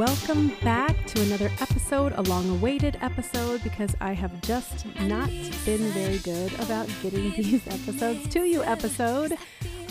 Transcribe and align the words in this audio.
Welcome 0.00 0.54
back 0.62 1.04
to 1.08 1.20
another 1.20 1.50
episode, 1.60 2.14
a 2.16 2.22
long 2.22 2.48
awaited 2.48 2.96
episode, 3.02 3.62
because 3.62 3.94
I 4.00 4.14
have 4.14 4.40
just 4.40 4.86
not 5.02 5.28
been 5.66 5.82
very 5.92 6.16
good 6.16 6.54
about 6.58 6.88
getting 7.02 7.30
these 7.36 7.66
episodes 7.66 8.26
to 8.28 8.44
you. 8.44 8.62
Episode 8.62 9.36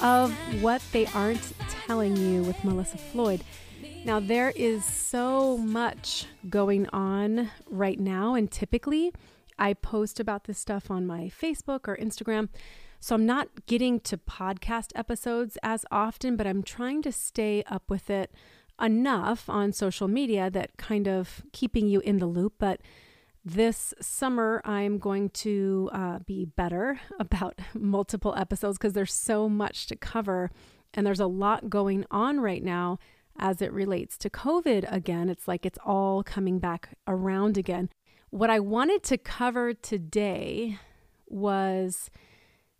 of 0.01 0.33
What 0.63 0.81
They 0.93 1.05
Aren't 1.13 1.53
Telling 1.85 2.17
You 2.17 2.41
with 2.41 2.63
Melissa 2.63 2.97
Floyd. 2.97 3.43
Now, 4.03 4.19
there 4.19 4.51
is 4.55 4.83
so 4.83 5.59
much 5.59 6.25
going 6.49 6.87
on 6.87 7.51
right 7.69 7.99
now, 7.99 8.33
and 8.33 8.49
typically 8.49 9.13
I 9.59 9.75
post 9.75 10.19
about 10.19 10.45
this 10.45 10.57
stuff 10.57 10.89
on 10.89 11.05
my 11.05 11.25
Facebook 11.39 11.87
or 11.87 11.95
Instagram. 11.97 12.49
So 12.99 13.13
I'm 13.13 13.27
not 13.27 13.67
getting 13.67 13.99
to 13.99 14.17
podcast 14.17 14.91
episodes 14.95 15.55
as 15.61 15.85
often, 15.91 16.35
but 16.35 16.47
I'm 16.47 16.63
trying 16.63 17.03
to 17.03 17.11
stay 17.11 17.63
up 17.67 17.83
with 17.91 18.09
it 18.09 18.31
enough 18.81 19.49
on 19.49 19.71
social 19.71 20.07
media 20.07 20.49
that 20.49 20.77
kind 20.77 21.07
of 21.07 21.43
keeping 21.51 21.87
you 21.87 21.99
in 22.01 22.19
the 22.19 22.25
loop. 22.25 22.53
But 22.57 22.81
this 23.43 23.93
summer, 24.01 24.61
I'm 24.65 24.97
going 24.97 25.29
to 25.29 25.89
uh, 25.93 26.19
be 26.19 26.45
better 26.45 26.99
about 27.19 27.59
multiple 27.73 28.35
episodes 28.37 28.77
because 28.77 28.93
there's 28.93 29.13
so 29.13 29.49
much 29.49 29.87
to 29.87 29.95
cover 29.95 30.51
and 30.93 31.05
there's 31.05 31.19
a 31.19 31.27
lot 31.27 31.69
going 31.69 32.05
on 32.09 32.39
right 32.39 32.63
now 32.63 32.97
as 33.37 33.61
it 33.61 33.71
relates 33.71 34.17
to 34.17 34.29
COVID 34.29 34.91
again. 34.91 35.29
It's 35.29 35.47
like 35.47 35.65
it's 35.65 35.79
all 35.85 36.23
coming 36.23 36.59
back 36.59 36.97
around 37.07 37.57
again. 37.57 37.89
What 38.31 38.49
I 38.49 38.59
wanted 38.59 39.03
to 39.03 39.17
cover 39.17 39.73
today 39.73 40.77
was 41.27 42.09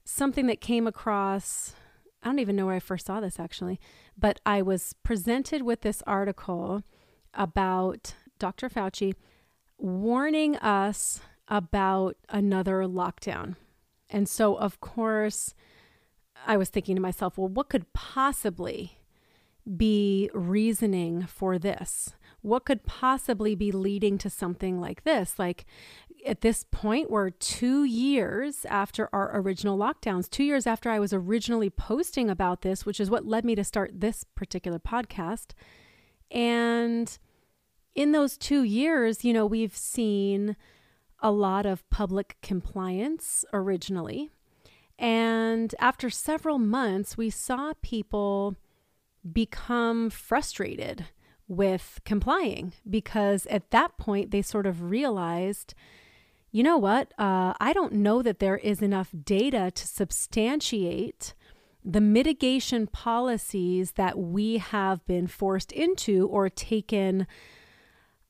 something 0.04 0.48
that 0.48 0.62
came 0.62 0.86
across. 0.86 1.74
I 2.22 2.28
don't 2.28 2.40
even 2.40 2.56
know 2.56 2.66
where 2.66 2.76
I 2.76 2.80
first 2.80 3.06
saw 3.06 3.20
this 3.20 3.40
actually, 3.40 3.80
but 4.18 4.40
I 4.46 4.62
was 4.62 4.94
presented 5.04 5.62
with 5.62 5.82
this 5.82 6.04
article 6.06 6.84
about 7.34 8.16
Dr. 8.40 8.70
Fauci 8.70 9.14
warning 9.78 10.58
us 10.58 11.22
about 11.48 12.18
another 12.30 12.84
lockdown. 12.84 13.56
And 14.10 14.28
so, 14.28 14.56
of 14.56 14.82
course, 14.82 15.54
I 16.46 16.58
was 16.58 16.70
thinking 16.70 16.96
to 16.96 17.02
myself, 17.02 17.38
well, 17.38 17.48
what 17.48 17.70
could 17.70 17.92
possibly 17.94 19.00
be 19.78 20.30
reasoning 20.34 21.26
for 21.26 21.60
this? 21.60 22.14
What 22.42 22.66
could 22.66 22.86
possibly 22.86 23.56
be 23.56 23.72
leading 23.72 24.18
to 24.20 24.30
something 24.30 24.80
like 24.80 25.04
this? 25.04 25.38
Like 25.38 25.66
at 26.26 26.42
this 26.42 26.66
point, 26.72 27.10
we're 27.10 27.30
two 27.30 27.84
years 27.84 28.66
after 28.66 29.10
our 29.14 29.38
original 29.40 29.78
lockdowns, 29.78 30.30
two 30.30 30.44
years 30.44 30.68
after 30.68 30.90
I 30.90 31.00
was 31.00 31.14
originally 31.14 31.70
posting 31.70 32.30
about 32.30 32.62
this, 32.62 32.86
which 32.86 33.00
is 33.00 33.10
what 33.10 33.26
led 33.26 33.46
me 33.46 33.56
to 33.56 33.64
start 33.64 34.02
this 34.02 34.24
particular 34.24 34.80
podcast. 34.80 35.52
And 36.32 37.18
in 37.96 38.12
those 38.12 38.38
two 38.38 38.64
years, 38.64 39.24
you 39.24 39.34
know, 39.34 39.46
we've 39.46 39.76
seen 39.76 40.56
a 41.22 41.32
lot 41.32 41.66
of 41.66 41.90
public 41.90 42.38
compliance 42.42 43.44
originally. 43.54 44.30
And 44.98 45.74
after 45.80 46.10
several 46.10 46.60
months, 46.60 47.18
we 47.18 47.30
saw 47.30 47.74
people 47.82 48.56
become 49.32 50.10
frustrated 50.10 51.06
with 51.48 52.00
complying 52.06 52.74
because 52.90 53.46
at 53.48 53.72
that 53.72 53.98
point 53.98 54.32
they 54.32 54.42
sort 54.42 54.68
of 54.68 54.84
realized 54.84 55.74
you 56.52 56.64
know 56.64 56.78
what? 56.78 57.14
Uh, 57.18 57.54
I 57.60 57.74
don't 57.74 57.94
know 57.94 58.22
that 58.22 58.40
there 58.40 58.58
is 58.58 58.82
enough 58.82 59.10
data 59.24 59.72
to 59.72 59.88
substantiate 59.88 61.34
the 61.84 62.02
mitigation 62.02 62.88
policies 62.88 63.94
that 63.94 64.18
we 64.18 64.58
have 64.58 65.06
been 65.06 65.28
forced 65.28 65.72
into 65.72 66.28
or 66.28 66.50
taken 66.50 67.28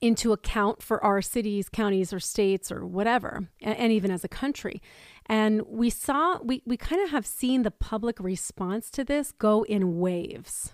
into 0.01 0.31
account 0.31 0.81
for 0.81 1.03
our 1.03 1.21
cities, 1.21 1.67
counties, 1.67 2.13
or 2.13 2.19
states, 2.19 2.71
or 2.71 2.85
whatever, 2.85 3.49
and, 3.61 3.77
and 3.77 3.91
even 3.91 4.11
as 4.11 4.23
a 4.23 4.29
country. 4.29 4.81
And 5.25 5.61
we 5.67 5.89
saw, 5.89 6.39
we, 6.41 6.61
we 6.65 6.77
kind 6.77 7.01
of 7.03 7.09
have 7.09 7.25
seen 7.25 7.63
the 7.63 7.71
public 7.71 8.19
response 8.19 8.89
to 8.91 9.03
this 9.03 9.31
go 9.31 9.63
in 9.63 9.99
waves. 9.99 10.73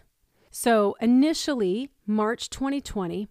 So 0.51 0.95
initially, 1.01 1.89
March 2.05 2.49
2020, 2.49 3.27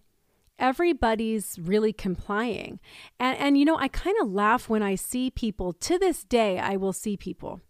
everybody's 0.59 1.57
really 1.59 1.93
complying. 1.93 2.79
And, 3.19 3.37
and 3.37 3.57
you 3.57 3.65
know, 3.65 3.77
I 3.77 3.87
kind 3.87 4.15
of 4.21 4.31
laugh 4.31 4.69
when 4.69 4.83
I 4.83 4.95
see 4.95 5.29
people, 5.29 5.73
to 5.73 5.97
this 5.99 6.23
day, 6.23 6.59
I 6.59 6.75
will 6.75 6.93
see 6.93 7.17
people 7.17 7.61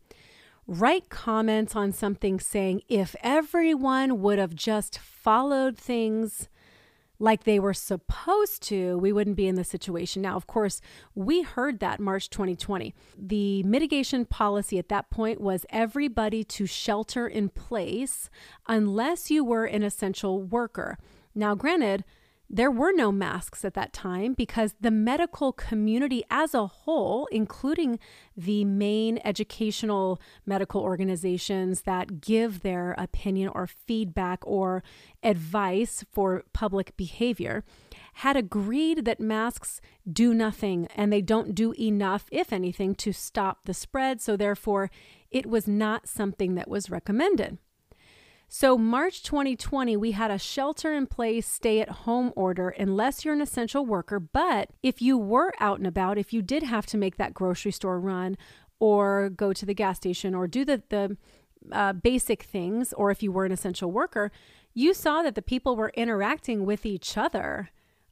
write 0.68 1.10
comments 1.10 1.76
on 1.76 1.92
something 1.92 2.40
saying, 2.40 2.82
if 2.90 3.16
everyone 3.22 4.22
would 4.22 4.40
have 4.40 4.56
just 4.56 4.98
followed 4.98 5.78
things 5.78 6.50
like 7.18 7.44
they 7.44 7.60
were 7.60 7.74
supposed 7.74 8.62
to, 8.64 8.98
we 8.98 9.14
wouldn't 9.14 9.38
be 9.38 9.48
in 9.48 9.56
this 9.56 9.70
situation. 9.70 10.22
Now, 10.22 10.36
of 10.36 10.48
course, 10.48 10.82
we 11.14 11.44
heard 11.44 11.80
that 11.80 12.00
March 12.00 12.30
2020. 12.30 12.94
The 13.18 13.64
mitigation 13.64 14.26
policy 14.26 14.78
at 14.78 14.90
that 14.90 15.10
point 15.10 15.40
was 15.40 15.66
everybody 15.70 16.44
to 16.44 16.66
shelter 16.66 17.28
in 17.28 17.50
place 17.50 18.30
unless 18.68 19.32
you 19.32 19.46
were 19.46 19.66
an 19.66 19.84
essential 19.84 20.42
worker. 20.42 20.98
Now, 21.34 21.56
granted, 21.56 22.04
there 22.50 22.70
were 22.70 22.92
no 22.92 23.12
masks 23.12 23.66
at 23.66 23.74
that 23.74 23.92
time 23.92 24.34
because 24.34 24.76
the 24.80 24.92
medical 24.92 25.52
community 25.52 26.24
as 26.30 26.54
a 26.54 26.68
whole, 26.68 27.28
including 27.32 28.00
the 28.38 28.64
main 28.66 29.20
educational 29.26 30.22
medical 30.46 30.82
organizations 30.82 31.82
that 31.82 32.22
give 32.22 32.62
their 32.62 32.94
opinion 32.98 33.50
or 33.54 33.66
feedback 33.66 34.40
or 34.46 34.84
advice 35.24 36.06
for 36.12 36.44
public 36.54 36.96
behavior, 36.96 37.64
had 38.16 38.38
agreed 38.38 39.06
that 39.06 39.20
masks 39.20 39.82
do 40.10 40.34
nothing 40.34 40.88
and 40.96 41.12
they 41.12 41.22
don't 41.22 41.56
do 41.56 41.74
enough, 41.80 42.28
if 42.32 42.54
anything, 42.54 42.94
to 42.96 43.12
stop 43.12 43.66
the 43.66 43.74
spread. 43.74 44.22
So, 44.22 44.38
therefore, 44.38 44.92
it 45.32 45.48
was 45.48 45.68
not 45.68 46.08
something 46.08 46.56
that 46.56 46.70
was 46.70 46.90
recommended. 46.90 47.58
So, 48.58 48.78
March 48.78 49.22
2020, 49.22 49.98
we 49.98 50.12
had 50.12 50.32
a 50.32 50.40
shelter 50.40 50.94
in 50.94 51.08
place, 51.08 51.46
stay 51.46 51.82
at 51.82 51.90
home 51.90 52.32
order 52.38 52.70
unless 52.70 53.26
you're 53.26 53.34
an 53.34 53.42
essential 53.42 53.86
worker. 53.86 54.18
But 54.18 54.70
if 54.82 55.02
you 55.02 55.18
were 55.18 55.52
out 55.60 55.80
and 55.80 55.86
about, 55.86 56.18
if 56.18 56.32
you 56.32 56.42
did 56.42 56.64
have 56.64 56.86
to 56.86 56.98
make 56.98 57.18
that 57.18 57.34
grocery 57.34 57.74
store 57.74 58.00
run 58.00 58.38
or 58.80 59.30
go 59.30 59.52
to 59.52 59.66
the 59.66 59.74
gas 59.74 59.98
station 59.98 60.34
or 60.34 60.48
do 60.48 60.64
the, 60.64 60.82
the 60.88 61.18
uh, 61.70 61.92
basic 61.92 62.44
things, 62.44 62.94
or 62.94 63.12
if 63.12 63.22
you 63.22 63.30
were 63.30 63.44
an 63.44 63.52
essential 63.52 63.92
worker, 63.92 64.32
you 64.74 64.94
saw 64.94 65.22
that 65.22 65.36
the 65.36 65.42
people 65.42 65.76
were 65.76 65.92
interacting 65.94 66.66
with 66.66 66.86
each 66.86 67.18
other 67.18 67.72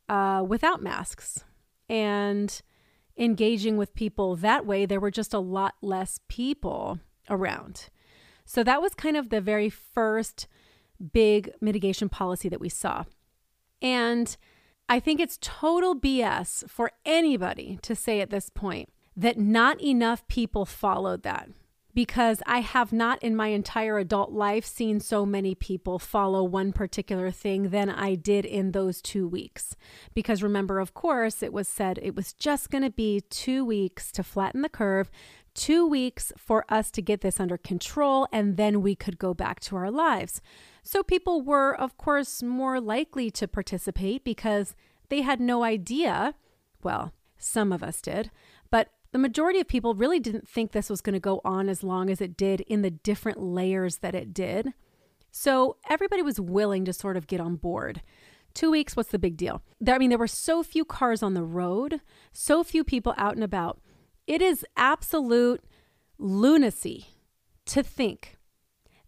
uh, 0.10 0.44
without 0.46 0.84
masks 0.84 1.46
and 1.88 2.62
engaging 3.18 3.78
with 3.78 3.96
people 3.96 4.36
that 4.36 4.66
way. 4.66 4.86
There 4.86 5.00
were 5.00 5.10
just 5.10 5.34
a 5.34 5.40
lot 5.40 5.76
less 5.82 6.20
people 6.28 7.00
around. 7.30 7.88
So 8.46 8.64
that 8.64 8.82
was 8.82 8.94
kind 8.94 9.18
of 9.18 9.30
the 9.30 9.42
very 9.42 9.70
first 9.70 10.48
big 11.12 11.52
mitigation 11.62 12.10
policy 12.10 12.50
that 12.50 12.60
we 12.60 12.70
saw. 12.70 13.04
And 13.82 14.36
I 14.88 15.00
think 15.00 15.20
it's 15.20 15.38
total 15.42 16.00
BS 16.00 16.70
for 16.70 16.92
anybody 17.06 17.80
to 17.82 17.96
say 17.96 18.22
at 18.22 18.30
this 18.30 18.50
point 18.50 18.90
that 19.16 19.38
not 19.38 19.82
enough 19.82 20.28
people 20.28 20.66
followed 20.66 21.24
that 21.24 21.50
because 21.94 22.42
I 22.46 22.60
have 22.62 22.92
not 22.92 23.22
in 23.22 23.36
my 23.36 23.48
entire 23.48 24.00
adult 24.00 24.32
life 24.32 24.66
seen 24.66 25.00
so 25.00 25.26
many 25.26 25.54
people 25.54 26.00
follow 26.00 26.44
one 26.44 26.74
particular 26.74 27.30
thing 27.30 27.70
than 27.70 27.90
I 27.90 28.16
did 28.16 28.46
in 28.46 28.72
those 28.72 29.02
two 29.02 29.28
weeks. 29.28 29.76
Because 30.14 30.42
remember, 30.42 30.80
of 30.80 30.94
course, 30.94 31.44
it 31.44 31.54
was 31.54 31.68
said 31.68 32.00
it 32.02 32.16
was 32.16 32.34
just 32.34 32.72
going 32.72 32.84
to 32.84 32.90
be 32.90 33.22
two 33.30 33.64
weeks 33.64 34.12
to 34.14 34.24
flatten 34.24 34.62
the 34.64 34.70
curve, 34.70 35.12
two 35.54 35.88
weeks 35.88 36.32
for 36.38 36.66
us 36.70 36.92
to 36.92 37.02
get 37.02 37.22
this 37.22 37.40
under 37.40 37.58
control, 37.58 38.28
and 38.32 38.58
then 38.58 38.82
we 38.82 38.96
could 38.96 39.18
go 39.18 39.34
back 39.34 39.60
to 39.62 39.76
our 39.76 39.92
lives. 39.92 40.42
So 40.84 41.04
people 41.04 41.42
were, 41.42 41.74
of 41.74 41.98
course, 41.98 42.44
more 42.44 42.80
likely 42.82 43.32
to 43.32 43.48
participate 43.48 44.24
because 44.24 44.76
they 45.10 45.22
had 45.22 45.40
no 45.40 45.64
idea. 45.64 46.36
Well, 46.82 47.14
some 47.38 47.72
of 47.72 47.84
us 47.84 48.02
did, 48.02 48.32
but 48.70 48.90
the 49.12 49.20
majority 49.20 49.60
of 49.60 49.68
people 49.68 49.94
really 49.94 50.20
didn't 50.20 50.48
think 50.48 50.72
this 50.72 50.90
was 50.90 51.02
going 51.02 51.14
to 51.14 51.20
go 51.20 51.40
on 51.46 51.70
as 51.70 51.84
long 51.84 52.10
as 52.10 52.20
it 52.20 52.36
did 52.36 52.62
in 52.62 52.82
the 52.82 52.90
different 52.90 53.40
layers 53.40 53.98
that 53.98 54.16
it 54.16 54.34
did. 54.34 54.74
So 55.32 55.78
everybody 55.90 56.22
was 56.22 56.40
willing 56.40 56.84
to 56.86 56.94
sort 56.94 57.18
of 57.18 57.28
get 57.28 57.40
on 57.40 57.56
board. 57.56 58.02
Two 58.54 58.70
weeks, 58.70 58.96
what's 58.96 59.10
the 59.10 59.20
big 59.20 59.36
deal? 59.36 59.62
I 59.88 59.98
mean, 59.98 60.10
there 60.10 60.18
were 60.20 60.28
so 60.28 60.62
few 60.64 60.86
cars 60.86 61.24
on 61.24 61.34
the 61.34 61.44
road, 61.44 62.02
so 62.32 62.64
few 62.64 62.84
people 62.84 63.16
out 63.18 63.34
and 63.36 63.44
about. 63.44 63.80
It 64.28 64.42
is 64.42 64.66
absolute 64.78 65.64
lunacy 66.18 67.08
to 67.66 67.84
think 67.84 68.38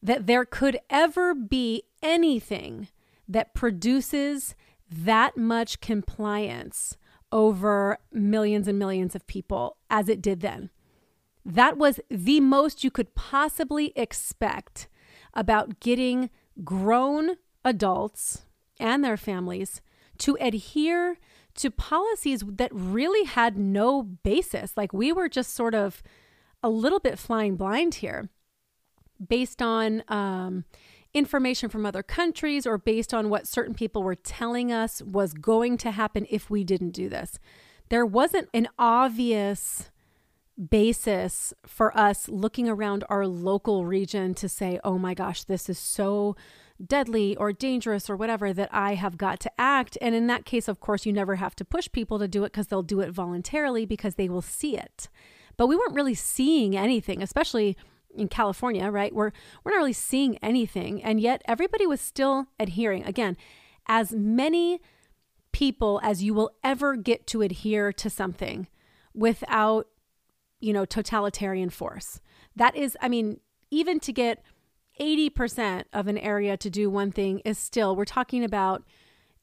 that 0.02 0.28
there 0.28 0.46
could 0.46 0.80
ever 0.90 1.34
be 1.34 1.84
anything 2.04 2.90
that 3.28 3.54
produces 3.54 4.56
that 4.90 5.36
much 5.36 5.82
compliance 5.82 6.98
over 7.32 7.98
millions 8.12 8.68
and 8.68 8.78
millions 8.78 9.16
of 9.16 9.26
people 9.26 9.78
as 9.90 10.08
it 10.10 10.22
did 10.22 10.42
then. 10.42 10.70
That 11.44 11.78
was 11.78 12.00
the 12.10 12.40
most 12.40 12.84
you 12.84 12.92
could 12.92 13.16
possibly 13.16 13.94
expect 13.96 14.88
about 15.34 15.80
getting 15.80 16.30
grown 16.64 17.38
adults 17.64 18.46
and 18.80 19.04
their 19.04 19.18
families 19.18 19.82
to 20.20 20.38
adhere 20.40 21.18
to 21.56 21.72
policies 21.72 22.44
that 22.48 22.72
really 22.74 23.26
had 23.26 23.58
no 23.58 24.04
basis. 24.04 24.76
Like 24.76 24.94
we 24.94 25.12
were 25.12 25.30
just 25.30 25.54
sort 25.54 25.74
of 25.74 26.04
a 26.62 26.70
little 26.70 27.00
bit 27.00 27.20
flying 27.20 27.56
blind 27.56 27.96
here 27.96 28.30
based 29.26 29.62
on 29.62 30.04
um, 30.08 30.66
information 31.14 31.70
from 31.70 31.86
other 31.86 32.04
countries 32.04 32.68
or 32.68 32.78
based 32.78 33.14
on 33.14 33.30
what 33.30 33.48
certain 33.48 33.74
people 33.74 34.04
were 34.04 34.16
telling 34.16 34.72
us 34.72 35.02
was 35.02 35.34
going 35.34 35.78
to 35.78 35.92
happen 35.92 36.28
if 36.30 36.50
we 36.50 36.64
didn't 36.64 36.92
do 36.92 37.08
this. 37.08 37.40
There 37.90 38.06
wasn't 38.06 38.50
an 38.54 38.68
obvious 38.78 39.90
basis 40.70 41.54
for 41.66 41.96
us 41.98 42.28
looking 42.28 42.68
around 42.68 43.04
our 43.10 43.28
local 43.28 43.86
region 43.86 44.34
to 44.36 44.50
say, 44.50 44.80
oh 44.84 44.98
my 44.98 45.14
gosh, 45.14 45.44
this 45.44 45.70
is 45.70 45.80
so 45.80 46.36
deadly 46.84 47.36
or 47.38 47.54
dangerous 47.54 48.10
or 48.10 48.16
whatever 48.16 48.54
that 48.54 48.70
I 48.72 48.96
have 48.96 49.18
got 49.18 49.40
to 49.42 49.52
act. 49.58 49.98
And 50.02 50.14
in 50.14 50.28
that 50.28 50.46
case, 50.46 50.68
of 50.68 50.80
course, 50.80 51.06
you 51.06 51.14
never 51.14 51.36
have 51.36 51.56
to 51.56 51.66
push 51.66 51.90
people 51.92 52.20
to 52.20 52.28
do 52.28 52.44
it 52.44 52.52
because 52.52 52.68
they'll 52.68 52.84
do 52.84 53.00
it 53.00 53.12
voluntarily 53.12 53.86
because 53.86 54.16
they 54.16 54.30
will 54.30 54.42
see 54.42 54.78
it. 54.78 55.10
But 55.58 55.68
we 55.68 55.76
weren't 55.76 55.96
really 55.96 56.16
seeing 56.16 56.76
anything, 56.76 57.22
especially 57.24 57.78
in 58.14 58.28
California, 58.28 58.90
right? 58.90 59.14
We're 59.14 59.32
we're 59.64 59.72
not 59.72 59.78
really 59.78 59.94
seeing 59.94 60.38
anything, 60.38 61.04
and 61.04 61.20
yet 61.20 61.42
everybody 61.46 61.88
was 61.88 62.02
still 62.02 62.48
adhering. 62.60 63.06
Again, 63.06 63.38
as 63.88 64.12
many 64.12 64.82
people 65.52 66.02
as 66.04 66.22
you 66.22 66.34
will 66.34 66.52
ever 66.64 66.98
get 66.98 67.26
to 67.28 67.42
adhere 67.42 67.94
to 67.94 68.10
something 68.10 68.68
without, 69.14 69.88
you 70.60 70.74
know, 70.74 70.84
totalitarian 70.84 71.70
force. 71.70 72.20
That 72.58 72.76
is, 72.76 72.98
I 73.02 73.08
mean, 73.08 73.40
even 73.72 74.02
to 74.02 74.12
get 74.12 74.44
80% 75.00 75.84
of 75.94 76.08
an 76.08 76.18
area 76.18 76.58
to 76.58 76.70
do 76.70 76.90
one 76.90 77.12
thing 77.12 77.40
is 77.40 77.58
still, 77.58 77.96
we're 77.96 78.06
talking 78.06 78.44
about, 78.44 78.84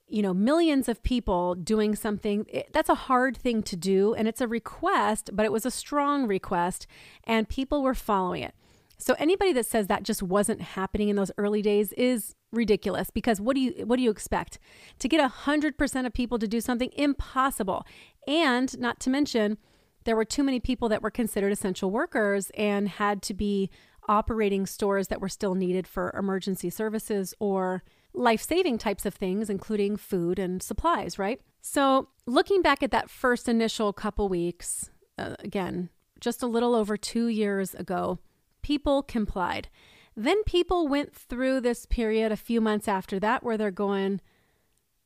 you 0.08 0.22
know, 0.22 0.34
millions 0.34 0.88
of 0.88 1.02
people 1.02 1.54
doing 1.54 1.94
something. 1.94 2.46
That's 2.72 2.88
a 2.88 2.94
hard 2.94 3.36
thing 3.36 3.62
to 3.64 3.76
do. 3.76 4.14
And 4.14 4.26
it's 4.26 4.40
a 4.40 4.48
request, 4.48 5.30
but 5.32 5.44
it 5.44 5.52
was 5.52 5.66
a 5.66 5.70
strong 5.70 6.26
request, 6.26 6.86
and 7.24 7.48
people 7.48 7.82
were 7.82 7.94
following 7.94 8.42
it. 8.42 8.54
So 8.98 9.16
anybody 9.18 9.52
that 9.54 9.66
says 9.66 9.88
that 9.88 10.04
just 10.04 10.22
wasn't 10.22 10.60
happening 10.60 11.08
in 11.08 11.16
those 11.16 11.32
early 11.36 11.60
days 11.60 11.92
is 11.94 12.36
ridiculous 12.52 13.10
because 13.10 13.40
what 13.40 13.56
do 13.56 13.62
you 13.62 13.86
what 13.86 13.96
do 13.96 14.02
you 14.02 14.10
expect 14.10 14.58
to 14.98 15.08
get 15.08 15.28
100% 15.28 16.06
of 16.06 16.12
people 16.12 16.38
to 16.38 16.46
do 16.46 16.60
something 16.60 16.90
impossible 16.96 17.84
and 18.28 18.78
not 18.78 19.00
to 19.00 19.08
mention 19.08 19.56
there 20.04 20.14
were 20.14 20.24
too 20.24 20.42
many 20.42 20.60
people 20.60 20.88
that 20.90 21.02
were 21.02 21.10
considered 21.10 21.50
essential 21.50 21.90
workers 21.90 22.50
and 22.56 22.88
had 22.88 23.22
to 23.22 23.34
be 23.34 23.70
operating 24.08 24.66
stores 24.66 25.08
that 25.08 25.20
were 25.20 25.28
still 25.28 25.54
needed 25.54 25.86
for 25.86 26.14
emergency 26.16 26.70
services 26.70 27.34
or 27.38 27.82
life-saving 28.14 28.76
types 28.76 29.06
of 29.06 29.14
things 29.14 29.48
including 29.48 29.96
food 29.96 30.38
and 30.38 30.62
supplies 30.62 31.18
right 31.18 31.40
so 31.60 32.08
looking 32.26 32.60
back 32.60 32.82
at 32.82 32.90
that 32.90 33.08
first 33.08 33.48
initial 33.48 33.92
couple 33.92 34.28
weeks 34.28 34.90
uh, 35.18 35.34
again 35.38 35.88
just 36.20 36.42
a 36.42 36.46
little 36.46 36.74
over 36.74 36.96
2 36.96 37.28
years 37.28 37.74
ago 37.74 38.18
people 38.62 39.02
complied. 39.02 39.68
Then 40.16 40.42
people 40.44 40.88
went 40.88 41.14
through 41.14 41.60
this 41.60 41.86
period 41.86 42.32
a 42.32 42.36
few 42.36 42.60
months 42.60 42.88
after 42.88 43.18
that 43.20 43.42
where 43.42 43.58
they're 43.58 43.70
going, 43.70 44.20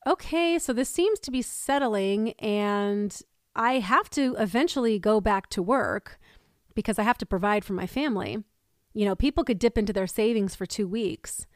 okay, 0.07 0.59
so 0.59 0.73
this 0.73 0.89
seems 0.89 1.19
to 1.21 1.31
be 1.31 1.43
settling, 1.43 2.33
and 2.33 3.21
I 3.55 3.79
have 3.79 4.09
to 4.11 4.37
eventually 4.39 4.99
go 4.99 5.21
back 5.21 5.49
to 5.51 5.63
work 5.63 6.19
because 6.75 6.99
I 6.99 7.03
have 7.03 7.19
to 7.19 7.27
provide 7.27 7.65
for 7.65 7.73
my 7.73 7.87
family. 7.87 8.45
You 8.97 9.05
know, 9.05 9.15
people 9.15 9.45
could 9.45 9.59
dip 9.59 9.77
into 9.77 9.93
their 9.93 10.07
savings 10.07 10.55
for 10.55 10.65
two 10.65 10.89
weeks. 10.89 11.47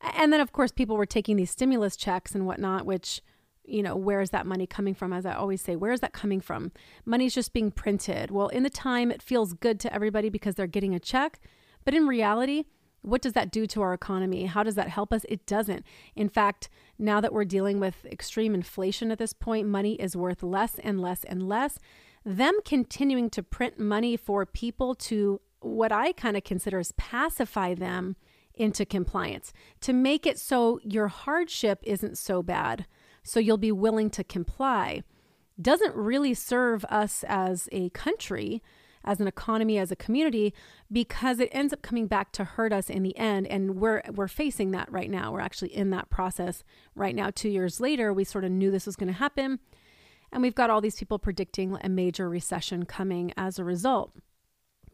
And 0.00 0.32
then, 0.32 0.40
of 0.40 0.52
course, 0.52 0.70
people 0.70 0.96
were 0.96 1.04
taking 1.04 1.36
these 1.36 1.50
stimulus 1.50 1.96
checks 1.96 2.32
and 2.32 2.46
whatnot, 2.46 2.86
which 2.86 3.22
you 3.64 3.82
know, 3.82 3.96
where 3.96 4.20
is 4.20 4.30
that 4.30 4.46
money 4.46 4.64
coming 4.64 4.94
from? 4.94 5.12
As 5.12 5.26
I 5.26 5.34
always 5.34 5.60
say, 5.60 5.74
where 5.74 5.90
is 5.90 5.98
that 5.98 6.12
coming 6.12 6.40
from? 6.40 6.70
Money's 7.04 7.34
just 7.34 7.52
being 7.52 7.72
printed. 7.72 8.30
Well, 8.30 8.46
in 8.46 8.62
the 8.62 8.70
time, 8.70 9.10
it 9.10 9.20
feels 9.20 9.54
good 9.54 9.80
to 9.80 9.92
everybody 9.92 10.28
because 10.28 10.54
they're 10.54 10.68
getting 10.68 10.94
a 10.94 11.00
check. 11.00 11.40
But 11.84 11.92
in 11.92 12.06
reality, 12.06 12.66
what 13.02 13.22
does 13.22 13.32
that 13.32 13.50
do 13.50 13.66
to 13.66 13.82
our 13.82 13.92
economy? 13.92 14.46
How 14.46 14.62
does 14.62 14.76
that 14.76 14.88
help 14.88 15.12
us? 15.12 15.26
It 15.28 15.46
doesn't. 15.46 15.84
In 16.14 16.28
fact, 16.28 16.68
now 16.96 17.20
that 17.20 17.32
we're 17.32 17.44
dealing 17.44 17.80
with 17.80 18.06
extreme 18.06 18.54
inflation 18.54 19.10
at 19.10 19.18
this 19.18 19.32
point, 19.32 19.66
money 19.66 19.94
is 19.94 20.16
worth 20.16 20.44
less 20.44 20.78
and 20.78 21.00
less 21.00 21.24
and 21.24 21.48
less. 21.48 21.80
Them 22.24 22.58
continuing 22.64 23.30
to 23.30 23.42
print 23.42 23.80
money 23.80 24.16
for 24.16 24.46
people 24.46 24.94
to 24.94 25.40
what 25.66 25.92
I 25.92 26.12
kind 26.12 26.36
of 26.36 26.44
consider 26.44 26.78
is 26.78 26.92
pacify 26.92 27.74
them 27.74 28.16
into 28.54 28.86
compliance, 28.86 29.52
to 29.82 29.92
make 29.92 30.26
it 30.26 30.38
so 30.38 30.80
your 30.82 31.08
hardship 31.08 31.78
isn't 31.82 32.16
so 32.16 32.42
bad 32.42 32.86
so 33.26 33.40
you'll 33.40 33.58
be 33.58 33.72
willing 33.72 34.08
to 34.10 34.22
comply, 34.24 35.02
doesn't 35.60 35.94
really 35.94 36.32
serve 36.32 36.84
us 36.84 37.24
as 37.26 37.68
a 37.72 37.90
country, 37.90 38.62
as 39.04 39.20
an 39.20 39.26
economy, 39.26 39.78
as 39.78 39.90
a 39.90 39.96
community, 39.96 40.54
because 40.92 41.40
it 41.40 41.48
ends 41.52 41.72
up 41.72 41.82
coming 41.82 42.06
back 42.06 42.30
to 42.32 42.44
hurt 42.44 42.72
us 42.72 42.88
in 42.88 43.02
the 43.02 43.16
end. 43.16 43.46
And 43.48 43.76
we're 43.76 44.02
we're 44.14 44.28
facing 44.28 44.70
that 44.72 44.90
right 44.92 45.10
now. 45.10 45.32
We're 45.32 45.40
actually 45.40 45.74
in 45.74 45.90
that 45.90 46.08
process 46.08 46.62
right 46.94 47.14
now. 47.14 47.30
Two 47.34 47.48
years 47.48 47.80
later, 47.80 48.12
we 48.12 48.24
sort 48.24 48.44
of 48.44 48.52
knew 48.52 48.70
this 48.70 48.86
was 48.86 48.96
going 48.96 49.08
to 49.08 49.18
happen. 49.18 49.58
And 50.32 50.42
we've 50.42 50.54
got 50.54 50.70
all 50.70 50.80
these 50.80 50.98
people 50.98 51.18
predicting 51.18 51.76
a 51.82 51.88
major 51.88 52.28
recession 52.28 52.84
coming 52.84 53.32
as 53.36 53.58
a 53.58 53.64
result. 53.64 54.12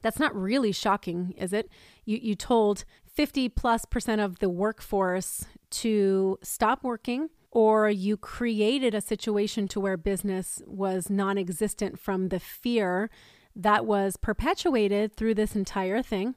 That's 0.03 0.19
not 0.19 0.35
really 0.35 0.73
shocking, 0.73 1.35
is 1.37 1.53
it? 1.53 1.71
You, 2.05 2.19
you 2.21 2.35
told 2.35 2.85
50 3.15 3.49
plus 3.51 3.85
percent 3.85 4.21
of 4.21 4.39
the 4.41 4.49
workforce 4.49 5.47
to 5.71 6.39
stop 6.43 6.83
working 6.83 7.31
or 7.51 7.91
you 7.91 8.17
created 8.17 8.95
a 8.95 9.01
situation 9.01 9.69
to 9.69 9.81
where 9.81 9.97
business 9.97 10.63
was 10.67 11.11
non 11.11 11.39
existent 11.39 11.99
from 11.99 12.29
the 12.29 12.41
fear 12.41 13.11
that 13.55 13.85
was 13.85 14.17
perpetuated 14.17 15.15
through 15.15 15.35
this 15.35 15.55
entire 15.55 16.03
thing 16.03 16.35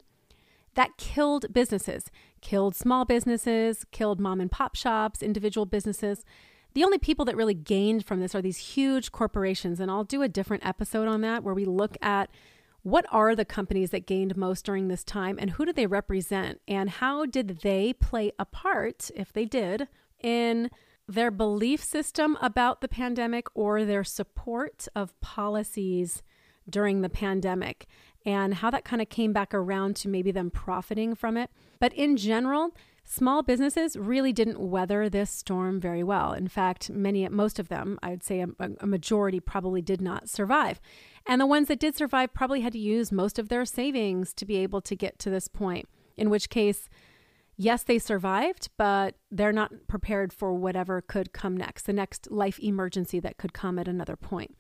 that 0.75 0.97
killed 0.97 1.53
businesses, 1.53 2.11
killed 2.41 2.75
small 2.75 3.05
businesses, 3.05 3.85
killed 3.91 4.19
mom 4.19 4.41
and 4.41 4.51
pop 4.51 4.75
shops, 4.75 5.23
individual 5.23 5.65
businesses. 5.65 6.25
The 6.73 6.83
only 6.83 6.97
people 6.97 7.23
that 7.25 7.37
really 7.37 7.53
gained 7.53 8.05
from 8.05 8.19
this 8.19 8.35
are 8.35 8.41
these 8.41 8.57
huge 8.57 9.13
corporations. 9.13 9.79
And 9.79 9.89
I'll 9.89 10.03
do 10.03 10.21
a 10.21 10.27
different 10.27 10.65
episode 10.65 11.07
on 11.07 11.21
that 11.21 11.43
where 11.43 11.53
we 11.53 11.63
look 11.63 11.97
at 12.01 12.29
what 12.85 13.07
are 13.09 13.35
the 13.35 13.43
companies 13.43 13.89
that 13.89 14.05
gained 14.05 14.37
most 14.37 14.63
during 14.63 14.89
this 14.89 15.03
time 15.03 15.39
and 15.41 15.49
who 15.49 15.65
do 15.65 15.73
they 15.73 15.87
represent 15.87 16.61
and 16.67 16.87
how 16.87 17.25
did 17.25 17.61
they 17.63 17.91
play 17.93 18.31
a 18.37 18.45
part, 18.45 19.09
if 19.15 19.33
they 19.33 19.43
did, 19.43 19.87
in 20.21 20.69
their 21.07 21.31
belief 21.31 21.83
system 21.83 22.37
about 22.43 22.81
the 22.81 22.87
pandemic 22.87 23.47
or 23.55 23.83
their 23.83 24.03
support 24.03 24.87
of 24.95 25.19
policies 25.19 26.21
during 26.69 27.01
the 27.01 27.09
pandemic 27.09 27.87
and 28.23 28.53
how 28.53 28.69
that 28.69 28.85
kind 28.85 29.01
of 29.01 29.09
came 29.09 29.33
back 29.33 29.51
around 29.51 29.95
to 29.95 30.07
maybe 30.07 30.31
them 30.31 30.51
profiting 30.51 31.15
from 31.15 31.37
it. 31.37 31.49
But 31.79 31.91
in 31.93 32.17
general, 32.17 32.69
small 33.03 33.41
businesses 33.41 33.97
really 33.97 34.31
didn't 34.31 34.59
weather 34.59 35.09
this 35.09 35.31
storm 35.31 35.79
very 35.79 36.03
well. 36.03 36.33
In 36.33 36.47
fact, 36.47 36.91
many, 36.91 37.27
most 37.29 37.57
of 37.57 37.67
them, 37.67 37.97
I'd 38.03 38.23
say 38.23 38.41
a, 38.41 38.47
a 38.79 38.85
majority 38.85 39.39
probably 39.39 39.81
did 39.81 40.01
not 40.01 40.29
survive. 40.29 40.79
And 41.27 41.41
the 41.41 41.45
ones 41.45 41.67
that 41.67 41.79
did 41.79 41.95
survive 41.95 42.33
probably 42.33 42.61
had 42.61 42.73
to 42.73 42.79
use 42.79 43.11
most 43.11 43.39
of 43.39 43.49
their 43.49 43.65
savings 43.65 44.33
to 44.35 44.45
be 44.45 44.57
able 44.57 44.81
to 44.81 44.95
get 44.95 45.17
to 45.19 45.29
this 45.29 45.47
point, 45.47 45.87
in 46.17 46.29
which 46.29 46.49
case, 46.49 46.87
yes, 47.57 47.83
they 47.83 47.97
survived, 47.97 48.69
but 48.77 49.15
they're 49.31 49.51
not 49.51 49.87
prepared 49.87 50.31
for 50.31 50.53
whatever 50.53 51.01
could 51.01 51.33
come 51.33 51.57
next, 51.57 51.83
the 51.83 51.93
next 51.93 52.29
life 52.29 52.59
emergency 52.59 53.19
that 53.19 53.37
could 53.37 53.53
come 53.53 53.79
at 53.79 53.87
another 53.87 54.15
point. 54.15 54.55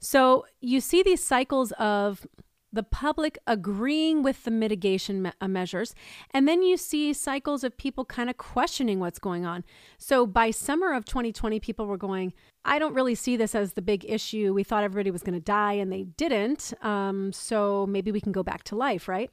So 0.00 0.46
you 0.60 0.80
see 0.80 1.02
these 1.02 1.22
cycles 1.22 1.72
of 1.72 2.26
the 2.72 2.82
public 2.82 3.38
agreeing 3.46 4.22
with 4.22 4.44
the 4.44 4.50
mitigation 4.50 5.22
me- 5.22 5.32
uh, 5.40 5.48
measures, 5.48 5.94
and 6.32 6.46
then 6.46 6.62
you 6.62 6.76
see 6.76 7.12
cycles 7.12 7.64
of 7.64 7.76
people 7.76 8.04
kind 8.04 8.28
of 8.28 8.36
questioning 8.36 9.00
what's 9.00 9.18
going 9.18 9.46
on. 9.46 9.64
So 9.96 10.26
by 10.26 10.50
summer 10.50 10.92
of 10.92 11.04
2020, 11.04 11.60
people 11.60 11.86
were 11.86 11.96
going, 11.96 12.32
I 12.64 12.78
don't 12.78 12.94
really 12.94 13.14
see 13.14 13.36
this 13.36 13.54
as 13.54 13.72
the 13.72 13.82
big 13.82 14.04
issue. 14.08 14.52
We 14.52 14.64
thought 14.64 14.84
everybody 14.84 15.10
was 15.10 15.22
going 15.22 15.38
to 15.38 15.40
die, 15.40 15.74
and 15.74 15.92
they 15.92 16.04
didn't. 16.04 16.74
Um, 16.82 17.32
so 17.32 17.86
maybe 17.86 18.12
we 18.12 18.20
can 18.20 18.32
go 18.32 18.42
back 18.42 18.64
to 18.64 18.76
life, 18.76 19.08
right? 19.08 19.30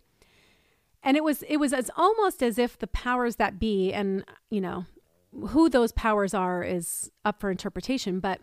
and 1.06 1.16
it 1.16 1.24
was 1.24 1.44
it 1.44 1.58
was 1.58 1.72
as 1.72 1.90
almost 1.96 2.44
as 2.44 2.58
if 2.58 2.78
the 2.78 2.88
powers 2.88 3.38
that 3.38 3.60
be 3.60 3.94
and 3.94 4.26
you 4.50 4.60
know 4.60 4.86
who 5.50 5.70
those 5.70 5.92
powers 5.92 6.34
are 6.34 6.64
is 6.64 7.12
up 7.24 7.40
for 7.40 7.52
interpretation 7.52 8.20
but 8.20 8.42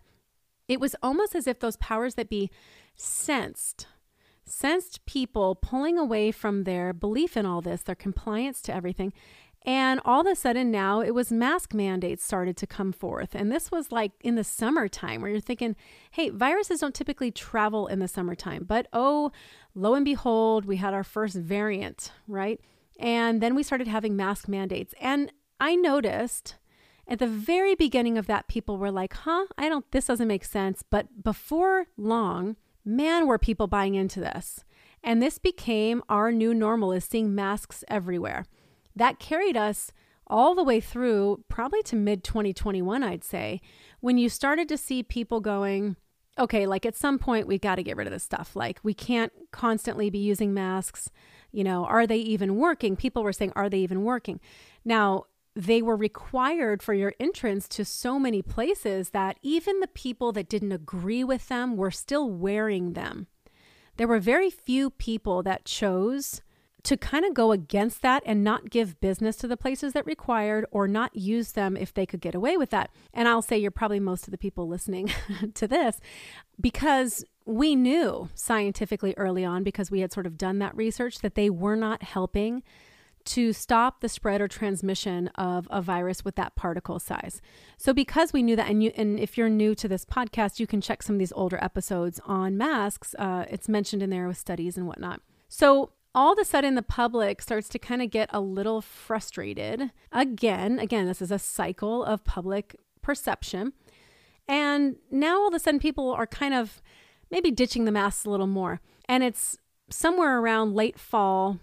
it 0.69 0.81
was 0.81 0.95
almost 1.03 1.35
as 1.35 1.47
if 1.47 1.59
those 1.59 1.77
powers 1.77 2.15
that 2.15 2.31
be 2.31 2.49
sensed 2.95 3.87
sensed 4.45 5.05
people 5.07 5.55
pulling 5.55 5.99
away 5.99 6.31
from 6.31 6.65
their 6.65 6.93
belief 6.93 7.37
in 7.37 7.47
all 7.47 7.61
this 7.61 7.83
their 7.83 7.95
compliance 7.95 8.61
to 8.61 8.75
everything 8.75 9.13
and 9.65 10.01
all 10.05 10.23
of 10.23 10.27
a 10.27 10.35
sudden 10.35 10.71
now 10.71 11.01
it 11.01 11.13
was 11.13 11.31
mask 11.31 11.73
mandates 11.73 12.25
started 12.25 12.57
to 12.57 12.67
come 12.67 12.93
forth. 12.93 13.35
And 13.35 13.51
this 13.51 13.71
was 13.71 13.93
like 13.93 14.13
in 14.21 14.35
the 14.35 14.43
summertime 14.45 15.21
where 15.21 15.31
you're 15.31 15.41
thinking, 15.41 15.77
hey, 16.11 16.31
viruses 16.31 16.81
don't 16.81 16.95
typically 16.95 17.31
travel 17.31 17.87
in 17.87 18.01
the 18.01 18.09
summertime. 18.09 18.65
But 18.65 18.89
oh, 18.93 19.31
lo 19.75 19.95
and 19.95 20.05
behold, 20.05 20.65
we 20.65 20.77
had 20.77 20.95
our 20.95 21.05
first 21.05 21.37
variant, 21.37 22.11
right? 22.27 22.61
And 22.99 23.41
then 23.41 23.55
we 23.55 23.63
started 23.63 23.87
having 23.87 24.17
mask 24.17 24.49
mandates. 24.49 24.95
And 25.01 25.33
I 25.61 25.77
noticed, 25.77 26.57
At 27.07 27.19
the 27.19 27.27
very 27.27 27.75
beginning 27.75 28.19
of 28.19 28.27
that, 28.27 28.49
people 28.49 28.79
were 28.79 28.91
like, 28.91 29.13
huh, 29.13 29.47
I 29.57 29.69
don't, 29.69 29.89
this 29.93 30.07
doesn't 30.07 30.29
make 30.29 30.45
sense. 30.45 30.83
But 30.83 31.23
before 31.23 31.87
long, 31.97 32.57
man, 32.85 33.27
were 33.27 33.39
people 33.39 33.67
buying 33.67 33.95
into 33.95 34.21
this. 34.21 34.65
And 35.03 35.21
this 35.21 35.39
became 35.39 36.03
our 36.09 36.31
new 36.31 36.55
normal 36.55 36.93
is 36.93 37.05
seeing 37.05 37.35
masks 37.35 37.85
everywhere. 37.89 38.45
That 38.95 39.19
carried 39.19 39.57
us 39.57 39.93
all 40.27 40.55
the 40.55 40.63
way 40.63 40.81
through 40.81 41.45
probably 41.49 41.83
to 41.85 41.97
mid 41.97 42.23
2021, 42.25 43.03
I'd 43.03 43.25
say, 43.25 43.61
when 44.01 44.19
you 44.19 44.29
started 44.29 44.69
to 44.69 44.79
see 44.79 45.03
people 45.03 45.41
going, 45.41 45.97
okay, 46.39 46.67
like 46.67 46.87
at 46.87 46.97
some 46.97 47.19
point 47.19 47.47
we 47.47 47.59
got 47.59 47.77
to 47.77 47.83
get 47.83 47.97
rid 47.97 48.07
of 48.07 48.13
this 48.13 48.23
stuff. 48.23 48.57
Like 48.57 48.81
we 48.83 48.95
can't 48.95 49.33
constantly 49.51 50.09
be 50.11 50.19
using 50.19 50.55
masks. 50.55 51.11
You 51.51 51.65
know, 51.65 51.85
are 51.85 52.07
they 52.07 52.17
even 52.17 52.57
working? 52.57 52.97
People 52.97 53.23
were 53.23 53.33
saying, 53.33 53.53
are 53.55 53.69
they 53.69 53.79
even 53.79 54.05
working? 54.05 54.41
Now, 54.85 55.25
they 55.55 55.83
were 55.83 55.97
required 55.97 56.83
for 56.83 56.95
your 56.95 57.15
entrance 57.21 57.69
to 57.69 57.85
so 57.85 58.19
many 58.19 58.41
places 58.41 59.11
that 59.11 59.39
even 59.43 59.81
the 59.81 59.89
people 59.89 60.33
that 60.33 60.49
didn't 60.49 60.73
agree 60.73 61.23
with 61.23 61.49
them 61.49 61.77
were 61.77 61.91
still 61.91 62.31
wearing 62.31 62.95
them. 62.95 63.27
There 63.97 64.09
were 64.09 64.21
very 64.21 64.51
few 64.51 64.91
people 64.91 65.43
that 65.43 65.65
chose 65.67 66.41
to 66.85 66.97
kind 66.97 67.25
of 67.25 67.35
go 67.35 67.53
against 67.53 68.03
that 68.03 68.23
and 68.27 68.43
not 68.43 68.71
give 68.71 69.01
business 69.01 69.37
to 69.37 69.47
the 69.47 69.57
places 69.57 69.93
that 69.93 70.05
required 70.05 70.67
or 70.71 70.89
not 70.89 71.15
use 71.15 71.53
them 71.53 71.77
if 71.77 71.95
they 71.95 72.07
could 72.07 72.21
get 72.21 72.35
away 72.35 72.57
with 72.57 72.71
that. 72.71 72.91
And 73.15 73.29
I'll 73.29 73.43
say 73.43 73.59
you're 73.59 73.71
probably 73.71 74.01
most 74.01 74.27
of 74.27 74.33
the 74.33 74.39
people 74.39 74.67
listening 74.67 75.11
to 75.55 75.69
this 75.69 76.01
because 76.61 77.25
we 77.45 77.77
knew 77.77 78.31
scientifically 78.35 79.15
early 79.17 79.45
on, 79.45 79.63
because 79.63 79.91
we 79.91 80.01
had 80.01 80.13
sort 80.13 80.27
of 80.27 80.39
done 80.39 80.59
that 80.59 80.77
research, 80.77 81.19
that 81.21 81.35
they 81.35 81.51
were 81.51 81.77
not 81.77 82.03
helping 82.03 82.63
to 83.25 83.53
stop 83.53 84.01
the 84.01 84.09
spread 84.09 84.41
or 84.41 84.49
transmission 84.49 85.29
of 85.29 85.69
a 85.71 85.81
virus 85.81 86.25
with 86.25 86.35
that 86.37 86.55
particle 86.55 86.99
size. 86.99 87.41
So 87.77 87.93
because 87.93 88.33
we 88.33 88.43
knew 88.43 88.57
that, 88.57 88.69
and 88.69 88.83
you, 88.83 88.93
and 88.97 89.19
if 89.19 89.37
you're 89.37 89.49
new 89.49 89.75
to 89.77 89.89
this 89.89 90.05
podcast, 90.05 90.59
you 90.59 90.67
can 90.67 90.81
check 90.81 91.03
some 91.03 91.17
of 91.17 91.19
these 91.19 91.33
older 91.33 91.59
episodes 91.63 92.21
on 92.27 92.57
masks. 92.57 93.15
Uh, 93.19 93.45
it's 93.51 93.69
mentioned 93.69 94.03
in 94.03 94.11
there 94.11 94.29
with 94.29 94.39
studies 94.39 94.77
and 94.77 94.87
whatnot. 94.87 95.21
So 95.49 95.93
all 96.15 96.33
of 96.33 96.39
a 96.39 96.45
sudden 96.45 96.75
the 96.75 96.83
public 96.83 97.41
starts 97.41 97.69
to 97.71 97.79
kind 97.79 98.03
of 98.03 98.11
get 98.11 98.29
a 98.33 98.41
little 98.41 98.81
frustrated. 98.81 99.91
Again, 100.13 100.79
again, 100.79 101.07
this 101.07 101.23
is 101.23 101.31
a 101.31 101.39
cycle 101.39 102.05
of 102.05 102.25
public 102.25 102.77
perception. 103.01 103.73
And 104.49 104.97
now 105.11 105.41
all 105.41 105.49
of 105.49 105.55
a 105.55 105.59
sudden 105.59 105.81
people 105.81 106.13
are 106.13 106.27
kind 106.27 106.55
of 106.55 106.83
maybe 107.31 107.51
ditching 107.51 107.85
the 107.85 107.93
masks 107.93 108.25
a 108.25 108.31
little 108.31 108.47
more. 108.47 108.81
And 109.09 109.23
it's 109.23 109.59
somewhere 109.89 110.39
around 110.39 110.75
late 110.75 110.99
fall 110.99 111.59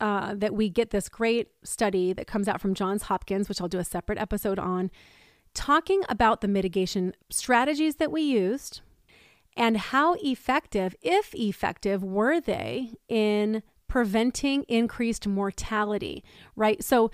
uh, 0.00 0.34
that 0.34 0.54
we 0.54 0.68
get 0.68 0.90
this 0.90 1.08
great 1.08 1.48
study 1.62 2.12
that 2.12 2.26
comes 2.26 2.48
out 2.48 2.60
from 2.60 2.74
Johns 2.74 3.04
Hopkins, 3.04 3.48
which 3.48 3.60
I'll 3.60 3.68
do 3.68 3.78
a 3.78 3.84
separate 3.84 4.18
episode 4.18 4.58
on, 4.58 4.90
talking 5.54 6.02
about 6.08 6.40
the 6.40 6.48
mitigation 6.48 7.12
strategies 7.28 7.96
that 7.96 8.10
we 8.10 8.22
used 8.22 8.80
and 9.56 9.76
how 9.76 10.14
effective, 10.22 10.94
if 11.02 11.34
effective, 11.34 12.02
were 12.02 12.40
they 12.40 12.92
in 13.08 13.62
preventing 13.88 14.62
increased 14.68 15.26
mortality, 15.26 16.22
right? 16.54 16.82
So 16.84 17.10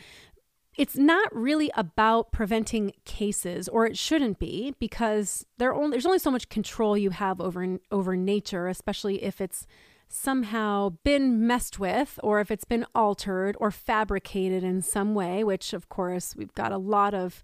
it's 0.76 0.96
not 0.96 1.34
really 1.34 1.70
about 1.74 2.32
preventing 2.32 2.92
cases, 3.06 3.66
or 3.68 3.86
it 3.86 3.96
shouldn't 3.96 4.38
be, 4.38 4.74
because 4.78 5.46
only, 5.58 5.92
there's 5.92 6.04
only 6.04 6.18
so 6.18 6.30
much 6.30 6.50
control 6.50 6.98
you 6.98 7.10
have 7.10 7.40
over 7.40 7.78
over 7.90 8.14
nature, 8.14 8.68
especially 8.68 9.22
if 9.22 9.40
it's 9.40 9.66
somehow 10.08 10.90
been 11.04 11.46
messed 11.46 11.78
with, 11.78 12.18
or 12.22 12.40
if 12.40 12.50
it's 12.50 12.64
been 12.64 12.86
altered 12.94 13.56
or 13.60 13.70
fabricated 13.70 14.62
in 14.62 14.82
some 14.82 15.14
way. 15.14 15.42
Which, 15.44 15.72
of 15.72 15.88
course, 15.88 16.34
we've 16.36 16.54
got 16.54 16.72
a 16.72 16.78
lot 16.78 17.14
of 17.14 17.42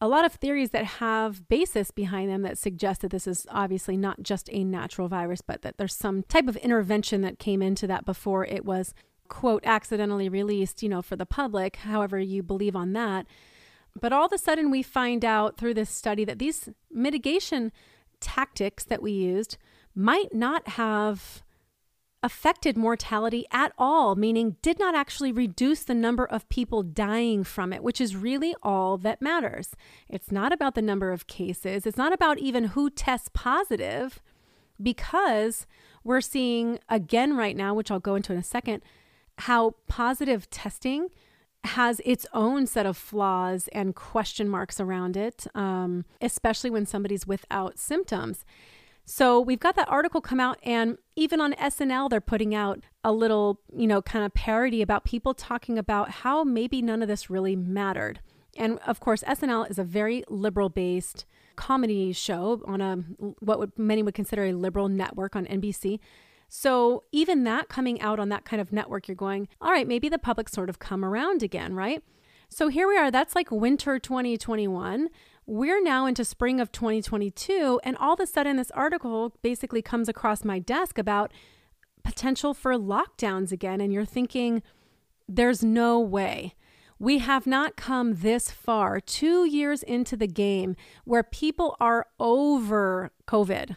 a 0.00 0.08
lot 0.08 0.24
of 0.24 0.32
theories 0.32 0.70
that 0.70 0.84
have 0.84 1.48
basis 1.48 1.90
behind 1.90 2.30
them 2.30 2.42
that 2.42 2.56
suggest 2.56 3.00
that 3.00 3.10
this 3.10 3.26
is 3.26 3.46
obviously 3.50 3.96
not 3.96 4.22
just 4.22 4.48
a 4.52 4.62
natural 4.62 5.08
virus, 5.08 5.40
but 5.40 5.62
that 5.62 5.76
there's 5.76 5.94
some 5.94 6.22
type 6.24 6.46
of 6.46 6.56
intervention 6.58 7.20
that 7.22 7.38
came 7.38 7.60
into 7.62 7.86
that 7.88 8.04
before 8.04 8.44
it 8.46 8.64
was, 8.64 8.94
quote, 9.26 9.64
accidentally 9.66 10.28
released, 10.28 10.82
you 10.82 10.88
know, 10.88 11.02
for 11.02 11.16
the 11.16 11.26
public, 11.26 11.76
however 11.76 12.20
you 12.20 12.42
believe 12.42 12.76
on 12.76 12.92
that. 12.92 13.26
But 14.00 14.12
all 14.12 14.26
of 14.26 14.32
a 14.32 14.38
sudden, 14.38 14.70
we 14.70 14.82
find 14.82 15.24
out 15.24 15.56
through 15.56 15.74
this 15.74 15.90
study 15.90 16.24
that 16.24 16.38
these 16.38 16.68
mitigation 16.92 17.72
tactics 18.20 18.84
that 18.84 19.02
we 19.02 19.10
used 19.10 19.56
might 19.94 20.32
not 20.32 20.68
have 20.68 21.42
affected 22.22 22.76
mortality 22.76 23.46
at 23.52 23.72
all, 23.78 24.16
meaning 24.16 24.56
did 24.62 24.78
not 24.78 24.94
actually 24.94 25.32
reduce 25.32 25.84
the 25.84 25.94
number 25.94 26.24
of 26.24 26.48
people 26.48 26.82
dying 26.82 27.44
from 27.44 27.72
it, 27.72 27.82
which 27.82 28.00
is 28.00 28.16
really 28.16 28.54
all 28.62 28.98
that 28.98 29.22
matters. 29.22 29.70
It's 30.08 30.32
not 30.32 30.52
about 30.52 30.74
the 30.74 30.82
number 30.82 31.12
of 31.12 31.26
cases, 31.26 31.86
it's 31.86 31.96
not 31.96 32.12
about 32.12 32.38
even 32.38 32.64
who 32.64 32.90
tests 32.90 33.30
positive, 33.32 34.20
because 34.82 35.66
we're 36.04 36.20
seeing 36.20 36.78
again 36.88 37.36
right 37.36 37.56
now, 37.56 37.74
which 37.74 37.90
I'll 37.90 38.00
go 38.00 38.14
into 38.14 38.32
in 38.32 38.38
a 38.38 38.44
second, 38.44 38.82
how 39.38 39.74
positive 39.86 40.48
testing 40.50 41.08
has 41.64 42.00
its 42.04 42.24
own 42.32 42.66
set 42.66 42.86
of 42.86 42.96
flaws 42.96 43.68
and 43.72 43.94
question 43.94 44.48
marks 44.48 44.80
around 44.80 45.16
it, 45.16 45.46
um, 45.54 46.04
especially 46.20 46.70
when 46.70 46.86
somebody's 46.86 47.26
without 47.26 47.78
symptoms. 47.78 48.44
So 49.10 49.40
we've 49.40 49.58
got 49.58 49.74
that 49.76 49.88
article 49.88 50.20
come 50.20 50.38
out, 50.38 50.58
and 50.62 50.98
even 51.16 51.40
on 51.40 51.54
SNL, 51.54 52.10
they're 52.10 52.20
putting 52.20 52.54
out 52.54 52.80
a 53.02 53.10
little, 53.10 53.58
you 53.74 53.86
know, 53.86 54.02
kind 54.02 54.22
of 54.22 54.34
parody 54.34 54.82
about 54.82 55.06
people 55.06 55.32
talking 55.32 55.78
about 55.78 56.10
how 56.10 56.44
maybe 56.44 56.82
none 56.82 57.00
of 57.00 57.08
this 57.08 57.30
really 57.30 57.56
mattered. 57.56 58.20
And 58.58 58.78
of 58.80 59.00
course, 59.00 59.22
SNL 59.22 59.70
is 59.70 59.78
a 59.78 59.82
very 59.82 60.24
liberal 60.28 60.68
based 60.68 61.24
comedy 61.56 62.12
show 62.12 62.60
on 62.66 62.82
a 62.82 62.96
what 63.40 63.58
would 63.58 63.78
many 63.78 64.02
would 64.02 64.12
consider 64.12 64.44
a 64.44 64.52
liberal 64.52 64.90
network 64.90 65.34
on 65.34 65.46
NBC. 65.46 66.00
So 66.50 67.04
even 67.10 67.44
that 67.44 67.70
coming 67.70 68.02
out 68.02 68.20
on 68.20 68.28
that 68.28 68.44
kind 68.44 68.60
of 68.60 68.74
network, 68.74 69.08
you're 69.08 69.14
going, 69.14 69.48
all 69.58 69.70
right, 69.70 69.88
maybe 69.88 70.10
the 70.10 70.18
public 70.18 70.50
sort 70.50 70.68
of 70.68 70.80
come 70.80 71.02
around 71.02 71.42
again, 71.42 71.74
right? 71.74 72.02
So 72.50 72.68
here 72.68 72.86
we 72.86 72.98
are. 72.98 73.10
That's 73.10 73.34
like 73.34 73.50
winter 73.50 73.98
2021. 73.98 75.08
We're 75.50 75.82
now 75.82 76.04
into 76.04 76.26
spring 76.26 76.60
of 76.60 76.72
2022, 76.72 77.80
and 77.82 77.96
all 77.96 78.12
of 78.12 78.20
a 78.20 78.26
sudden, 78.26 78.56
this 78.56 78.70
article 78.72 79.34
basically 79.40 79.80
comes 79.80 80.06
across 80.06 80.44
my 80.44 80.58
desk 80.58 80.98
about 80.98 81.32
potential 82.04 82.52
for 82.52 82.74
lockdowns 82.74 83.50
again. 83.50 83.80
And 83.80 83.90
you're 83.90 84.04
thinking, 84.04 84.62
there's 85.26 85.62
no 85.64 85.98
way. 86.00 86.54
We 86.98 87.20
have 87.20 87.46
not 87.46 87.76
come 87.76 88.16
this 88.16 88.50
far, 88.50 89.00
two 89.00 89.46
years 89.46 89.82
into 89.82 90.18
the 90.18 90.26
game, 90.26 90.76
where 91.04 91.22
people 91.22 91.78
are 91.80 92.08
over 92.20 93.10
COVID. 93.26 93.76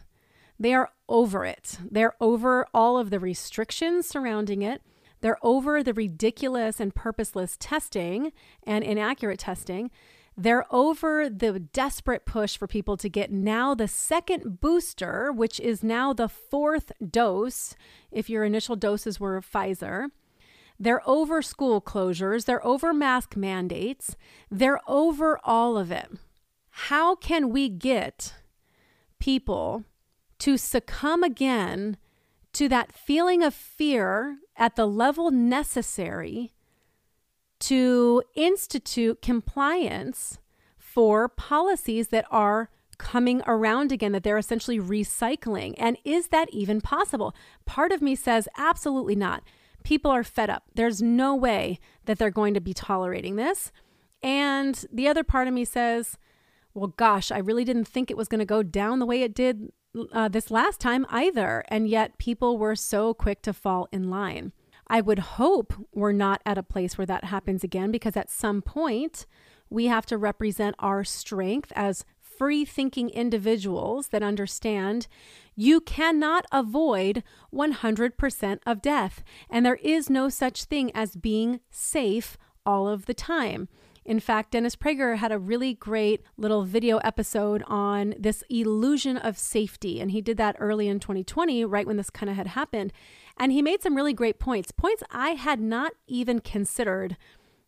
They 0.60 0.74
are 0.74 0.92
over 1.08 1.46
it. 1.46 1.78
They're 1.90 2.16
over 2.20 2.66
all 2.74 2.98
of 2.98 3.12
the 3.12 3.20
restrictions 3.20 4.10
surrounding 4.10 4.62
it. 4.62 4.82
They're 5.22 5.40
over 5.42 5.84
the 5.84 5.94
ridiculous 5.94 6.82
and 6.82 6.94
purposeless 6.94 7.56
testing 7.58 8.34
and 8.68 8.84
inaccurate 8.84 9.40
testing. 9.40 9.90
They're 10.38 10.66
over 10.74 11.30
the 11.30 11.60
desperate 11.60 12.26
push 12.26 12.58
for 12.58 12.68
people 12.68 12.98
to 12.98 13.10
get 13.10 13.32
now 13.32 13.76
the 13.76 13.88
second 13.88 14.60
booster, 14.62 15.32
which 15.32 15.60
is 15.60 15.84
now 15.84 16.14
the 16.14 16.30
fourth 16.30 16.92
dose 17.06 17.76
if 18.12 18.30
your 18.30 18.44
initial 18.44 18.76
doses 18.76 19.20
were 19.20 19.42
Pfizer. 19.42 20.08
They're 20.80 21.08
over 21.08 21.42
school 21.42 21.80
closures. 21.80 22.46
They're 22.46 22.66
over 22.66 22.94
mask 22.94 23.36
mandates. 23.36 24.16
They're 24.50 24.80
over 24.88 25.40
all 25.44 25.78
of 25.78 25.92
it. 25.92 26.10
How 26.72 27.16
can 27.16 27.50
we 27.50 27.70
get 27.70 28.34
people 29.20 29.84
to 30.40 30.58
succumb 30.58 31.22
again 31.22 31.98
to 32.54 32.68
that 32.70 32.92
feeling 32.94 33.44
of 33.44 33.54
fear 33.54 34.38
at 34.56 34.76
the 34.76 34.88
level 34.88 35.30
necessary 35.30 36.52
to 37.62 38.24
institute 38.36 39.22
compliance 39.22 40.40
for 40.78 41.30
policies 41.30 42.10
that 42.10 42.26
are 42.30 42.70
coming 42.98 43.42
around 43.48 43.92
again, 43.92 44.12
that 44.12 44.24
they're 44.24 44.38
essentially 44.38 44.80
recycling. 44.80 45.74
And 45.78 45.98
is 46.04 46.28
that 46.28 46.50
even 46.52 46.82
possible? 46.82 47.36
Part 47.66 47.92
of 47.92 48.02
me 48.02 48.16
says 48.16 48.48
absolutely 48.58 49.16
not. 49.16 49.44
People 49.84 50.12
are 50.12 50.24
fed 50.24 50.50
up. 50.50 50.64
There's 50.76 51.02
no 51.02 51.36
way 51.36 51.80
that 52.06 52.20
they're 52.20 52.30
going 52.30 52.54
to 52.54 52.62
be 52.62 52.74
tolerating 52.74 53.38
this. 53.38 53.72
And 54.22 54.86
the 54.94 55.08
other 55.08 55.24
part 55.24 55.48
of 55.48 55.54
me 55.54 55.66
says, 55.66 56.18
well, 56.74 56.94
gosh, 56.96 57.32
I 57.32 57.40
really 57.40 57.66
didn't 57.66 57.88
think 57.88 58.12
it 58.12 58.18
was 58.18 58.28
going 58.28 58.40
to 58.40 58.46
go 58.46 58.62
down 58.62 59.00
the 59.00 59.06
way 59.08 59.24
it 59.24 59.34
did 59.34 59.72
uh, 60.14 60.28
this 60.30 60.52
last 60.52 60.80
time 60.80 61.06
either. 61.10 61.64
And 61.70 61.88
yet 61.88 62.20
people 62.20 62.58
were 62.58 62.76
so 62.76 63.14
quick 63.16 63.42
to 63.42 63.54
fall 63.54 63.88
in 63.92 64.10
line. 64.10 64.52
I 64.92 65.00
would 65.00 65.20
hope 65.20 65.74
we're 65.94 66.12
not 66.12 66.42
at 66.46 66.58
a 66.58 66.64
place 66.64 66.98
where 66.98 67.06
that 67.08 67.24
happens 67.24 67.64
again 67.64 67.92
because 67.92 68.18
at 68.18 68.30
some 68.30 68.62
point 68.62 69.26
we 69.70 69.86
have 69.86 70.06
to 70.08 70.18
represent 70.18 70.76
our 70.80 71.06
strength 71.06 71.72
as 71.78 72.04
free 72.20 72.66
thinking 72.66 73.10
individuals 73.10 74.10
that 74.10 74.22
understand 74.22 75.08
you 75.56 75.80
cannot 75.80 76.46
avoid 76.52 77.24
100% 77.54 78.60
of 78.66 78.82
death. 78.82 79.24
And 79.50 79.66
there 79.66 79.76
is 79.76 80.10
no 80.10 80.28
such 80.28 80.66
thing 80.66 80.92
as 80.94 81.16
being 81.16 81.62
safe 81.70 82.38
all 82.66 82.90
of 82.90 83.06
the 83.06 83.14
time. 83.14 83.70
In 84.04 84.20
fact, 84.20 84.52
Dennis 84.52 84.76
Prager 84.76 85.18
had 85.18 85.32
a 85.32 85.40
really 85.40 85.74
great 85.74 86.22
little 86.36 86.64
video 86.64 86.98
episode 86.98 87.64
on 87.68 88.14
this 88.20 88.44
illusion 88.50 89.16
of 89.16 89.38
safety. 89.38 90.02
And 90.02 90.12
he 90.12 90.20
did 90.22 90.36
that 90.38 90.58
early 90.60 90.90
in 90.90 91.00
2020, 91.00 91.64
right 91.64 91.88
when 91.88 91.98
this 91.98 92.10
kind 92.10 92.30
of 92.30 92.36
had 92.36 92.48
happened. 92.48 92.92
And 93.42 93.52
he 93.52 93.64
made 93.64 93.82
some 93.82 93.96
really 93.96 94.14
great 94.14 94.38
points, 94.38 94.72
points 94.72 95.02
I 95.10 95.30
had 95.30 95.60
not 95.60 95.94
even 96.06 96.42
considered 96.42 97.18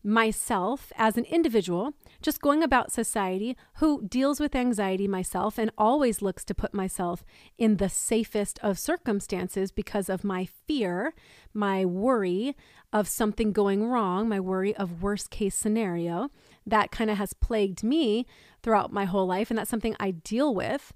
myself 0.04 0.94
as 0.98 1.18
an 1.18 1.26
individual, 1.26 1.94
just 2.22 2.42
going 2.42 2.62
about 2.62 2.92
society 2.92 3.58
who 3.78 4.06
deals 4.08 4.40
with 4.40 4.56
anxiety 4.56 5.08
myself 5.08 5.58
and 5.58 5.72
always 5.76 6.22
looks 6.22 6.46
to 6.46 6.54
put 6.54 6.76
myself 6.76 7.24
in 7.58 7.78
the 7.78 7.90
safest 7.90 8.60
of 8.62 8.78
circumstances 8.78 9.72
because 9.72 10.10
of 10.10 10.24
my 10.24 10.46
fear, 10.46 11.16
my 11.56 11.84
worry 11.84 12.56
of 12.92 13.08
something 13.08 13.52
going 13.52 13.84
wrong, 13.88 14.30
my 14.30 14.40
worry 14.40 14.76
of 14.76 15.02
worst 15.02 15.32
case 15.32 15.56
scenario. 15.56 16.30
That 16.68 16.92
kind 16.92 17.10
of 17.10 17.18
has 17.18 17.34
plagued 17.34 17.84
me 17.84 18.28
throughout 18.62 18.94
my 18.94 19.06
whole 19.06 19.26
life, 19.26 19.50
and 19.50 19.58
that's 19.58 19.72
something 19.72 19.96
I 20.00 20.12
deal 20.12 20.54
with. 20.54 20.94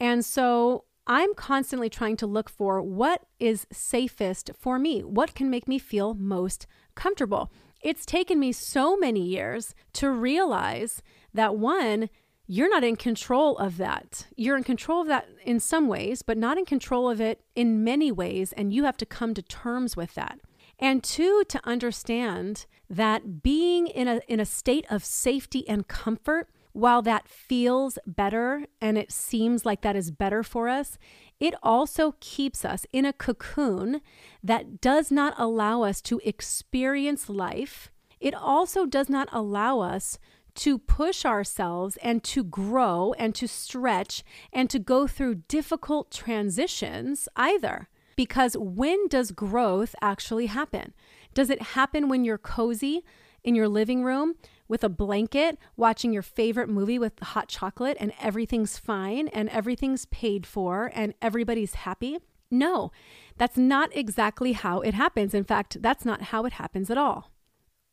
And 0.00 0.24
so 0.24 0.84
I'm 1.06 1.34
constantly 1.34 1.90
trying 1.90 2.16
to 2.18 2.26
look 2.26 2.48
for 2.48 2.80
what 2.80 3.22
is 3.38 3.66
safest 3.70 4.50
for 4.58 4.78
me, 4.78 5.02
what 5.02 5.34
can 5.34 5.50
make 5.50 5.68
me 5.68 5.78
feel 5.78 6.14
most 6.14 6.66
comfortable. 6.94 7.52
It's 7.82 8.06
taken 8.06 8.40
me 8.40 8.52
so 8.52 8.96
many 8.96 9.20
years 9.20 9.74
to 9.94 10.10
realize 10.10 11.02
that 11.34 11.56
one, 11.56 12.08
you're 12.46 12.70
not 12.70 12.84
in 12.84 12.96
control 12.96 13.58
of 13.58 13.76
that. 13.76 14.26
You're 14.36 14.56
in 14.56 14.64
control 14.64 15.02
of 15.02 15.08
that 15.08 15.28
in 15.44 15.60
some 15.60 15.88
ways, 15.88 16.22
but 16.22 16.38
not 16.38 16.56
in 16.56 16.64
control 16.64 17.10
of 17.10 17.20
it 17.20 17.42
in 17.54 17.84
many 17.84 18.10
ways. 18.10 18.52
And 18.52 18.72
you 18.72 18.84
have 18.84 18.96
to 18.98 19.06
come 19.06 19.34
to 19.34 19.42
terms 19.42 19.96
with 19.96 20.14
that. 20.14 20.40
And 20.78 21.04
two, 21.04 21.44
to 21.48 21.60
understand 21.64 22.66
that 22.88 23.42
being 23.42 23.86
in 23.86 24.08
a, 24.08 24.20
in 24.28 24.40
a 24.40 24.46
state 24.46 24.86
of 24.90 25.04
safety 25.04 25.68
and 25.68 25.86
comfort, 25.86 26.48
while 26.74 27.02
that 27.02 27.28
feels 27.28 27.98
better 28.04 28.66
and 28.80 28.98
it 28.98 29.12
seems 29.12 29.64
like 29.64 29.80
that 29.82 29.94
is 29.94 30.10
better 30.10 30.42
for 30.42 30.68
us, 30.68 30.98
it 31.38 31.54
also 31.62 32.16
keeps 32.18 32.64
us 32.64 32.84
in 32.92 33.06
a 33.06 33.12
cocoon 33.12 34.00
that 34.42 34.80
does 34.80 35.10
not 35.10 35.34
allow 35.38 35.82
us 35.84 36.02
to 36.02 36.20
experience 36.24 37.28
life. 37.28 37.92
It 38.18 38.34
also 38.34 38.86
does 38.86 39.08
not 39.08 39.28
allow 39.32 39.80
us 39.80 40.18
to 40.56 40.78
push 40.78 41.24
ourselves 41.24 41.96
and 42.02 42.24
to 42.24 42.42
grow 42.42 43.14
and 43.18 43.36
to 43.36 43.46
stretch 43.46 44.24
and 44.52 44.68
to 44.68 44.80
go 44.80 45.06
through 45.06 45.36
difficult 45.46 46.10
transitions 46.10 47.28
either. 47.36 47.88
Because 48.16 48.56
when 48.58 49.06
does 49.08 49.30
growth 49.30 49.94
actually 50.00 50.46
happen? 50.46 50.92
Does 51.34 51.50
it 51.50 51.62
happen 51.62 52.08
when 52.08 52.24
you're 52.24 52.38
cozy 52.38 53.04
in 53.44 53.54
your 53.54 53.68
living 53.68 54.02
room 54.02 54.34
with 54.68 54.84
a 54.84 54.88
blanket, 54.88 55.58
watching 55.76 56.12
your 56.12 56.22
favorite 56.22 56.68
movie 56.68 56.98
with 56.98 57.18
hot 57.20 57.48
chocolate, 57.48 57.96
and 58.00 58.12
everything's 58.20 58.78
fine 58.78 59.28
and 59.28 59.48
everything's 59.50 60.06
paid 60.06 60.46
for 60.46 60.90
and 60.94 61.14
everybody's 61.20 61.74
happy? 61.74 62.18
No, 62.50 62.92
that's 63.36 63.56
not 63.56 63.94
exactly 63.96 64.52
how 64.52 64.80
it 64.80 64.94
happens. 64.94 65.34
In 65.34 65.44
fact, 65.44 65.82
that's 65.82 66.04
not 66.04 66.22
how 66.22 66.44
it 66.44 66.54
happens 66.54 66.90
at 66.90 66.98
all. 66.98 67.32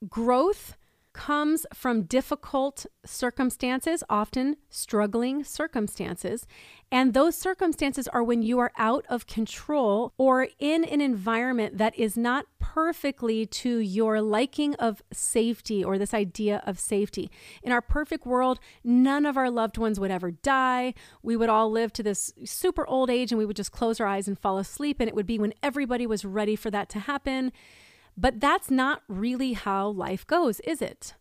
Growth 0.07 0.75
comes 1.13 1.65
from 1.73 2.03
difficult 2.03 2.85
circumstances, 3.05 4.03
often 4.09 4.57
struggling 4.69 5.43
circumstances. 5.43 6.47
And 6.91 7.13
those 7.13 7.35
circumstances 7.35 8.07
are 8.09 8.23
when 8.23 8.41
you 8.41 8.59
are 8.59 8.71
out 8.77 9.05
of 9.09 9.27
control 9.27 10.13
or 10.17 10.47
in 10.59 10.83
an 10.83 11.01
environment 11.01 11.77
that 11.77 11.97
is 11.97 12.17
not 12.17 12.45
perfectly 12.59 13.45
to 13.45 13.79
your 13.79 14.21
liking 14.21 14.75
of 14.75 15.01
safety 15.11 15.83
or 15.83 15.97
this 15.97 16.13
idea 16.13 16.61
of 16.65 16.79
safety. 16.79 17.31
In 17.63 17.71
our 17.71 17.81
perfect 17.81 18.25
world, 18.25 18.59
none 18.83 19.25
of 19.25 19.37
our 19.37 19.49
loved 19.49 19.77
ones 19.77 19.99
would 19.99 20.11
ever 20.11 20.31
die. 20.31 20.93
We 21.23 21.37
would 21.37 21.49
all 21.49 21.71
live 21.71 21.93
to 21.93 22.03
this 22.03 22.33
super 22.45 22.85
old 22.87 23.09
age 23.09 23.31
and 23.31 23.39
we 23.39 23.45
would 23.45 23.55
just 23.55 23.71
close 23.71 23.99
our 23.99 24.07
eyes 24.07 24.27
and 24.27 24.37
fall 24.37 24.57
asleep. 24.57 24.97
And 24.99 25.07
it 25.07 25.15
would 25.15 25.27
be 25.27 25.39
when 25.39 25.53
everybody 25.63 26.05
was 26.05 26.25
ready 26.25 26.55
for 26.55 26.71
that 26.71 26.89
to 26.89 26.99
happen. 26.99 27.51
But 28.17 28.39
that's 28.39 28.69
not 28.69 29.03
really 29.07 29.53
how 29.53 29.89
life 29.89 30.25
goes, 30.27 30.59
is 30.61 30.81
it? 30.81 31.13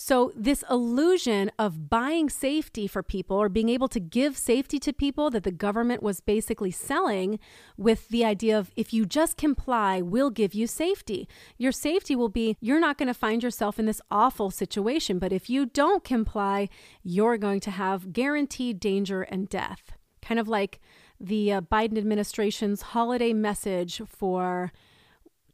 So, 0.00 0.30
this 0.36 0.62
illusion 0.70 1.50
of 1.58 1.90
buying 1.90 2.30
safety 2.30 2.86
for 2.86 3.02
people 3.02 3.36
or 3.36 3.48
being 3.48 3.68
able 3.68 3.88
to 3.88 3.98
give 3.98 4.38
safety 4.38 4.78
to 4.78 4.92
people 4.92 5.28
that 5.30 5.42
the 5.42 5.50
government 5.50 6.04
was 6.04 6.20
basically 6.20 6.70
selling 6.70 7.40
with 7.76 8.08
the 8.08 8.24
idea 8.24 8.56
of 8.56 8.70
if 8.76 8.92
you 8.92 9.04
just 9.04 9.36
comply, 9.36 10.00
we'll 10.00 10.30
give 10.30 10.54
you 10.54 10.68
safety. 10.68 11.28
Your 11.56 11.72
safety 11.72 12.14
will 12.14 12.28
be 12.28 12.56
you're 12.60 12.78
not 12.78 12.96
going 12.96 13.08
to 13.08 13.12
find 13.12 13.42
yourself 13.42 13.80
in 13.80 13.86
this 13.86 14.00
awful 14.08 14.52
situation, 14.52 15.18
but 15.18 15.32
if 15.32 15.50
you 15.50 15.66
don't 15.66 16.04
comply, 16.04 16.68
you're 17.02 17.36
going 17.36 17.58
to 17.58 17.72
have 17.72 18.12
guaranteed 18.12 18.78
danger 18.78 19.22
and 19.22 19.48
death. 19.48 19.94
Kind 20.22 20.38
of 20.38 20.46
like 20.46 20.78
the 21.18 21.52
uh, 21.54 21.60
Biden 21.60 21.98
administration's 21.98 22.82
holiday 22.82 23.32
message 23.32 24.00
for 24.06 24.70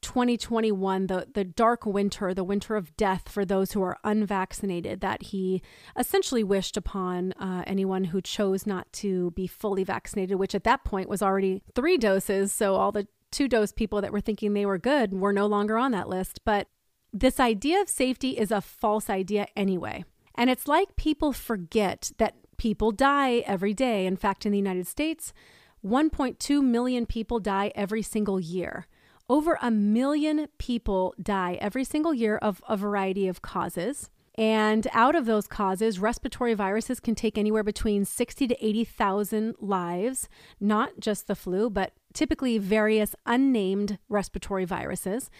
2021, 0.04 1.06
the, 1.06 1.26
the 1.32 1.44
dark 1.44 1.86
winter, 1.86 2.34
the 2.34 2.44
winter 2.44 2.76
of 2.76 2.94
death 2.96 3.28
for 3.28 3.44
those 3.44 3.72
who 3.72 3.82
are 3.82 3.96
unvaccinated, 4.04 5.00
that 5.00 5.22
he 5.22 5.62
essentially 5.98 6.44
wished 6.44 6.76
upon 6.76 7.32
uh, 7.32 7.64
anyone 7.66 8.04
who 8.04 8.20
chose 8.20 8.66
not 8.66 8.92
to 8.92 9.30
be 9.30 9.46
fully 9.46 9.82
vaccinated, 9.82 10.38
which 10.38 10.54
at 10.54 10.64
that 10.64 10.84
point 10.84 11.08
was 11.08 11.22
already 11.22 11.62
three 11.74 11.96
doses. 11.96 12.52
So 12.52 12.74
all 12.74 12.92
the 12.92 13.08
two 13.30 13.48
dose 13.48 13.72
people 13.72 14.02
that 14.02 14.12
were 14.12 14.20
thinking 14.20 14.52
they 14.52 14.66
were 14.66 14.78
good 14.78 15.14
were 15.14 15.32
no 15.32 15.46
longer 15.46 15.78
on 15.78 15.90
that 15.92 16.08
list. 16.08 16.40
But 16.44 16.68
this 17.10 17.40
idea 17.40 17.80
of 17.80 17.88
safety 17.88 18.32
is 18.38 18.50
a 18.50 18.60
false 18.60 19.08
idea 19.08 19.46
anyway. 19.56 20.04
And 20.34 20.50
it's 20.50 20.68
like 20.68 20.96
people 20.96 21.32
forget 21.32 22.12
that 22.18 22.34
people 22.58 22.92
die 22.92 23.38
every 23.46 23.72
day. 23.72 24.04
In 24.04 24.16
fact, 24.16 24.44
in 24.44 24.52
the 24.52 24.58
United 24.58 24.86
States, 24.86 25.32
1.2 25.82 26.62
million 26.62 27.06
people 27.06 27.40
die 27.40 27.72
every 27.74 28.02
single 28.02 28.38
year. 28.38 28.86
Over 29.28 29.58
a 29.62 29.70
million 29.70 30.48
people 30.58 31.14
die 31.22 31.56
every 31.60 31.84
single 31.84 32.12
year 32.12 32.36
of 32.36 32.62
a 32.68 32.76
variety 32.76 33.26
of 33.26 33.40
causes. 33.40 34.10
And 34.36 34.86
out 34.92 35.14
of 35.14 35.26
those 35.26 35.46
causes, 35.46 35.98
respiratory 35.98 36.54
viruses 36.54 37.00
can 37.00 37.14
take 37.14 37.38
anywhere 37.38 37.62
between 37.62 38.04
60 38.04 38.48
to 38.48 38.66
80,000 38.66 39.54
lives, 39.60 40.28
not 40.60 40.98
just 40.98 41.26
the 41.26 41.36
flu, 41.36 41.70
but 41.70 41.92
typically 42.12 42.58
various 42.58 43.14
unnamed 43.24 43.98
respiratory 44.08 44.64
viruses. 44.64 45.30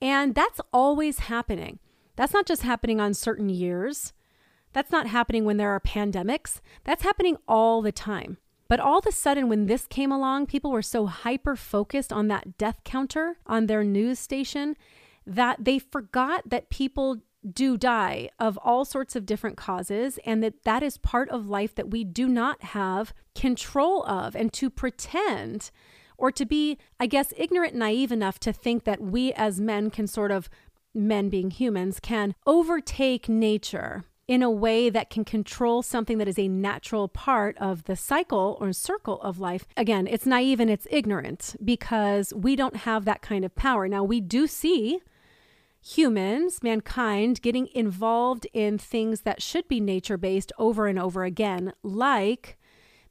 And 0.00 0.34
that's 0.34 0.60
always 0.72 1.20
happening. 1.20 1.78
That's 2.14 2.34
not 2.34 2.46
just 2.46 2.62
happening 2.62 3.00
on 3.00 3.14
certain 3.14 3.48
years. 3.48 4.12
That's 4.72 4.92
not 4.92 5.06
happening 5.06 5.44
when 5.44 5.56
there 5.56 5.70
are 5.70 5.80
pandemics. 5.80 6.60
That's 6.84 7.02
happening 7.02 7.38
all 7.48 7.82
the 7.82 7.92
time. 7.92 8.36
But 8.68 8.80
all 8.80 8.98
of 8.98 9.06
a 9.06 9.12
sudden, 9.12 9.48
when 9.48 9.66
this 9.66 9.86
came 9.86 10.10
along, 10.10 10.46
people 10.46 10.70
were 10.70 10.82
so 10.82 11.06
hyper 11.06 11.56
focused 11.56 12.12
on 12.12 12.28
that 12.28 12.58
death 12.58 12.80
counter 12.84 13.38
on 13.46 13.66
their 13.66 13.84
news 13.84 14.18
station 14.18 14.76
that 15.26 15.64
they 15.64 15.78
forgot 15.78 16.48
that 16.48 16.70
people 16.70 17.18
do 17.52 17.76
die 17.76 18.28
of 18.40 18.58
all 18.58 18.84
sorts 18.84 19.14
of 19.14 19.24
different 19.24 19.56
causes 19.56 20.18
and 20.24 20.42
that 20.42 20.64
that 20.64 20.82
is 20.82 20.98
part 20.98 21.28
of 21.30 21.48
life 21.48 21.74
that 21.76 21.90
we 21.90 22.02
do 22.02 22.28
not 22.28 22.62
have 22.64 23.12
control 23.34 24.04
of. 24.04 24.34
And 24.34 24.52
to 24.54 24.68
pretend 24.68 25.70
or 26.18 26.30
to 26.32 26.44
be 26.44 26.78
i 26.98 27.06
guess 27.06 27.32
ignorant 27.36 27.74
naive 27.74 28.12
enough 28.12 28.38
to 28.40 28.52
think 28.52 28.84
that 28.84 29.00
we 29.00 29.32
as 29.34 29.60
men 29.60 29.90
can 29.90 30.06
sort 30.06 30.30
of 30.30 30.48
men 30.94 31.28
being 31.28 31.50
humans 31.50 32.00
can 32.00 32.34
overtake 32.46 33.28
nature 33.28 34.04
in 34.28 34.42
a 34.42 34.50
way 34.50 34.90
that 34.90 35.10
can 35.10 35.24
control 35.24 35.82
something 35.82 36.18
that 36.18 36.28
is 36.28 36.38
a 36.38 36.48
natural 36.48 37.06
part 37.06 37.56
of 37.58 37.84
the 37.84 37.94
cycle 37.94 38.58
or 38.60 38.72
circle 38.72 39.20
of 39.22 39.38
life. 39.38 39.66
Again, 39.76 40.06
it's 40.06 40.26
naive 40.26 40.58
and 40.58 40.70
it's 40.70 40.86
ignorant 40.90 41.54
because 41.64 42.34
we 42.34 42.56
don't 42.56 42.76
have 42.76 43.04
that 43.04 43.22
kind 43.22 43.44
of 43.44 43.54
power. 43.54 43.86
Now, 43.88 44.02
we 44.02 44.20
do 44.20 44.46
see 44.46 45.00
humans, 45.80 46.60
mankind, 46.62 47.40
getting 47.40 47.68
involved 47.72 48.46
in 48.52 48.78
things 48.78 49.20
that 49.20 49.40
should 49.40 49.68
be 49.68 49.78
nature 49.78 50.16
based 50.16 50.52
over 50.58 50.88
and 50.88 50.98
over 50.98 51.22
again, 51.22 51.72
like 51.84 52.58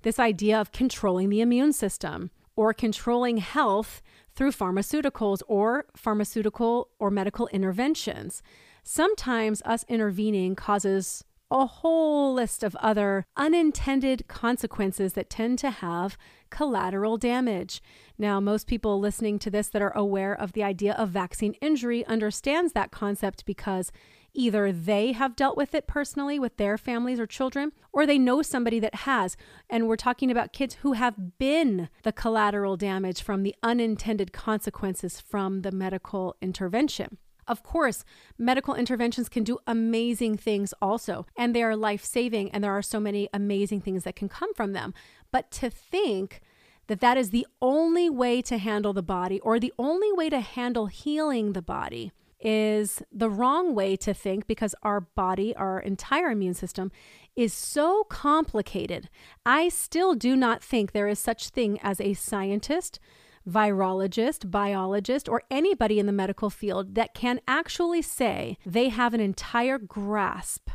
this 0.02 0.20
idea 0.20 0.60
of 0.60 0.74
controlling 0.74 1.30
the 1.30 1.40
immune 1.40 1.72
system 1.72 2.30
or 2.58 2.74
controlling 2.74 3.38
health 3.38 4.02
through 4.36 4.52
pharmaceuticals 4.52 5.42
or 5.48 5.86
pharmaceutical 5.96 6.90
or 7.00 7.10
medical 7.10 7.48
interventions 7.48 8.44
sometimes 8.86 9.62
us 9.64 9.84
intervening 9.90 10.56
causes 10.56 11.26
a 11.52 11.66
whole 11.66 12.34
list 12.34 12.64
of 12.64 12.76
other 12.78 13.26
unintended 13.36 14.28
consequences 14.28 15.14
that 15.14 15.30
tend 15.30 15.60
to 15.60 15.70
have 15.70 16.18
collateral 16.50 17.18
damage. 17.18 17.82
Now, 18.18 18.40
most 18.40 18.68
people 18.68 19.00
listening 19.00 19.40
to 19.40 19.52
this 19.52 19.68
that 19.70 19.82
are 19.82 19.96
aware 19.96 20.34
of 20.34 20.54
the 20.54 20.64
idea 20.64 20.94
of 20.94 21.10
vaccine 21.10 21.54
injury 21.62 22.06
understands 22.06 22.74
that 22.74 22.92
concept 22.92 23.46
because 23.46 23.92
either 24.34 24.72
they 24.72 25.14
have 25.14 25.36
dealt 25.36 25.56
with 25.56 25.74
it 25.74 25.88
personally 25.88 26.38
with 26.40 26.58
their 26.58 26.78
families 26.78 27.20
or 27.20 27.28
children 27.28 27.72
or 27.94 28.06
they 28.06 28.18
know 28.18 28.42
somebody 28.42 28.80
that 28.80 28.96
has. 28.96 29.38
And 29.70 29.88
we're 29.88 29.96
talking 29.96 30.30
about 30.30 30.54
kids 30.54 30.76
who 30.76 30.94
have 30.94 31.38
been 31.38 31.90
the 32.04 32.12
collateral 32.12 32.76
damage 32.76 33.22
from 33.22 33.44
the 33.44 33.56
unintended 33.64 34.34
consequences 34.34 35.22
from 35.22 35.62
the 35.62 35.72
medical 35.72 36.36
intervention. 36.42 37.18
Of 37.48 37.64
course, 37.64 38.04
medical 38.38 38.74
interventions 38.74 39.30
can 39.30 39.44
do 39.44 39.60
amazing 39.68 40.38
things 40.38 40.74
also, 40.82 41.28
and 41.38 41.56
they 41.56 41.64
are 41.64 41.76
life 41.76 42.04
saving, 42.04 42.52
and 42.52 42.64
there 42.64 42.72
are 42.72 42.82
so 42.82 43.00
many 43.00 43.30
amazing 43.34 43.82
things 43.82 44.04
that 44.04 44.16
can 44.16 44.30
come 44.30 44.54
from 44.54 44.74
them. 44.74 44.94
But 45.32 45.52
to 45.52 45.70
think 45.70 46.42
that 46.88 47.02
that 47.02 47.18
is 47.18 47.30
the 47.30 47.48
only 47.62 48.10
way 48.10 48.42
to 48.44 48.58
handle 48.58 48.94
the 48.94 49.04
body 49.04 49.40
or 49.42 49.60
the 49.60 49.74
only 49.78 50.12
way 50.12 50.30
to 50.30 50.40
handle 50.40 50.88
healing 50.88 51.54
the 51.54 51.62
body 51.62 52.12
is 52.40 53.02
the 53.12 53.30
wrong 53.30 53.74
way 53.74 53.96
to 53.96 54.14
think 54.14 54.46
because 54.46 54.76
our 54.84 55.02
body, 55.02 55.56
our 55.56 55.80
entire 55.80 56.30
immune 56.30 56.54
system, 56.54 56.92
is 57.36 57.54
so 57.54 58.04
complicated. 58.04 59.10
I 59.46 59.70
still 59.70 60.14
do 60.14 60.36
not 60.36 60.64
think 60.64 60.92
there 60.92 61.08
is 61.08 61.18
such 61.18 61.50
thing 61.50 61.80
as 61.82 62.00
a 62.00 62.14
scientist, 62.14 63.00
virologist, 63.48 64.50
biologist, 64.50 65.30
or 65.30 65.44
anybody 65.52 66.00
in 66.00 66.06
the 66.06 66.12
medical 66.12 66.50
field 66.50 66.96
that 66.96 67.14
can 67.14 67.40
actually 67.48 68.02
say 68.02 68.58
they 68.66 68.90
have 68.90 69.14
an 69.14 69.20
entire 69.20 69.78
grasp 69.78 70.70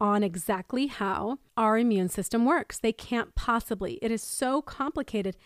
on 0.00 0.22
exactly 0.22 0.88
how 0.88 1.38
our 1.56 1.78
immune 1.78 2.08
system 2.08 2.44
works. 2.44 2.78
They 2.78 2.92
can't 2.92 3.34
possibly. 3.34 3.98
It 4.02 4.10
is 4.10 4.22
so 4.22 4.60
complicated. 4.60 5.36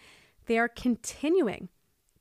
They 0.46 0.58
are 0.58 0.68
continuing 0.68 1.68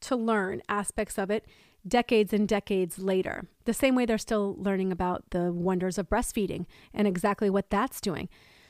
to 0.02 0.16
learn 0.16 0.62
aspects 0.68 1.18
of 1.18 1.32
it 1.32 1.46
decades 1.88 2.34
and 2.34 2.48
decades 2.48 3.00
later. 3.00 3.48
The 3.66 3.74
same 3.74 3.96
way 3.96 4.06
they're 4.06 4.18
still 4.18 4.56
learning 4.58 4.92
about 4.92 5.30
the 5.32 5.54
wonders 5.54 5.98
of 5.98 6.10
breastfeeding 6.10 6.66
and 6.94 7.08
exactly 7.08 7.50
what 7.50 7.70
that's 7.70 8.02
doing. 8.02 8.28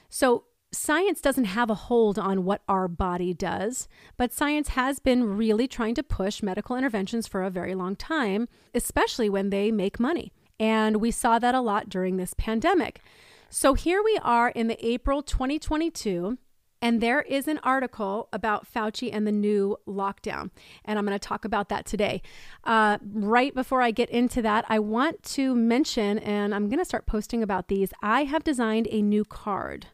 So, 0.09 0.45
science 0.75 1.21
doesn't 1.21 1.45
have 1.45 1.69
a 1.69 1.75
hold 1.75 2.19
on 2.19 2.43
what 2.43 2.61
our 2.67 2.87
body 2.87 3.33
does, 3.33 3.87
but 4.17 4.31
science 4.31 4.69
has 4.69 4.99
been 4.99 5.37
really 5.37 5.67
trying 5.67 5.95
to 5.95 6.03
push 6.03 6.43
medical 6.43 6.75
interventions 6.75 7.27
for 7.27 7.43
a 7.43 7.49
very 7.49 7.75
long 7.75 7.95
time, 7.95 8.47
especially 8.73 9.29
when 9.29 9.49
they 9.49 9.71
make 9.71 9.99
money. 9.99 10.31
And 10.59 10.97
we 10.97 11.11
saw 11.11 11.39
that 11.39 11.55
a 11.55 11.61
lot 11.61 11.89
during 11.89 12.17
this 12.17 12.33
pandemic. 12.33 13.01
So, 13.49 13.73
here 13.73 14.01
we 14.03 14.19
are 14.21 14.49
in 14.49 14.67
the 14.67 14.85
April 14.85 15.21
2022 15.21 16.37
and 16.81 17.01
there 17.01 17.21
is 17.21 17.47
an 17.47 17.59
article 17.63 18.29
about 18.31 18.71
Fauci 18.71 19.09
and 19.11 19.25
the 19.25 19.31
new 19.31 19.77
lockdown. 19.87 20.51
And 20.83 20.99
I'm 20.99 21.05
going 21.05 21.17
to 21.17 21.27
talk 21.27 21.43
about 21.43 21.69
that 21.69 21.85
today. 21.85 22.21
Uh, 22.63 22.99
right 23.01 23.55
before 23.55 23.81
I 23.81 23.89
get 23.89 24.09
into 24.09 24.41
that, 24.43 24.65
I 24.69 24.77
want 24.77 25.23
to 25.23 25.55
mention, 25.55 26.19
and 26.19 26.53
I'm 26.53 26.67
going 26.67 26.77
to 26.77 26.85
start 26.85 27.07
posting 27.07 27.41
about 27.41 27.69
these. 27.69 27.91
I 28.03 28.25
have 28.25 28.43
designed 28.43 28.87
a 28.91 29.01
new 29.01 29.25
card. 29.25 29.87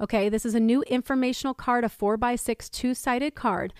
Okay, 0.00 0.28
this 0.28 0.46
is 0.46 0.54
a 0.54 0.60
new 0.60 0.82
informational 0.82 1.54
card, 1.54 1.84
a 1.84 1.88
four 1.88 2.16
by 2.16 2.36
six 2.36 2.68
two 2.68 2.94
sided 2.94 3.34
card, 3.34 3.74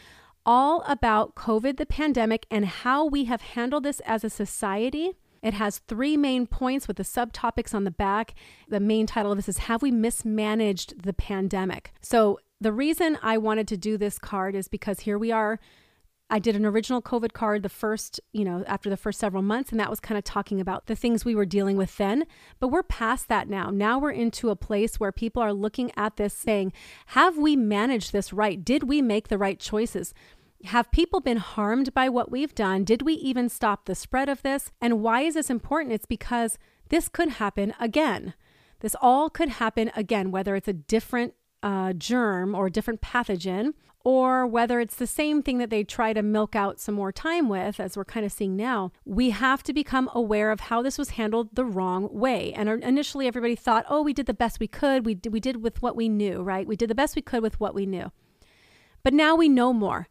all 0.45 0.83
about 0.87 1.35
COVID, 1.35 1.77
the 1.77 1.87
pandemic, 1.87 2.47
and 2.51 2.67
how 2.67 3.05
we 3.07 3.25
have 3.25 3.41
handled 3.41 3.85
this 3.85 4.01
as 4.01 4.25
a 4.25 4.31
society 4.31 5.15
it 5.43 5.55
has 5.55 5.79
three 5.79 6.17
main 6.17 6.47
points 6.47 6.87
with 6.87 6.97
the 6.97 7.03
subtopics 7.03 7.75
on 7.75 7.85
the 7.85 7.91
back. 7.91 8.35
The 8.69 8.81
main 8.81 9.07
title 9.07 9.33
of 9.33 9.39
this 9.39 9.49
is 9.49 9.59
Have 9.59 9.83
We 9.83 9.91
Mismanaged 9.91 11.03
the 11.03 11.15
Pandemic? 11.15 11.93
So, 12.01 12.39
the 12.61 12.73
reason 12.73 13.19
I 13.23 13.39
wanted 13.39 13.67
to 13.69 13.79
do 13.79 13.97
this 13.97 14.19
card 14.19 14.55
is 14.55 14.69
because 14.69 15.01
here 15.01 15.19
we 15.19 15.33
are. 15.33 15.59
I 16.31 16.39
did 16.39 16.55
an 16.55 16.65
original 16.65 17.03
COVID 17.03 17.33
card 17.33 17.65
the 17.65 17.69
first, 17.69 18.21
you 18.33 18.45
know, 18.45 18.65
after 18.69 18.89
the 18.89 18.97
first 18.97 19.19
several 19.19 19.43
months, 19.43 19.73
and 19.73 19.81
that 19.81 19.91
was 19.91 19.99
kind 19.99 20.17
of 20.17 20.23
talking 20.23 20.61
about 20.61 20.87
the 20.87 20.95
things 20.95 21.25
we 21.25 21.35
were 21.35 21.45
dealing 21.45 21.77
with 21.77 21.97
then. 21.97 22.25
But 22.61 22.69
we're 22.69 22.85
past 22.85 23.29
that 23.29 23.49
now. 23.49 23.71
Now 23.71 23.99
we're 23.99 24.13
into 24.13 24.51
a 24.51 24.57
place 24.57 25.01
where 25.01 25.11
people 25.11 25.43
are 25.43 25.53
looking 25.53 25.91
at 25.97 26.17
this 26.17 26.33
saying, 26.33 26.73
Have 27.07 27.37
we 27.37 27.57
managed 27.57 28.13
this 28.13 28.33
right? 28.33 28.65
Did 28.65 28.85
we 28.85 29.03
make 29.03 29.29
the 29.29 29.39
right 29.39 29.59
choices? 29.59 30.15
Have 30.67 30.93
people 30.93 31.21
been 31.21 31.39
harmed 31.39 31.93
by 31.95 32.09
what 32.09 32.31
we've 32.31 32.55
done? 32.55 32.85
Did 32.85 33.03
we 33.03 33.15
even 33.15 33.49
stop 33.49 33.87
the 33.87 33.95
spread 33.95 34.29
of 34.29 34.43
this? 34.43 34.71
And 34.81 35.01
why 35.01 35.23
is 35.23 35.35
this 35.35 35.51
important? 35.51 35.95
It's 35.95 36.07
because 36.07 36.59
this 36.91 37.09
could 37.09 37.31
happen 37.31 37.75
again. 37.81 38.35
This 38.81 38.95
all 39.01 39.31
could 39.31 39.49
happen 39.49 39.91
again, 39.97 40.31
whether 40.31 40.55
it's 40.55 40.69
a 40.69 40.73
different 40.73 41.35
uh, 41.63 41.93
germ 41.95 42.55
or 42.55 42.67
a 42.67 42.71
different 42.71 43.01
pathogen, 43.01 43.75
or 44.05 44.47
whether 44.47 44.81
it's 44.81 44.97
the 44.97 45.07
same 45.07 45.43
thing 45.43 45.59
that 45.59 45.69
they 45.69 45.85
try 45.85 46.13
to 46.13 46.23
milk 46.23 46.57
out 46.57 46.81
some 46.81 46.95
more 46.95 47.13
time 47.13 47.49
with, 47.49 47.79
as 47.79 47.97
we're 47.97 48.05
kind 48.05 48.25
of 48.25 48.33
seeing 48.33 48.57
now, 48.57 48.93
we 49.05 49.31
have 49.31 49.63
to 49.63 49.73
become 49.73 50.09
aware 50.15 50.51
of 50.51 50.61
how 50.61 50.81
this 50.81 50.97
was 50.97 51.11
handled 51.11 51.55
the 51.55 51.65
wrong 51.65 52.09
way. 52.11 52.53
And 52.55 52.69
initially, 52.83 53.27
everybody 53.27 53.55
thought, 53.55 53.85
oh, 53.91 54.03
we 54.03 54.15
did 54.15 54.27
the 54.27 54.33
best 54.33 54.59
we 54.59 54.69
could. 54.69 55.05
We 55.05 55.15
did, 55.15 55.33
we 55.33 55.41
did 55.41 55.63
with 55.63 55.83
what 55.83 55.97
we 55.97 56.09
knew, 56.09 56.43
right? 56.43 56.67
We 56.67 56.77
did 56.77 56.89
the 56.89 56.95
best 56.95 57.15
we 57.15 57.23
could 57.23 57.43
with 57.43 57.61
what 57.61 57.75
we 57.75 57.85
knew. 57.85 58.11
But 59.03 59.13
now 59.13 59.35
we 59.35 59.49
know 59.49 59.73
more. 59.73 60.09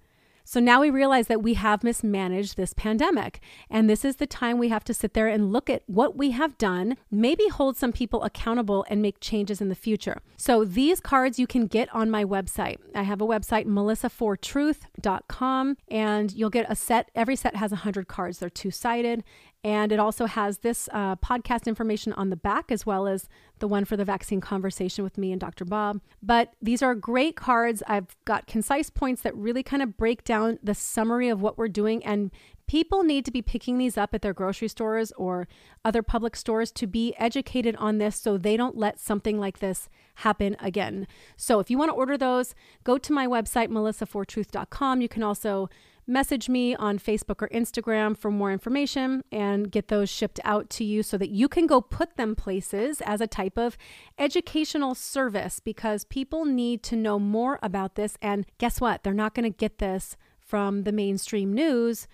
So 0.50 0.60
now 0.60 0.82
we 0.82 0.90
realize 0.90 1.28
that 1.28 1.44
we 1.44 1.54
have 1.54 1.84
mismanaged 1.84 2.58
this 2.58 2.74
pandemic. 2.74 3.40
And 3.70 3.88
this 3.88 4.04
is 4.04 4.16
the 4.16 4.26
time 4.26 4.58
we 4.58 4.70
have 4.70 4.84
to 4.86 4.96
sit 4.96 5.14
there 5.14 5.28
and 5.28 5.54
look 5.54 5.70
at 5.70 5.84
what 5.86 6.18
we 6.18 6.32
have 6.32 6.58
done, 6.58 6.98
maybe 7.12 7.48
hold 7.50 7.78
some 7.78 7.92
people 7.92 8.24
accountable 8.24 8.84
and 8.90 9.00
make 9.00 9.20
changes 9.20 9.62
in 9.62 9.70
the 9.70 9.76
future. 9.76 10.24
So 10.38 10.66
these 10.66 11.02
cards 11.02 11.38
you 11.38 11.46
can 11.46 11.68
get 11.68 11.88
on 11.94 12.10
my 12.10 12.26
website. 12.26 12.80
I 12.96 13.04
have 13.04 13.22
a 13.22 13.28
website, 13.28 13.68
melissafortruth.com, 13.68 15.78
and 15.88 16.34
you'll 16.34 16.50
get 16.50 16.66
a 16.68 16.76
set. 16.76 17.12
Every 17.14 17.36
set 17.36 17.56
has 17.56 17.70
100 17.70 18.08
cards. 18.08 18.40
They're 18.40 18.50
two 18.50 18.72
sided. 18.72 19.24
And 19.64 19.92
it 19.92 20.00
also 20.00 20.26
has 20.26 20.60
this 20.60 20.88
uh, 20.94 21.18
podcast 21.18 21.68
information 21.68 22.14
on 22.14 22.30
the 22.30 22.38
back, 22.38 22.72
as 22.72 22.86
well 22.86 23.08
as 23.08 23.28
the 23.60 23.68
one 23.68 23.84
for 23.84 23.98
the 23.98 24.06
vaccine 24.06 24.40
conversation 24.40 25.04
with 25.04 25.18
me 25.18 25.34
and 25.34 25.42
Dr. 25.42 25.66
Bob. 25.66 26.00
But 26.24 26.54
these 26.62 26.82
are 26.82 26.96
great 26.96 27.36
cards. 27.36 27.84
I've 27.86 28.16
got 28.24 28.48
concise 28.48 28.90
points 28.90 29.22
that 29.24 29.36
really 29.36 29.62
kind 29.62 29.84
of 29.84 29.98
break 29.98 30.24
down 30.24 30.60
the 30.64 30.74
summary 30.74 31.28
of 31.28 31.42
what 31.42 31.58
we're 31.58 31.68
doing. 31.68 32.06
And 32.06 32.32
people 32.68 33.04
need 33.04 33.26
to 33.26 33.32
be 33.32 33.42
picking 33.42 33.78
these 33.78 33.98
up 33.98 34.14
at 34.14 34.22
their 34.22 34.34
grocery 34.34 34.70
stores 34.70 35.12
or 35.18 35.48
other 35.84 36.04
public 36.04 36.38
stores 36.38 36.72
to 36.72 36.88
be 36.88 37.14
educated 37.18 37.76
on 37.78 37.98
this 37.98 38.16
so 38.16 38.38
they 38.38 38.56
don't 38.56 38.78
let 38.78 38.98
something 38.98 39.40
like 39.40 39.60
this 39.60 39.90
happen 40.16 40.56
again. 40.60 41.06
So 41.36 41.60
if 41.60 41.70
you 41.70 41.78
want 41.78 41.90
to 41.90 41.96
order 41.96 42.18
those, 42.18 42.56
go 42.86 42.98
to 42.98 43.12
my 43.12 43.28
website, 43.28 43.68
melissafortruth.com. 43.70 45.02
You 45.02 45.10
can 45.10 45.24
also 45.24 45.70
message 46.10 46.50
me 46.50 46.76
on 46.76 46.98
Facebook 46.98 47.42
or 47.42 47.48
Instagram 47.50 48.18
for 48.18 48.32
more 48.32 48.52
information 48.52 49.24
and 49.32 49.72
get 49.72 49.88
those 49.88 50.10
shipped 50.10 50.40
out 50.44 50.70
to 50.72 50.84
you 50.84 51.04
so 51.04 51.18
that 51.18 51.30
you 51.30 51.48
can 51.48 51.68
go 51.68 51.80
put 51.80 52.18
them 52.18 52.36
places 52.36 53.02
as 53.02 53.22
a 53.22 53.28
type 53.28 53.58
of 53.58 53.78
educational 54.18 54.96
service 54.96 55.60
because 55.60 56.04
people 56.06 56.46
need 56.46 56.82
to 56.82 56.96
know 56.96 57.20
more 57.20 57.60
about 57.62 57.96
this. 57.96 58.18
And 58.22 58.46
guess 58.58 58.82
what? 58.82 59.04
They're 59.04 59.14
not 59.14 59.36
going 59.36 59.50
to 59.50 59.56
get 59.56 59.78
this 59.78 60.18
from 60.40 60.84
the 60.84 60.92
mainstream 60.92 61.54
news 61.54 62.08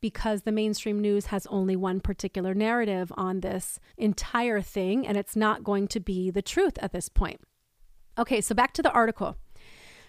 because 0.00 0.42
the 0.42 0.52
mainstream 0.52 1.00
news 1.00 1.26
has 1.26 1.46
only 1.48 1.76
one 1.76 2.00
particular 2.00 2.54
narrative 2.54 3.12
on 3.16 3.40
this 3.40 3.78
entire 3.96 4.60
thing, 4.60 5.06
and 5.06 5.16
it's 5.16 5.36
not 5.36 5.62
going 5.62 5.86
to 5.88 6.00
be 6.00 6.30
the 6.30 6.42
truth 6.42 6.76
at 6.80 6.92
this 6.92 7.08
point. 7.08 7.40
Okay, 8.18 8.40
so 8.40 8.54
back 8.54 8.72
to 8.72 8.82
the 8.82 8.90
article. 8.90 9.36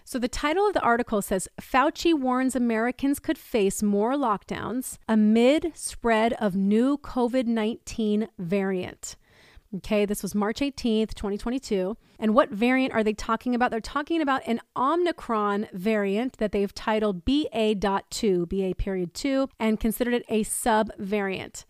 So 0.06 0.18
the 0.18 0.28
title 0.28 0.66
of 0.66 0.74
the 0.74 0.82
article 0.82 1.22
says 1.22 1.48
Fauci 1.58 2.12
warns 2.12 2.54
Americans 2.54 3.18
could 3.18 3.38
face 3.38 3.82
more 3.82 4.12
lockdowns 4.12 4.98
amid 5.08 5.72
spread 5.74 6.34
of 6.34 6.54
new 6.54 6.98
COVID 6.98 7.46
19 7.46 8.28
variant. 8.38 9.16
Okay, 9.76 10.04
this 10.04 10.22
was 10.22 10.34
March 10.34 10.60
18th, 10.60 11.14
2022. 11.14 11.96
And 12.18 12.34
what 12.34 12.50
variant 12.50 12.92
are 12.92 13.02
they 13.02 13.14
talking 13.14 13.54
about? 13.54 13.70
They're 13.70 13.80
talking 13.80 14.20
about 14.20 14.46
an 14.46 14.60
Omicron 14.76 15.68
variant 15.72 16.36
that 16.36 16.52
they've 16.52 16.72
titled 16.72 17.24
BA.2, 17.24 18.48
BA 18.48 18.74
period 18.76 19.14
2, 19.14 19.48
and 19.58 19.80
considered 19.80 20.14
it 20.14 20.24
a 20.28 20.42
sub 20.44 20.92
variant. 20.98 21.64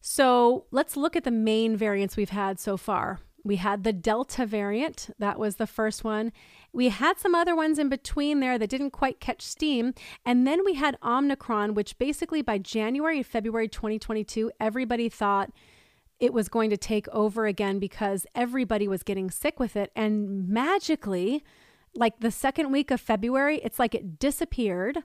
So 0.00 0.66
let's 0.72 0.96
look 0.96 1.14
at 1.14 1.24
the 1.24 1.30
main 1.30 1.76
variants 1.76 2.16
we've 2.16 2.30
had 2.30 2.58
so 2.58 2.76
far. 2.76 3.20
We 3.44 3.56
had 3.56 3.82
the 3.82 3.92
Delta 3.92 4.46
variant, 4.46 5.10
that 5.18 5.38
was 5.38 5.56
the 5.56 5.66
first 5.66 6.04
one. 6.04 6.32
We 6.72 6.90
had 6.90 7.18
some 7.18 7.34
other 7.34 7.56
ones 7.56 7.78
in 7.78 7.88
between 7.88 8.40
there 8.40 8.58
that 8.58 8.70
didn't 8.70 8.92
quite 8.92 9.20
catch 9.20 9.42
steam. 9.42 9.94
And 10.24 10.46
then 10.46 10.64
we 10.64 10.74
had 10.74 10.96
Omicron, 11.02 11.74
which 11.74 11.98
basically 11.98 12.40
by 12.42 12.58
January, 12.58 13.22
February 13.22 13.68
2022, 13.68 14.52
everybody 14.60 15.08
thought 15.08 15.50
it 16.20 16.32
was 16.32 16.48
going 16.48 16.70
to 16.70 16.76
take 16.76 17.08
over 17.08 17.46
again 17.46 17.80
because 17.80 18.26
everybody 18.34 18.86
was 18.86 19.02
getting 19.02 19.28
sick 19.28 19.58
with 19.58 19.74
it. 19.74 19.90
And 19.96 20.48
magically, 20.48 21.42
like 21.96 22.20
the 22.20 22.30
second 22.30 22.70
week 22.70 22.92
of 22.92 23.00
February, 23.00 23.60
it's 23.64 23.80
like 23.80 23.94
it 23.94 24.20
disappeared. 24.20 24.98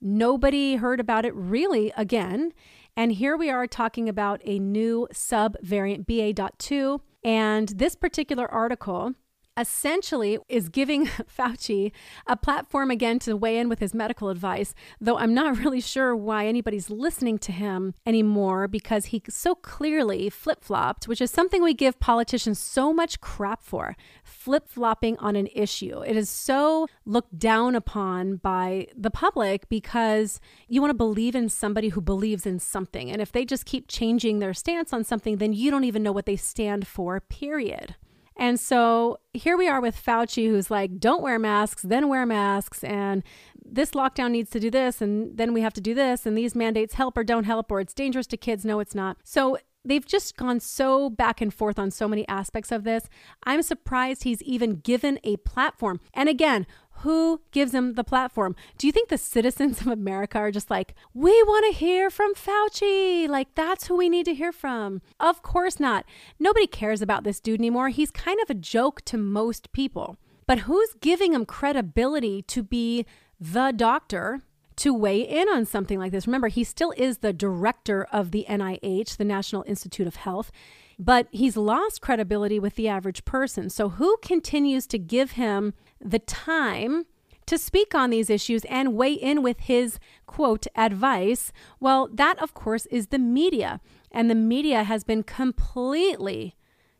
Nobody 0.00 0.76
heard 0.76 1.00
about 1.00 1.24
it 1.24 1.34
really 1.34 1.92
again. 1.96 2.52
And 2.96 3.12
here 3.12 3.36
we 3.36 3.50
are 3.50 3.66
talking 3.66 4.08
about 4.08 4.40
a 4.44 4.58
new 4.58 5.08
sub 5.12 5.56
variant 5.62 6.06
BA.2. 6.06 7.00
And 7.24 7.68
this 7.68 7.94
particular 7.94 8.50
article 8.50 9.14
essentially 9.56 10.38
is 10.48 10.68
giving 10.68 11.06
Fauci 11.38 11.92
a 12.26 12.36
platform 12.36 12.90
again 12.90 13.18
to 13.20 13.36
weigh 13.36 13.58
in 13.58 13.68
with 13.68 13.78
his 13.78 13.94
medical 13.94 14.28
advice, 14.28 14.74
though 15.00 15.18
I'm 15.18 15.34
not 15.34 15.58
really 15.58 15.80
sure 15.80 16.14
why 16.16 16.46
anybody's 16.46 16.90
listening 16.90 17.38
to 17.38 17.52
him 17.52 17.94
anymore 18.06 18.68
because 18.68 19.06
he 19.06 19.22
so 19.28 19.54
clearly 19.54 20.30
flip 20.30 20.64
flopped, 20.64 21.08
which 21.08 21.20
is 21.20 21.30
something 21.30 21.62
we 21.62 21.74
give 21.74 22.00
politicians 22.00 22.58
so 22.58 22.92
much 22.92 23.20
crap 23.20 23.62
for 23.62 23.96
flip 24.24 24.68
flopping 24.68 25.16
on 25.18 25.36
an 25.36 25.48
issue. 25.54 26.02
It 26.02 26.16
is 26.16 26.30
so 26.30 26.86
looked 27.04 27.38
down 27.38 27.74
upon 27.74 28.36
by 28.36 28.88
the 28.96 29.10
public 29.10 29.68
because 29.68 30.40
you 30.68 30.80
want 30.80 30.90
to 30.90 30.94
believe 30.94 31.34
in 31.34 31.48
somebody 31.48 31.90
who 31.90 32.00
believes 32.00 32.46
in 32.46 32.58
something. 32.58 33.10
And 33.10 33.20
if 33.20 33.32
they 33.32 33.44
just 33.44 33.66
keep 33.66 33.88
changing 33.88 34.38
their 34.38 34.54
stance 34.54 34.92
on 34.92 35.04
something, 35.04 35.36
then 35.36 35.52
you 35.52 35.70
don't 35.70 35.84
even 35.84 36.02
know 36.02 36.12
what 36.12 36.26
they 36.26 36.36
stand 36.36 36.86
for, 36.86 37.20
period. 37.20 37.96
And 38.36 38.58
so 38.58 39.18
here 39.32 39.56
we 39.56 39.68
are 39.68 39.80
with 39.80 40.02
Fauci, 40.02 40.48
who's 40.48 40.70
like, 40.70 40.98
don't 40.98 41.22
wear 41.22 41.38
masks, 41.38 41.82
then 41.82 42.08
wear 42.08 42.26
masks. 42.26 42.82
And 42.82 43.22
this 43.64 43.92
lockdown 43.92 44.30
needs 44.32 44.50
to 44.50 44.60
do 44.60 44.70
this. 44.70 45.00
And 45.00 45.36
then 45.36 45.52
we 45.52 45.60
have 45.60 45.74
to 45.74 45.80
do 45.80 45.94
this. 45.94 46.26
And 46.26 46.36
these 46.36 46.54
mandates 46.54 46.94
help 46.94 47.16
or 47.16 47.24
don't 47.24 47.44
help, 47.44 47.70
or 47.70 47.80
it's 47.80 47.94
dangerous 47.94 48.26
to 48.28 48.36
kids. 48.36 48.64
No, 48.64 48.80
it's 48.80 48.94
not. 48.94 49.18
So 49.22 49.58
they've 49.84 50.06
just 50.06 50.36
gone 50.36 50.60
so 50.60 51.10
back 51.10 51.40
and 51.40 51.52
forth 51.52 51.78
on 51.78 51.90
so 51.90 52.08
many 52.08 52.26
aspects 52.28 52.72
of 52.72 52.84
this. 52.84 53.08
I'm 53.44 53.62
surprised 53.62 54.24
he's 54.24 54.42
even 54.42 54.76
given 54.76 55.18
a 55.24 55.36
platform. 55.38 56.00
And 56.14 56.28
again, 56.28 56.66
who 57.02 57.40
gives 57.50 57.72
him 57.74 57.94
the 57.94 58.04
platform? 58.04 58.54
Do 58.78 58.86
you 58.86 58.92
think 58.92 59.08
the 59.08 59.18
citizens 59.18 59.80
of 59.80 59.86
America 59.88 60.38
are 60.38 60.50
just 60.50 60.70
like, 60.70 60.94
we 61.14 61.30
want 61.42 61.66
to 61.66 61.78
hear 61.78 62.10
from 62.10 62.34
Fauci? 62.34 63.28
Like, 63.28 63.54
that's 63.54 63.86
who 63.86 63.96
we 63.96 64.08
need 64.08 64.24
to 64.26 64.34
hear 64.34 64.52
from. 64.52 65.02
Of 65.18 65.42
course 65.42 65.80
not. 65.80 66.04
Nobody 66.38 66.66
cares 66.66 67.02
about 67.02 67.24
this 67.24 67.40
dude 67.40 67.60
anymore. 67.60 67.88
He's 67.88 68.10
kind 68.10 68.38
of 68.40 68.50
a 68.50 68.54
joke 68.54 69.02
to 69.06 69.18
most 69.18 69.72
people. 69.72 70.16
But 70.46 70.60
who's 70.60 70.94
giving 71.00 71.34
him 71.34 71.44
credibility 71.46 72.42
to 72.42 72.62
be 72.62 73.06
the 73.40 73.72
doctor 73.74 74.40
to 74.76 74.94
weigh 74.94 75.20
in 75.20 75.48
on 75.48 75.66
something 75.66 75.98
like 75.98 76.12
this? 76.12 76.26
Remember, 76.26 76.48
he 76.48 76.64
still 76.64 76.92
is 76.96 77.18
the 77.18 77.32
director 77.32 78.06
of 78.12 78.30
the 78.30 78.46
NIH, 78.48 79.16
the 79.16 79.24
National 79.24 79.64
Institute 79.66 80.06
of 80.06 80.16
Health 80.16 80.50
but 80.98 81.26
he's 81.32 81.56
lost 81.56 82.00
credibility 82.00 82.60
with 82.60 82.76
the 82.76 82.86
average 82.86 83.24
person. 83.24 83.68
So, 83.68 83.88
who 83.88 84.18
continues 84.22 84.86
to 84.88 84.98
give 84.98 85.32
him 85.32 85.74
the 86.02 86.18
time 86.18 87.04
to 87.46 87.58
speak 87.58 87.94
on 87.94 88.10
these 88.10 88.30
issues 88.30 88.64
and 88.66 88.94
weigh 88.94 89.12
in 89.12 89.42
with 89.42 89.60
his 89.60 89.98
quote 90.26 90.66
advice? 90.76 91.52
Well, 91.80 92.08
that, 92.12 92.38
of 92.40 92.54
course, 92.54 92.86
is 92.86 93.08
the 93.08 93.18
media. 93.18 93.80
And 94.10 94.30
the 94.30 94.34
media 94.34 94.84
has 94.84 95.04
been 95.04 95.22
completely, 95.22 96.56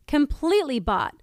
completely 0.07 0.79
bought 0.79 1.15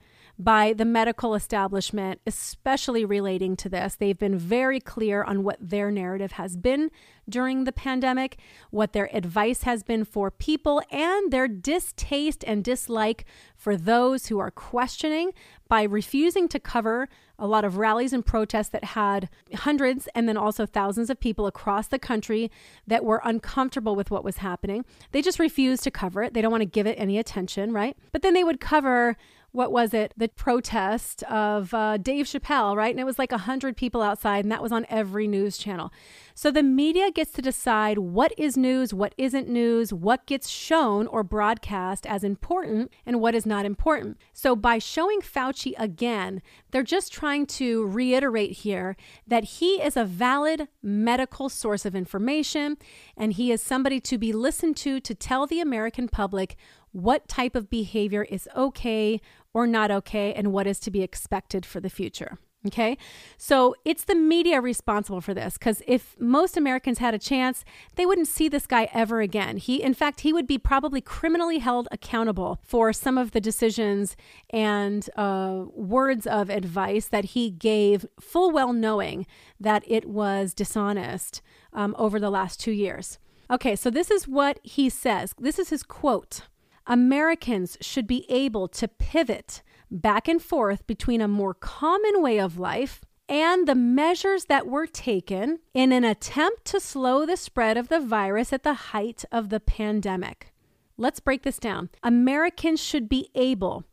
by 0.42 0.72
the 0.72 0.87
medical 0.87 1.35
establishment, 1.35 2.18
especially 2.26 3.05
relating 3.05 3.57
to 3.57 3.68
this. 3.68 3.94
They've 3.94 4.18
been 4.18 4.38
very 4.38 4.81
clear 4.81 5.22
on 5.22 5.42
what 5.42 5.59
their 5.61 5.90
narrative 5.90 6.33
has 6.33 6.57
been 6.57 6.90
during 7.29 7.64
the 7.64 7.72
pandemic, 7.72 8.38
what 8.70 8.94
their 8.94 9.14
advice 9.14 9.64
has 9.64 9.83
been 9.83 10.05
for 10.05 10.31
people, 10.31 10.83
and 10.90 11.31
their 11.31 11.46
distaste 11.46 12.42
and 12.46 12.64
dislike 12.64 13.26
for 13.55 13.76
those 13.76 14.26
who 14.26 14.38
are 14.38 14.50
questioning 14.50 15.33
by 15.68 15.83
refusing 15.83 16.48
to 16.48 16.59
cover 16.59 17.09
a 17.38 17.46
lot 17.46 17.64
of 17.64 17.76
rallies 17.76 18.12
and 18.12 18.24
protests 18.24 18.70
that 18.70 18.85
had 18.85 19.29
hundreds 19.55 20.09
and 20.14 20.29
then 20.29 20.37
also 20.37 20.64
thousands 20.66 21.11
of 21.11 21.20
people 21.20 21.46
across 21.46 21.87
the 21.87 21.98
country 21.98 22.50
that 22.87 23.05
were 23.05 23.20
uncomfortable 23.24 23.94
with 23.94 24.11
what 24.11 24.24
was 24.24 24.38
happening. 24.38 24.85
They 25.12 25.22
just 25.22 25.38
refused 25.38 25.85
to 25.85 25.90
cover 25.90 26.22
it. 26.22 26.35
They 26.35 26.42
don't 26.42 26.50
want 26.50 26.62
to 26.62 26.66
give 26.66 26.87
it 26.87 26.96
any 26.98 27.18
attention, 27.18 27.72
right? 27.72 27.96
But 28.11 28.22
then 28.22 28.35
they 28.35 28.44
would 28.44 28.61
cover 28.61 29.16
what 29.52 29.72
was 29.72 29.92
it? 29.92 30.12
The 30.16 30.28
protest 30.28 31.22
of 31.24 31.74
uh, 31.74 31.96
Dave 31.96 32.26
Chappelle, 32.26 32.76
right? 32.76 32.90
And 32.90 33.00
it 33.00 33.04
was 33.04 33.18
like 33.18 33.32
100 33.32 33.76
people 33.76 34.00
outside, 34.02 34.44
and 34.44 34.52
that 34.52 34.62
was 34.62 34.72
on 34.72 34.86
every 34.88 35.26
news 35.26 35.58
channel. 35.58 35.92
So 36.34 36.50
the 36.50 36.62
media 36.62 37.10
gets 37.10 37.32
to 37.32 37.42
decide 37.42 37.98
what 37.98 38.32
is 38.38 38.56
news, 38.56 38.94
what 38.94 39.14
isn't 39.18 39.48
news, 39.48 39.92
what 39.92 40.26
gets 40.26 40.48
shown 40.48 41.06
or 41.08 41.22
broadcast 41.22 42.06
as 42.06 42.22
important, 42.22 42.92
and 43.04 43.20
what 43.20 43.34
is 43.34 43.44
not 43.44 43.66
important. 43.66 44.18
So 44.32 44.54
by 44.54 44.78
showing 44.78 45.20
Fauci 45.20 45.74
again, 45.76 46.42
they're 46.70 46.82
just 46.82 47.12
trying 47.12 47.46
to 47.46 47.86
reiterate 47.86 48.52
here 48.52 48.96
that 49.26 49.44
he 49.44 49.82
is 49.82 49.96
a 49.96 50.04
valid 50.04 50.68
medical 50.82 51.48
source 51.48 51.84
of 51.84 51.96
information, 51.96 52.78
and 53.16 53.32
he 53.32 53.50
is 53.50 53.60
somebody 53.60 54.00
to 54.00 54.16
be 54.16 54.32
listened 54.32 54.76
to 54.78 55.00
to 55.00 55.14
tell 55.14 55.46
the 55.46 55.60
American 55.60 56.08
public 56.08 56.56
what 56.92 57.28
type 57.28 57.54
of 57.54 57.70
behavior 57.70 58.24
is 58.24 58.48
okay 58.56 59.20
or 59.52 59.66
not 59.66 59.90
okay 59.90 60.32
and 60.32 60.52
what 60.52 60.66
is 60.66 60.78
to 60.80 60.90
be 60.90 61.02
expected 61.02 61.66
for 61.66 61.80
the 61.80 61.90
future. 61.90 62.38
Okay. 62.66 62.98
So 63.38 63.74
it's 63.86 64.04
the 64.04 64.14
media 64.14 64.60
responsible 64.60 65.22
for 65.22 65.32
this 65.32 65.54
because 65.54 65.82
if 65.86 66.14
most 66.20 66.58
Americans 66.58 66.98
had 66.98 67.14
a 67.14 67.18
chance, 67.18 67.64
they 67.94 68.04
wouldn't 68.04 68.28
see 68.28 68.48
this 68.48 68.66
guy 68.66 68.88
ever 68.92 69.22
again. 69.22 69.56
He, 69.56 69.82
in 69.82 69.94
fact, 69.94 70.20
he 70.20 70.32
would 70.32 70.46
be 70.46 70.58
probably 70.58 71.00
criminally 71.00 71.58
held 71.58 71.88
accountable 71.90 72.60
for 72.62 72.92
some 72.92 73.16
of 73.16 73.30
the 73.30 73.40
decisions 73.40 74.14
and 74.50 75.08
uh, 75.16 75.64
words 75.72 76.26
of 76.26 76.50
advice 76.50 77.08
that 77.08 77.26
he 77.26 77.50
gave, 77.50 78.04
full 78.20 78.50
well 78.50 78.74
knowing 78.74 79.26
that 79.58 79.82
it 79.86 80.06
was 80.06 80.52
dishonest 80.52 81.40
um, 81.72 81.96
over 81.98 82.20
the 82.20 82.30
last 82.30 82.60
two 82.60 82.72
years. 82.72 83.18
Okay. 83.50 83.74
So 83.74 83.88
this 83.88 84.10
is 84.10 84.28
what 84.28 84.60
he 84.62 84.90
says. 84.90 85.34
This 85.38 85.58
is 85.58 85.70
his 85.70 85.82
quote. 85.82 86.42
Americans 86.86 87.76
should 87.80 88.06
be 88.06 88.26
able 88.28 88.68
to 88.68 88.88
pivot 88.88 89.62
back 89.90 90.28
and 90.28 90.42
forth 90.42 90.86
between 90.86 91.20
a 91.20 91.28
more 91.28 91.54
common 91.54 92.22
way 92.22 92.38
of 92.38 92.58
life 92.58 93.02
and 93.28 93.68
the 93.68 93.74
measures 93.74 94.46
that 94.46 94.66
were 94.66 94.86
taken 94.86 95.60
in 95.72 95.92
an 95.92 96.04
attempt 96.04 96.64
to 96.64 96.80
slow 96.80 97.24
the 97.24 97.36
spread 97.36 97.76
of 97.76 97.88
the 97.88 98.00
virus 98.00 98.52
at 98.52 98.64
the 98.64 98.74
height 98.74 99.24
of 99.30 99.50
the 99.50 99.60
pandemic. 99.60 100.52
Let's 100.96 101.20
break 101.20 101.44
this 101.44 101.58
down. 101.58 101.90
Americans 102.02 102.82
should 102.82 103.08
be 103.08 103.30
able 103.34 103.84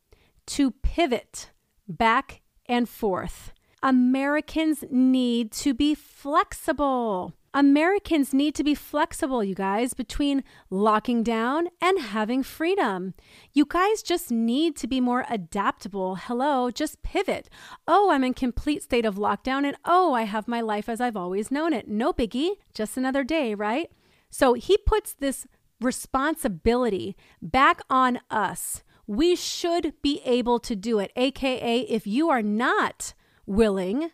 to 0.47 0.71
pivot 0.71 1.51
back 1.87 2.41
and 2.65 2.89
forth. 2.89 3.53
Americans 3.83 4.83
need 4.89 5.51
to 5.51 5.73
be 5.73 5.93
flexible. 5.93 7.33
Americans 7.57 8.35
need 8.35 8.53
to 8.53 8.63
be 8.63 8.75
flexible, 8.75 9.43
you 9.43 9.55
guys, 9.55 9.95
between 9.95 10.43
locking 10.69 11.23
down 11.23 11.69
and 11.81 11.99
having 11.99 12.43
freedom. 12.43 13.15
You 13.51 13.65
guys 13.67 14.03
just 14.03 14.29
need 14.29 14.75
to 14.75 14.85
be 14.85 15.01
more 15.01 15.25
adaptable. 15.27 16.17
Hello, 16.17 16.69
just 16.69 17.01
pivot. 17.01 17.49
Oh, 17.87 18.11
I'm 18.11 18.23
in 18.23 18.35
complete 18.35 18.83
state 18.83 19.05
of 19.05 19.15
lockdown 19.15 19.65
and 19.65 19.75
oh, 19.85 20.13
I 20.13 20.21
have 20.25 20.47
my 20.47 20.61
life 20.61 20.87
as 20.87 21.01
I've 21.01 21.17
always 21.17 21.49
known 21.49 21.73
it. 21.73 21.87
No 21.87 22.13
biggie, 22.13 22.57
just 22.75 22.95
another 22.95 23.23
day, 23.23 23.55
right? 23.55 23.89
So 24.29 24.53
he 24.53 24.77
puts 24.77 25.15
this 25.15 25.47
responsibility 25.81 27.17
back 27.41 27.81
on 27.89 28.19
us. 28.29 28.83
We 29.07 29.35
should 29.35 29.93
be 30.03 30.21
able 30.25 30.59
to 30.59 30.75
do 30.75 30.99
it. 30.99 31.11
AKA, 31.15 31.79
if 31.89 32.05
you 32.05 32.29
are 32.29 32.43
not 32.43 33.15
willing, 33.47 34.11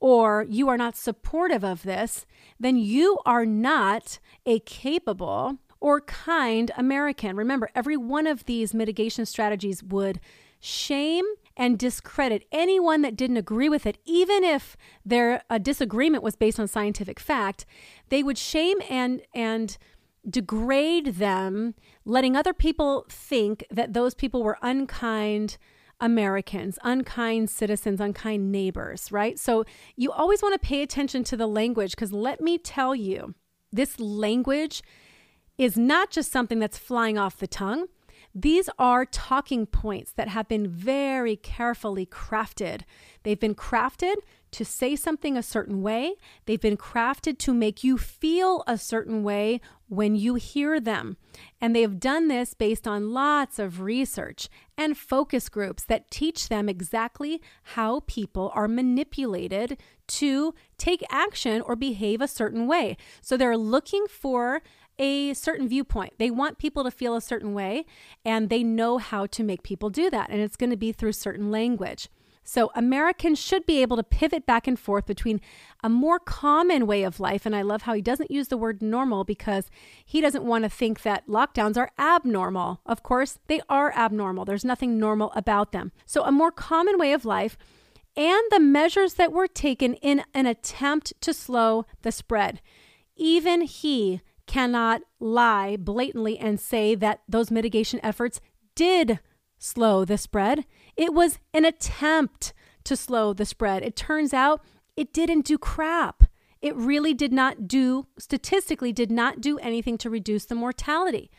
or 0.00 0.46
you 0.48 0.68
are 0.68 0.76
not 0.76 0.96
supportive 0.96 1.64
of 1.64 1.82
this, 1.82 2.26
then 2.58 2.76
you 2.76 3.18
are 3.26 3.46
not 3.46 4.18
a 4.46 4.60
capable 4.60 5.58
or 5.80 6.00
kind 6.00 6.70
American. 6.76 7.36
Remember, 7.36 7.70
every 7.74 7.96
one 7.96 8.26
of 8.26 8.44
these 8.44 8.74
mitigation 8.74 9.26
strategies 9.26 9.82
would 9.82 10.20
shame 10.60 11.24
and 11.56 11.78
discredit 11.78 12.44
anyone 12.50 13.02
that 13.02 13.16
didn't 13.16 13.36
agree 13.36 13.68
with 13.68 13.86
it, 13.86 13.98
even 14.04 14.44
if 14.44 14.76
their 15.04 15.42
disagreement 15.62 16.22
was 16.22 16.36
based 16.36 16.58
on 16.58 16.68
scientific 16.68 17.20
fact. 17.20 17.64
They 18.08 18.22
would 18.22 18.38
shame 18.38 18.78
and 18.88 19.22
and 19.34 19.76
degrade 20.28 21.14
them, 21.14 21.74
letting 22.04 22.36
other 22.36 22.52
people 22.52 23.06
think 23.08 23.64
that 23.70 23.92
those 23.92 24.14
people 24.14 24.42
were 24.42 24.58
unkind 24.62 25.58
Americans, 26.00 26.78
unkind 26.82 27.50
citizens, 27.50 28.00
unkind 28.00 28.52
neighbors, 28.52 29.10
right? 29.10 29.38
So 29.38 29.64
you 29.96 30.12
always 30.12 30.42
want 30.42 30.60
to 30.60 30.66
pay 30.66 30.82
attention 30.82 31.24
to 31.24 31.36
the 31.36 31.46
language 31.46 31.92
because 31.92 32.12
let 32.12 32.40
me 32.40 32.58
tell 32.58 32.94
you, 32.94 33.34
this 33.72 33.98
language 33.98 34.82
is 35.56 35.76
not 35.76 36.10
just 36.10 36.30
something 36.30 36.58
that's 36.58 36.78
flying 36.78 37.18
off 37.18 37.38
the 37.38 37.46
tongue. 37.46 37.86
These 38.34 38.70
are 38.78 39.04
talking 39.04 39.66
points 39.66 40.12
that 40.12 40.28
have 40.28 40.48
been 40.48 40.68
very 40.68 41.34
carefully 41.34 42.06
crafted. 42.06 42.82
They've 43.24 43.40
been 43.40 43.54
crafted 43.54 44.14
to 44.52 44.64
say 44.64 44.96
something 44.96 45.36
a 45.36 45.42
certain 45.42 45.82
way, 45.82 46.14
they've 46.46 46.60
been 46.60 46.76
crafted 46.76 47.38
to 47.38 47.52
make 47.52 47.84
you 47.84 47.98
feel 47.98 48.64
a 48.66 48.78
certain 48.78 49.22
way 49.22 49.60
when 49.88 50.14
you 50.14 50.36
hear 50.36 50.78
them. 50.78 51.16
And 51.60 51.74
they 51.74 51.82
have 51.82 51.98
done 51.98 52.28
this 52.28 52.54
based 52.54 52.86
on 52.86 53.10
lots 53.12 53.58
of 53.58 53.80
research 53.80 54.48
and 54.76 54.96
focus 54.96 55.48
groups 55.48 55.84
that 55.84 56.10
teach 56.10 56.48
them 56.48 56.68
exactly 56.68 57.42
how 57.74 58.00
people 58.06 58.52
are 58.54 58.68
manipulated 58.68 59.78
to 60.08 60.54
take 60.76 61.02
action 61.10 61.60
or 61.60 61.76
behave 61.76 62.20
a 62.20 62.28
certain 62.28 62.66
way. 62.66 62.96
So 63.20 63.36
they're 63.36 63.56
looking 63.56 64.06
for 64.08 64.62
a 64.98 65.32
certain 65.34 65.68
viewpoint. 65.68 66.14
They 66.18 66.30
want 66.30 66.58
people 66.58 66.82
to 66.84 66.90
feel 66.90 67.14
a 67.14 67.20
certain 67.20 67.54
way, 67.54 67.86
and 68.24 68.48
they 68.48 68.64
know 68.64 68.98
how 68.98 69.26
to 69.26 69.44
make 69.44 69.62
people 69.62 69.90
do 69.90 70.10
that. 70.10 70.28
And 70.30 70.40
it's 70.40 70.56
going 70.56 70.70
to 70.70 70.76
be 70.76 70.92
through 70.92 71.12
certain 71.12 71.50
language. 71.50 72.08
So, 72.48 72.70
Americans 72.74 73.38
should 73.38 73.66
be 73.66 73.82
able 73.82 73.98
to 73.98 74.02
pivot 74.02 74.46
back 74.46 74.66
and 74.66 74.80
forth 74.80 75.04
between 75.04 75.42
a 75.84 75.90
more 75.90 76.18
common 76.18 76.86
way 76.86 77.02
of 77.02 77.20
life. 77.20 77.44
And 77.44 77.54
I 77.54 77.60
love 77.60 77.82
how 77.82 77.92
he 77.92 78.00
doesn't 78.00 78.30
use 78.30 78.48
the 78.48 78.56
word 78.56 78.80
normal 78.80 79.22
because 79.22 79.68
he 80.02 80.22
doesn't 80.22 80.46
want 80.46 80.64
to 80.64 80.70
think 80.70 81.02
that 81.02 81.26
lockdowns 81.26 81.76
are 81.76 81.90
abnormal. 81.98 82.80
Of 82.86 83.02
course, 83.02 83.38
they 83.48 83.60
are 83.68 83.92
abnormal, 83.94 84.46
there's 84.46 84.64
nothing 84.64 84.98
normal 84.98 85.30
about 85.36 85.72
them. 85.72 85.92
So, 86.06 86.24
a 86.24 86.32
more 86.32 86.50
common 86.50 86.96
way 86.96 87.12
of 87.12 87.26
life 87.26 87.58
and 88.16 88.42
the 88.48 88.60
measures 88.60 89.14
that 89.14 89.30
were 89.30 89.46
taken 89.46 89.92
in 89.96 90.24
an 90.32 90.46
attempt 90.46 91.12
to 91.20 91.34
slow 91.34 91.84
the 92.00 92.10
spread. 92.10 92.62
Even 93.14 93.60
he 93.60 94.22
cannot 94.46 95.02
lie 95.20 95.76
blatantly 95.76 96.38
and 96.38 96.58
say 96.58 96.94
that 96.94 97.20
those 97.28 97.50
mitigation 97.50 98.00
efforts 98.02 98.40
did 98.74 99.20
slow 99.58 100.06
the 100.06 100.16
spread. 100.16 100.64
It 100.98 101.14
was 101.14 101.38
an 101.54 101.64
attempt 101.64 102.52
to 102.84 102.96
slow 102.96 103.32
the 103.32 103.46
spread. 103.46 103.84
It 103.84 103.94
turns 103.94 104.34
out 104.34 104.62
it 104.96 105.12
didn't 105.12 105.46
do 105.46 105.56
crap. 105.56 106.24
It 106.60 106.74
really 106.74 107.14
did 107.14 107.32
not 107.32 107.68
do, 107.68 108.08
statistically, 108.18 108.92
did 108.92 109.12
not 109.12 109.40
do 109.40 109.58
anything 109.58 109.96
to 109.98 110.10
reduce 110.10 110.44
the 110.44 110.56
mortality. 110.56 111.30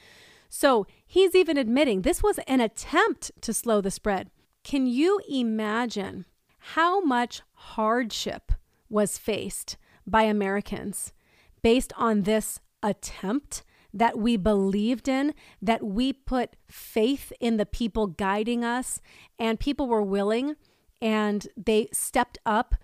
So 0.47 0.87
he's 1.05 1.35
even 1.35 1.57
admitting 1.57 2.01
this 2.01 2.23
was 2.23 2.39
an 2.47 2.61
attempt 2.61 3.31
to 3.41 3.53
slow 3.53 3.81
the 3.81 3.91
spread. 3.91 4.31
Can 4.63 4.87
you 4.87 5.19
imagine 5.29 6.25
how 6.59 7.01
much 7.01 7.41
hardship 7.51 8.53
was 8.89 9.17
faced 9.17 9.75
by 10.07 10.23
Americans 10.23 11.11
based 11.61 11.91
on 11.97 12.21
this 12.21 12.61
attempt 12.81 13.63
that 13.93 14.17
we 14.17 14.37
believed 14.37 15.07
in, 15.07 15.33
that 15.61 15.83
we 15.83 16.13
put 16.13 16.55
faith 16.67 17.33
in 17.39 17.57
the 17.57 17.65
people 17.65 18.07
guiding 18.07 18.63
us, 18.63 19.01
and 19.37 19.59
people 19.59 19.87
were 19.87 20.01
willing 20.01 20.55
and 21.01 21.47
they 21.55 21.87
stepped 21.93 22.37
up 22.45 22.75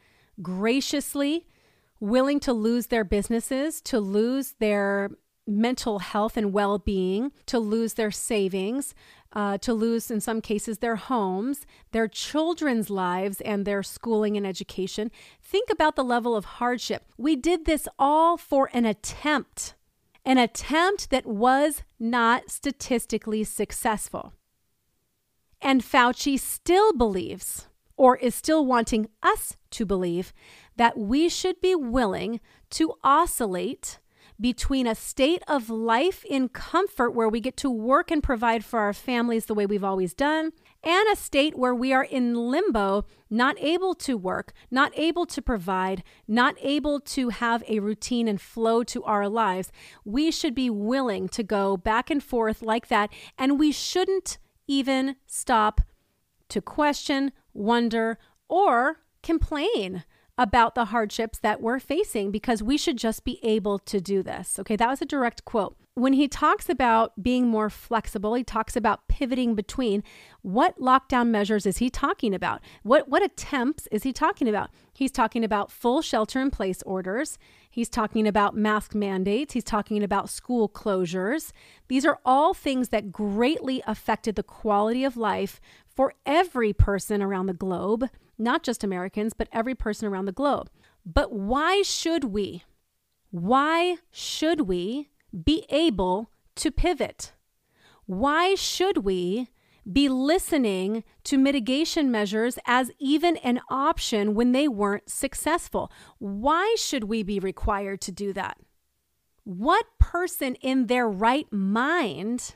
graciously, 0.41 1.47
willing 1.99 2.39
to 2.41 2.53
lose 2.53 2.87
their 2.87 3.03
businesses, 3.03 3.81
to 3.81 3.99
lose 3.99 4.53
their 4.59 5.11
mental 5.47 5.99
health 5.99 6.37
and 6.37 6.53
well 6.53 6.79
being, 6.79 7.31
to 7.45 7.59
lose 7.59 7.93
their 7.93 8.11
savings, 8.11 8.95
uh, 9.33 9.57
to 9.59 9.73
lose, 9.73 10.09
in 10.09 10.21
some 10.21 10.41
cases, 10.41 10.79
their 10.79 10.95
homes, 10.95 11.65
their 11.91 12.07
children's 12.07 12.89
lives, 12.89 13.41
and 13.41 13.65
their 13.65 13.83
schooling 13.83 14.37
and 14.37 14.47
education. 14.47 15.11
Think 15.41 15.69
about 15.69 15.95
the 15.95 16.03
level 16.03 16.35
of 16.35 16.45
hardship. 16.45 17.03
We 17.17 17.35
did 17.35 17.65
this 17.65 17.87
all 17.99 18.37
for 18.37 18.69
an 18.73 18.85
attempt 18.85 19.75
an 20.25 20.37
attempt 20.37 21.11
that 21.11 21.25
was 21.25 21.83
not 21.99 22.49
statistically 22.49 23.43
successful. 23.43 24.33
And 25.61 25.81
Fauci 25.81 26.39
still 26.39 26.93
believes, 26.93 27.67
or 27.95 28.17
is 28.17 28.35
still 28.35 28.65
wanting 28.65 29.07
us 29.23 29.55
to 29.71 29.85
believe, 29.85 30.33
that 30.75 30.97
we 30.97 31.29
should 31.29 31.61
be 31.61 31.75
willing 31.75 32.39
to 32.71 32.93
oscillate 33.03 33.99
between 34.39 34.85
a 34.85 34.95
state 34.95 35.43
of 35.47 35.69
life 35.69 36.25
in 36.25 36.49
comfort 36.49 37.11
where 37.11 37.29
we 37.29 37.39
get 37.39 37.55
to 37.57 37.69
work 37.69 38.11
and 38.11 38.21
provide 38.21 38.65
for 38.65 38.79
our 38.79 38.93
families 38.93 39.45
the 39.45 39.53
way 39.53 39.65
we've 39.65 39.83
always 39.83 40.13
done 40.13 40.51
and 40.85 41.09
a 41.11 41.15
state 41.15 41.57
where 41.57 41.73
we 41.73 41.91
are 41.91 42.03
in 42.03 42.35
limbo, 42.35 43.05
not 43.29 43.57
able 43.59 43.95
to 43.95 44.15
work, 44.15 44.53
not 44.69 44.91
able 44.95 45.25
to 45.25 45.41
provide, 45.41 46.03
not 46.27 46.55
able 46.61 46.99
to 46.99 47.29
have 47.29 47.63
a 47.67 47.79
routine 47.79 48.27
and 48.27 48.39
flow 48.39 48.83
to 48.83 49.03
our 49.03 49.27
lives, 49.27 49.71
we 50.05 50.29
should 50.31 50.53
be 50.53 50.69
willing 50.69 51.27
to 51.29 51.41
go 51.41 51.75
back 51.75 52.11
and 52.11 52.23
forth 52.23 52.61
like 52.61 52.87
that. 52.87 53.11
And 53.37 53.59
we 53.59 53.71
shouldn't 53.71 54.37
even 54.67 55.15
stop 55.25 55.81
to 56.49 56.61
question, 56.61 57.31
wonder, 57.53 58.19
or 58.47 58.99
complain 59.23 60.03
about 60.37 60.75
the 60.75 60.85
hardships 60.85 61.39
that 61.39 61.61
we're 61.61 61.79
facing 61.79 62.31
because 62.31 62.61
we 62.61 62.77
should 62.77 62.97
just 62.97 63.23
be 63.23 63.39
able 63.41 63.79
to 63.79 64.01
do 64.01 64.21
this. 64.21 64.59
Okay, 64.59 64.75
that 64.75 64.89
was 64.89 65.01
a 65.01 65.05
direct 65.05 65.45
quote. 65.45 65.77
When 65.93 66.11
he 66.11 66.27
talks 66.27 66.67
about 66.67 67.23
being 67.23 67.47
more 67.47 67.69
flexible, 67.69 68.33
he 68.33 68.43
talks 68.43 68.75
about 68.75 69.07
pivoting 69.07 69.55
between 69.55 70.03
what 70.41 70.77
lockdown 70.77 71.29
measures 71.29 71.65
is 71.65 71.77
he 71.77 71.89
talking 71.89 72.33
about? 72.33 72.59
What 72.83 73.07
what 73.07 73.23
attempts 73.23 73.87
is 73.93 74.03
he 74.03 74.11
talking 74.11 74.49
about? 74.49 74.71
He's 74.93 75.11
talking 75.11 75.45
about 75.45 75.71
full 75.71 76.01
shelter 76.01 76.41
in 76.41 76.51
place 76.51 76.83
orders. 76.83 77.37
He's 77.69 77.87
talking 77.87 78.27
about 78.27 78.57
mask 78.57 78.93
mandates. 78.93 79.53
He's 79.53 79.63
talking 79.63 80.03
about 80.03 80.29
school 80.29 80.67
closures. 80.67 81.53
These 81.87 82.05
are 82.05 82.19
all 82.25 82.53
things 82.53 82.89
that 82.89 83.13
greatly 83.13 83.81
affected 83.87 84.35
the 84.35 84.43
quality 84.43 85.05
of 85.05 85.15
life 85.15 85.61
for 85.87 86.13
every 86.25 86.73
person 86.73 87.21
around 87.21 87.45
the 87.45 87.53
globe 87.53 88.09
not 88.37 88.63
just 88.63 88.83
Americans, 88.83 89.33
but 89.33 89.49
every 89.51 89.75
person 89.75 90.07
around 90.07 90.25
the 90.25 90.31
globe. 90.31 90.69
But 91.05 91.31
why 91.31 91.81
should 91.81 92.25
we? 92.25 92.63
Why 93.31 93.97
should 94.11 94.61
we 94.61 95.09
be 95.43 95.65
able 95.69 96.31
to 96.55 96.71
pivot? 96.71 97.33
Why 98.05 98.55
should 98.55 98.99
we 98.99 99.49
be 99.91 100.09
listening 100.09 101.03
to 101.23 101.37
mitigation 101.37 102.09
measures 102.09 102.57
as 102.65 102.91
even 102.97 103.37
an 103.37 103.61
option 103.69 104.33
when 104.33 104.51
they 104.51 104.67
weren't 104.67 105.09
successful? 105.09 105.91
Why 106.17 106.75
should 106.77 107.05
we 107.05 107.23
be 107.23 107.39
required 107.39 108.01
to 108.01 108.11
do 108.11 108.33
that? 108.33 108.57
What 109.43 109.85
person 109.99 110.55
in 110.55 110.87
their 110.87 111.07
right 111.07 111.51
mind 111.51 112.55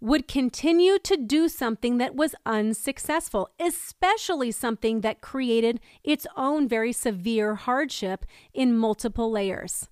would 0.00 0.28
continue 0.28 0.98
to 0.98 1.16
do 1.16 1.48
something 1.48 1.98
that 1.98 2.14
was 2.14 2.34
unsuccessful, 2.44 3.48
especially 3.58 4.50
something 4.50 5.00
that 5.00 5.20
created 5.20 5.80
its 6.02 6.26
own 6.36 6.68
very 6.68 6.92
severe 6.92 7.54
hardship 7.54 8.26
in 8.52 8.76
multiple 8.76 9.30
layers. 9.30 9.88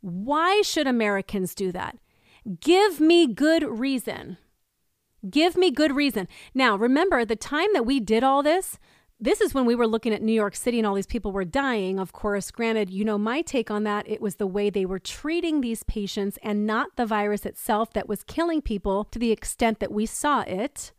Why 0.00 0.62
should 0.62 0.86
Americans 0.86 1.54
do 1.54 1.72
that? 1.72 1.96
Give 2.60 3.00
me 3.00 3.26
good 3.26 3.62
reason. 3.62 4.38
Give 5.28 5.56
me 5.56 5.70
good 5.70 5.96
reason. 5.96 6.28
Now, 6.54 6.76
remember 6.76 7.24
the 7.24 7.36
time 7.36 7.68
that 7.72 7.86
we 7.86 8.00
did 8.00 8.22
all 8.22 8.42
this, 8.42 8.78
this 9.20 9.40
is 9.40 9.52
when 9.52 9.66
we 9.66 9.74
were 9.74 9.86
looking 9.86 10.12
at 10.12 10.22
New 10.22 10.32
York 10.32 10.54
City 10.54 10.78
and 10.78 10.86
all 10.86 10.94
these 10.94 11.06
people 11.06 11.32
were 11.32 11.44
dying. 11.44 11.98
Of 11.98 12.12
course, 12.12 12.50
granted, 12.50 12.88
you 12.90 13.04
know, 13.04 13.18
my 13.18 13.42
take 13.42 13.70
on 13.70 13.82
that, 13.82 14.08
it 14.08 14.20
was 14.20 14.36
the 14.36 14.46
way 14.46 14.70
they 14.70 14.86
were 14.86 15.00
treating 15.00 15.60
these 15.60 15.82
patients 15.82 16.38
and 16.42 16.66
not 16.66 16.94
the 16.96 17.06
virus 17.06 17.44
itself 17.44 17.92
that 17.94 18.08
was 18.08 18.22
killing 18.22 18.62
people 18.62 19.04
to 19.04 19.18
the 19.18 19.32
extent 19.32 19.80
that 19.80 19.90
we 19.90 20.06
saw 20.06 20.42
it. 20.42 20.92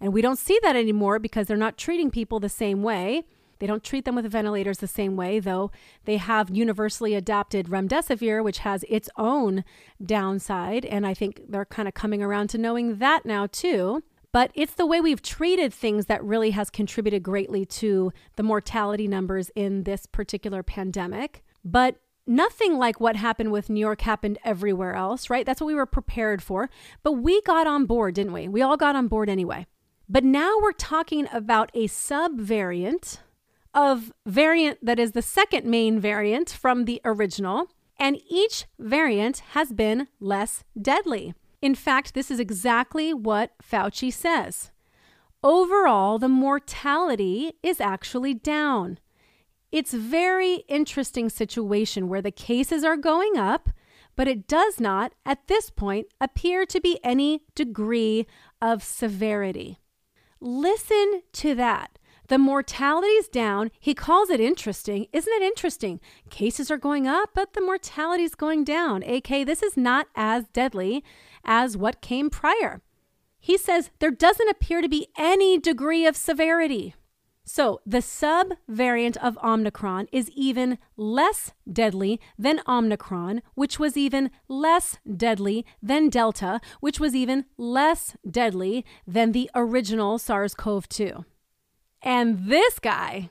And 0.00 0.12
we 0.12 0.22
don't 0.22 0.38
see 0.38 0.58
that 0.62 0.76
anymore 0.76 1.18
because 1.18 1.46
they're 1.46 1.56
not 1.56 1.76
treating 1.76 2.10
people 2.10 2.40
the 2.40 2.48
same 2.48 2.82
way. 2.82 3.24
They 3.58 3.66
don't 3.66 3.82
treat 3.82 4.04
them 4.04 4.14
with 4.14 4.30
ventilators 4.30 4.78
the 4.78 4.86
same 4.86 5.16
way, 5.16 5.40
though 5.40 5.70
they 6.04 6.16
have 6.16 6.48
universally 6.48 7.14
adapted 7.14 7.66
remdesivir, 7.66 8.42
which 8.42 8.58
has 8.58 8.84
its 8.88 9.10
own 9.16 9.64
downside. 10.04 10.84
And 10.84 11.06
I 11.06 11.12
think 11.12 11.42
they're 11.48 11.64
kind 11.64 11.88
of 11.88 11.94
coming 11.94 12.22
around 12.22 12.48
to 12.50 12.58
knowing 12.58 12.98
that 12.98 13.26
now, 13.26 13.46
too. 13.46 14.04
But 14.38 14.52
it's 14.54 14.74
the 14.74 14.86
way 14.86 15.00
we've 15.00 15.20
treated 15.20 15.74
things 15.74 16.06
that 16.06 16.22
really 16.22 16.52
has 16.52 16.70
contributed 16.70 17.24
greatly 17.24 17.66
to 17.66 18.12
the 18.36 18.44
mortality 18.44 19.08
numbers 19.08 19.50
in 19.56 19.82
this 19.82 20.06
particular 20.06 20.62
pandemic. 20.62 21.42
But 21.64 21.96
nothing 22.24 22.78
like 22.78 23.00
what 23.00 23.16
happened 23.16 23.50
with 23.50 23.68
New 23.68 23.80
York 23.80 24.02
happened 24.02 24.38
everywhere 24.44 24.94
else, 24.94 25.28
right? 25.28 25.44
That's 25.44 25.60
what 25.60 25.66
we 25.66 25.74
were 25.74 25.86
prepared 25.86 26.40
for. 26.40 26.70
But 27.02 27.14
we 27.14 27.42
got 27.42 27.66
on 27.66 27.84
board, 27.84 28.14
didn't 28.14 28.32
we? 28.32 28.46
We 28.46 28.62
all 28.62 28.76
got 28.76 28.94
on 28.94 29.08
board 29.08 29.28
anyway. 29.28 29.66
But 30.08 30.22
now 30.22 30.56
we're 30.62 30.70
talking 30.70 31.26
about 31.32 31.72
a 31.74 31.88
subvariant 31.88 33.18
of 33.74 34.12
variant 34.24 34.78
that 34.86 35.00
is 35.00 35.10
the 35.10 35.20
second 35.20 35.66
main 35.66 35.98
variant 35.98 36.48
from 36.48 36.84
the 36.84 37.00
original, 37.04 37.72
and 37.98 38.20
each 38.30 38.66
variant 38.78 39.38
has 39.54 39.72
been 39.72 40.06
less 40.20 40.62
deadly. 40.80 41.34
In 41.60 41.74
fact, 41.74 42.14
this 42.14 42.30
is 42.30 42.38
exactly 42.38 43.12
what 43.12 43.52
Fauci 43.62 44.12
says. 44.12 44.70
Overall, 45.42 46.18
the 46.18 46.28
mortality 46.28 47.52
is 47.62 47.80
actually 47.80 48.34
down. 48.34 48.98
It's 49.70 49.92
very 49.92 50.64
interesting 50.68 51.28
situation 51.28 52.08
where 52.08 52.22
the 52.22 52.30
cases 52.30 52.84
are 52.84 52.96
going 52.96 53.36
up, 53.36 53.68
but 54.16 54.26
it 54.26 54.48
does 54.48 54.80
not 54.80 55.12
at 55.26 55.46
this 55.46 55.70
point 55.70 56.06
appear 56.20 56.64
to 56.66 56.80
be 56.80 56.98
any 57.04 57.42
degree 57.54 58.26
of 58.60 58.82
severity. 58.82 59.78
Listen 60.40 61.22
to 61.32 61.54
that. 61.54 61.98
The 62.28 62.38
mortality's 62.38 63.26
down. 63.26 63.70
He 63.80 63.94
calls 63.94 64.28
it 64.28 64.38
interesting. 64.38 65.06
Isn't 65.12 65.32
it 65.32 65.42
interesting? 65.42 65.98
Cases 66.28 66.70
are 66.70 66.76
going 66.76 67.06
up, 67.06 67.30
but 67.34 67.54
the 67.54 67.62
mortality's 67.62 68.34
going 68.34 68.64
down. 68.64 69.02
AK, 69.02 69.46
this 69.46 69.62
is 69.62 69.78
not 69.78 70.08
as 70.14 70.46
deadly 70.48 71.02
as 71.44 71.76
what 71.76 72.02
came 72.02 72.28
prior. 72.28 72.82
He 73.40 73.56
says 73.56 73.90
there 73.98 74.10
doesn't 74.10 74.48
appear 74.48 74.82
to 74.82 74.88
be 74.88 75.08
any 75.16 75.58
degree 75.58 76.04
of 76.04 76.16
severity. 76.16 76.94
So, 77.44 77.80
the 77.86 78.02
sub 78.02 78.52
variant 78.68 79.16
of 79.16 79.38
Omicron 79.42 80.08
is 80.12 80.30
even 80.32 80.76
less 80.98 81.52
deadly 81.70 82.20
than 82.38 82.60
Omicron, 82.68 83.40
which 83.54 83.78
was 83.78 83.96
even 83.96 84.30
less 84.48 84.98
deadly 85.16 85.64
than 85.82 86.10
Delta, 86.10 86.60
which 86.80 87.00
was 87.00 87.16
even 87.16 87.46
less 87.56 88.18
deadly 88.30 88.84
than 89.06 89.32
the 89.32 89.50
original 89.54 90.18
SARS 90.18 90.52
CoV 90.52 90.86
2. 90.90 91.24
And 92.02 92.46
this 92.46 92.78
guy 92.78 93.30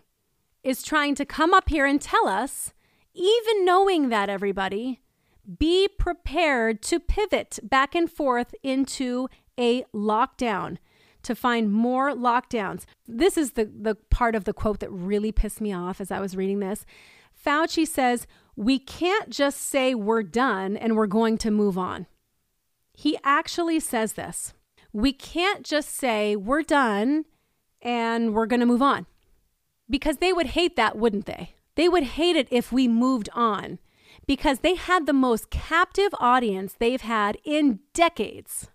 is 0.63 0.83
trying 0.83 1.15
to 1.15 1.25
come 1.25 1.53
up 1.53 1.69
here 1.69 1.85
and 1.85 2.01
tell 2.01 2.27
us, 2.27 2.73
even 3.13 3.65
knowing 3.65 4.09
that, 4.09 4.29
everybody, 4.29 5.01
be 5.57 5.87
prepared 5.87 6.81
to 6.83 6.99
pivot 6.99 7.59
back 7.63 7.95
and 7.95 8.11
forth 8.11 8.53
into 8.63 9.29
a 9.57 9.83
lockdown 9.93 10.77
to 11.23 11.35
find 11.35 11.71
more 11.71 12.11
lockdowns. 12.11 12.85
This 13.07 13.37
is 13.37 13.51
the, 13.51 13.65
the 13.65 13.95
part 13.95 14.35
of 14.35 14.43
the 14.43 14.53
quote 14.53 14.79
that 14.79 14.91
really 14.91 15.31
pissed 15.31 15.61
me 15.61 15.73
off 15.73 15.99
as 15.99 16.11
I 16.11 16.19
was 16.19 16.35
reading 16.35 16.59
this. 16.59 16.85
Fauci 17.45 17.87
says, 17.87 18.27
We 18.55 18.79
can't 18.79 19.29
just 19.29 19.61
say 19.61 19.95
we're 19.95 20.23
done 20.23 20.77
and 20.77 20.95
we're 20.95 21.07
going 21.07 21.37
to 21.39 21.51
move 21.51 21.77
on. 21.77 22.07
He 22.93 23.17
actually 23.23 23.79
says 23.79 24.13
this. 24.13 24.53
We 24.91 25.13
can't 25.13 25.63
just 25.63 25.89
say 25.89 26.35
we're 26.35 26.63
done 26.63 27.25
and 27.81 28.33
we're 28.33 28.45
going 28.45 28.59
to 28.59 28.65
move 28.65 28.81
on. 28.81 29.05
Because 29.89 30.17
they 30.17 30.33
would 30.33 30.47
hate 30.47 30.75
that, 30.75 30.97
wouldn't 30.97 31.25
they? 31.25 31.55
They 31.75 31.87
would 31.87 32.03
hate 32.03 32.35
it 32.35 32.47
if 32.51 32.71
we 32.71 32.87
moved 32.87 33.29
on 33.33 33.79
because 34.27 34.59
they 34.59 34.75
had 34.75 35.05
the 35.05 35.13
most 35.13 35.49
captive 35.49 36.13
audience 36.19 36.75
they've 36.77 37.01
had 37.01 37.37
in 37.43 37.79
decades. 37.93 38.69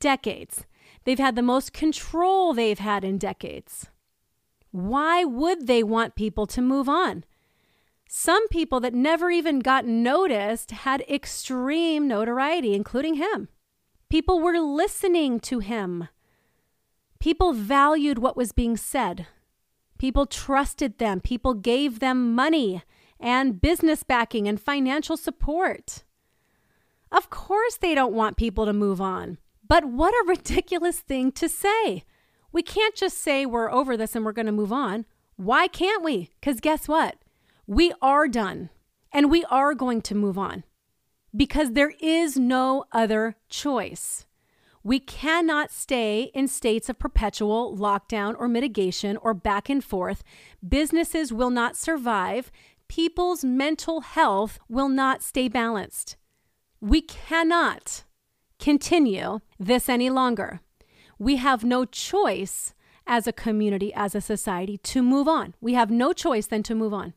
Decades. 0.00 0.66
They've 1.04 1.18
had 1.18 1.36
the 1.36 1.42
most 1.42 1.72
control 1.72 2.52
they've 2.52 2.78
had 2.78 3.04
in 3.04 3.16
decades. 3.16 3.86
Why 4.72 5.24
would 5.24 5.66
they 5.66 5.82
want 5.82 6.14
people 6.14 6.46
to 6.48 6.60
move 6.60 6.88
on? 6.88 7.24
Some 8.08 8.48
people 8.48 8.80
that 8.80 8.92
never 8.92 9.30
even 9.30 9.60
got 9.60 9.86
noticed 9.86 10.72
had 10.72 11.02
extreme 11.02 12.08
notoriety, 12.08 12.74
including 12.74 13.14
him. 13.14 13.48
People 14.08 14.40
were 14.40 14.58
listening 14.58 15.38
to 15.40 15.60
him. 15.60 16.08
People 17.20 17.52
valued 17.52 18.18
what 18.18 18.36
was 18.36 18.52
being 18.52 18.76
said. 18.76 19.26
People 19.98 20.24
trusted 20.24 20.98
them. 20.98 21.20
People 21.20 21.52
gave 21.52 22.00
them 22.00 22.34
money 22.34 22.82
and 23.20 23.60
business 23.60 24.02
backing 24.02 24.48
and 24.48 24.58
financial 24.58 25.18
support. 25.18 26.04
Of 27.12 27.28
course, 27.28 27.76
they 27.76 27.94
don't 27.94 28.14
want 28.14 28.38
people 28.38 28.64
to 28.64 28.72
move 28.72 29.00
on. 29.00 29.36
But 29.68 29.84
what 29.84 30.14
a 30.14 30.24
ridiculous 30.28 31.00
thing 31.00 31.30
to 31.32 31.48
say. 31.48 32.04
We 32.52 32.62
can't 32.62 32.96
just 32.96 33.18
say 33.18 33.44
we're 33.44 33.70
over 33.70 33.96
this 33.96 34.16
and 34.16 34.24
we're 34.24 34.32
going 34.32 34.46
to 34.46 34.52
move 34.52 34.72
on. 34.72 35.04
Why 35.36 35.68
can't 35.68 36.02
we? 36.02 36.30
Because 36.40 36.60
guess 36.60 36.88
what? 36.88 37.16
We 37.66 37.92
are 38.00 38.26
done 38.26 38.70
and 39.12 39.30
we 39.30 39.44
are 39.44 39.74
going 39.74 40.00
to 40.02 40.14
move 40.14 40.38
on 40.38 40.64
because 41.36 41.72
there 41.72 41.92
is 42.00 42.36
no 42.36 42.84
other 42.92 43.36
choice. 43.48 44.26
We 44.82 44.98
cannot 44.98 45.70
stay 45.70 46.30
in 46.34 46.48
states 46.48 46.88
of 46.88 46.98
perpetual 46.98 47.76
lockdown 47.76 48.34
or 48.38 48.48
mitigation 48.48 49.18
or 49.18 49.34
back 49.34 49.68
and 49.68 49.84
forth. 49.84 50.22
Businesses 50.66 51.32
will 51.32 51.50
not 51.50 51.76
survive. 51.76 52.50
People's 52.88 53.44
mental 53.44 54.00
health 54.00 54.58
will 54.68 54.88
not 54.88 55.22
stay 55.22 55.48
balanced. 55.48 56.16
We 56.80 57.02
cannot 57.02 58.04
continue 58.58 59.40
this 59.58 59.88
any 59.88 60.08
longer. 60.08 60.60
We 61.18 61.36
have 61.36 61.62
no 61.62 61.84
choice 61.84 62.72
as 63.06 63.26
a 63.26 63.32
community, 63.32 63.92
as 63.92 64.14
a 64.14 64.20
society, 64.20 64.78
to 64.78 65.02
move 65.02 65.28
on. 65.28 65.54
We 65.60 65.74
have 65.74 65.90
no 65.90 66.14
choice 66.14 66.46
than 66.46 66.62
to 66.64 66.74
move 66.74 66.94
on 66.94 67.12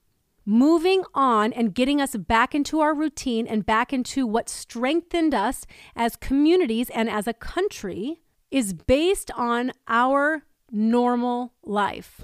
moving 0.46 1.04
on 1.14 1.54
and 1.54 1.74
getting 1.74 2.02
us 2.02 2.16
back 2.16 2.54
into 2.54 2.80
our 2.80 2.94
routine 2.94 3.48
and 3.48 3.66
back 3.66 3.94
into 3.94 4.28
what 4.28 4.50
strengthened 4.50 5.34
us 5.34 5.66
as 5.96 6.16
communities 6.16 6.90
and 6.90 7.10
as 7.10 7.28
a 7.28 7.34
country 7.34 8.22
is 8.52 8.74
based 8.74 9.32
on 9.32 9.72
our 9.88 10.44
normal 10.72 11.54
life. 11.64 12.24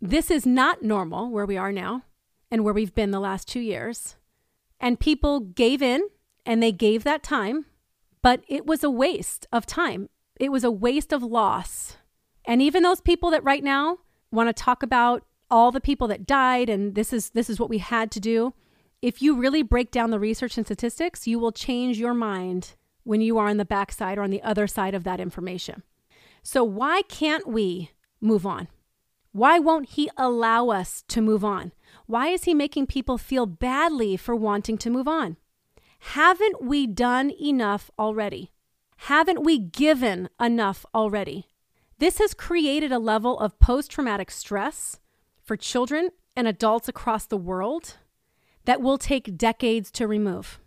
This 0.00 0.30
is 0.30 0.46
not 0.46 0.82
normal 0.82 1.30
where 1.30 1.46
we 1.46 1.56
are 1.56 1.72
now 1.72 2.04
and 2.50 2.62
where 2.62 2.74
we've 2.74 2.94
been 2.94 3.10
the 3.10 3.20
last 3.20 3.48
two 3.48 3.60
years. 3.60 4.16
And 4.78 5.00
people 5.00 5.40
gave 5.40 5.82
in 5.82 6.08
and 6.44 6.62
they 6.62 6.72
gave 6.72 7.04
that 7.04 7.22
time, 7.22 7.66
but 8.22 8.42
it 8.48 8.66
was 8.66 8.84
a 8.84 8.90
waste 8.90 9.46
of 9.52 9.66
time. 9.66 10.08
It 10.38 10.52
was 10.52 10.64
a 10.64 10.70
waste 10.70 11.12
of 11.12 11.22
loss. 11.22 11.96
And 12.44 12.60
even 12.60 12.82
those 12.82 13.00
people 13.00 13.30
that 13.30 13.44
right 13.44 13.64
now 13.64 13.98
want 14.30 14.48
to 14.48 14.62
talk 14.62 14.82
about 14.82 15.24
all 15.50 15.70
the 15.70 15.80
people 15.80 16.08
that 16.08 16.26
died 16.26 16.68
and 16.68 16.94
this 16.94 17.12
is 17.12 17.30
this 17.30 17.50
is 17.50 17.60
what 17.60 17.70
we 17.70 17.78
had 17.78 18.10
to 18.12 18.20
do. 18.20 18.54
If 19.02 19.20
you 19.20 19.36
really 19.36 19.62
break 19.62 19.90
down 19.90 20.10
the 20.10 20.18
research 20.18 20.56
and 20.56 20.66
statistics 20.66 21.26
you 21.26 21.38
will 21.38 21.52
change 21.52 21.98
your 21.98 22.14
mind 22.14 22.74
when 23.02 23.20
you 23.20 23.38
are 23.38 23.48
on 23.48 23.58
the 23.58 23.64
backside 23.64 24.18
or 24.18 24.22
on 24.22 24.30
the 24.30 24.42
other 24.42 24.66
side 24.66 24.94
of 24.94 25.04
that 25.04 25.20
information. 25.20 25.82
So 26.42 26.64
why 26.64 27.02
can't 27.02 27.46
we 27.46 27.90
move 28.20 28.46
on? 28.46 28.68
Why 29.32 29.58
won't 29.58 29.90
he 29.90 30.08
allow 30.16 30.68
us 30.68 31.02
to 31.08 31.20
move 31.20 31.44
on? 31.44 31.72
Why 32.06 32.28
is 32.28 32.44
he 32.44 32.54
making 32.54 32.86
people 32.86 33.18
feel 33.18 33.46
badly 33.46 34.16
for 34.16 34.36
wanting 34.36 34.78
to 34.78 34.90
move 34.90 35.08
on? 35.08 35.36
Haven't 35.98 36.62
we 36.62 36.86
done 36.86 37.30
enough 37.30 37.90
already? 37.98 38.52
Haven't 38.96 39.42
we 39.42 39.58
given 39.58 40.28
enough 40.40 40.86
already? 40.94 41.48
This 41.98 42.18
has 42.18 42.34
created 42.34 42.92
a 42.92 42.98
level 42.98 43.38
of 43.38 43.58
post 43.58 43.90
traumatic 43.90 44.30
stress 44.30 45.00
for 45.44 45.56
children 45.56 46.10
and 46.34 46.48
adults 46.48 46.88
across 46.88 47.26
the 47.26 47.36
world 47.36 47.96
that 48.64 48.80
will 48.80 48.98
take 48.98 49.36
decades 49.36 49.90
to 49.92 50.08
remove. 50.08 50.58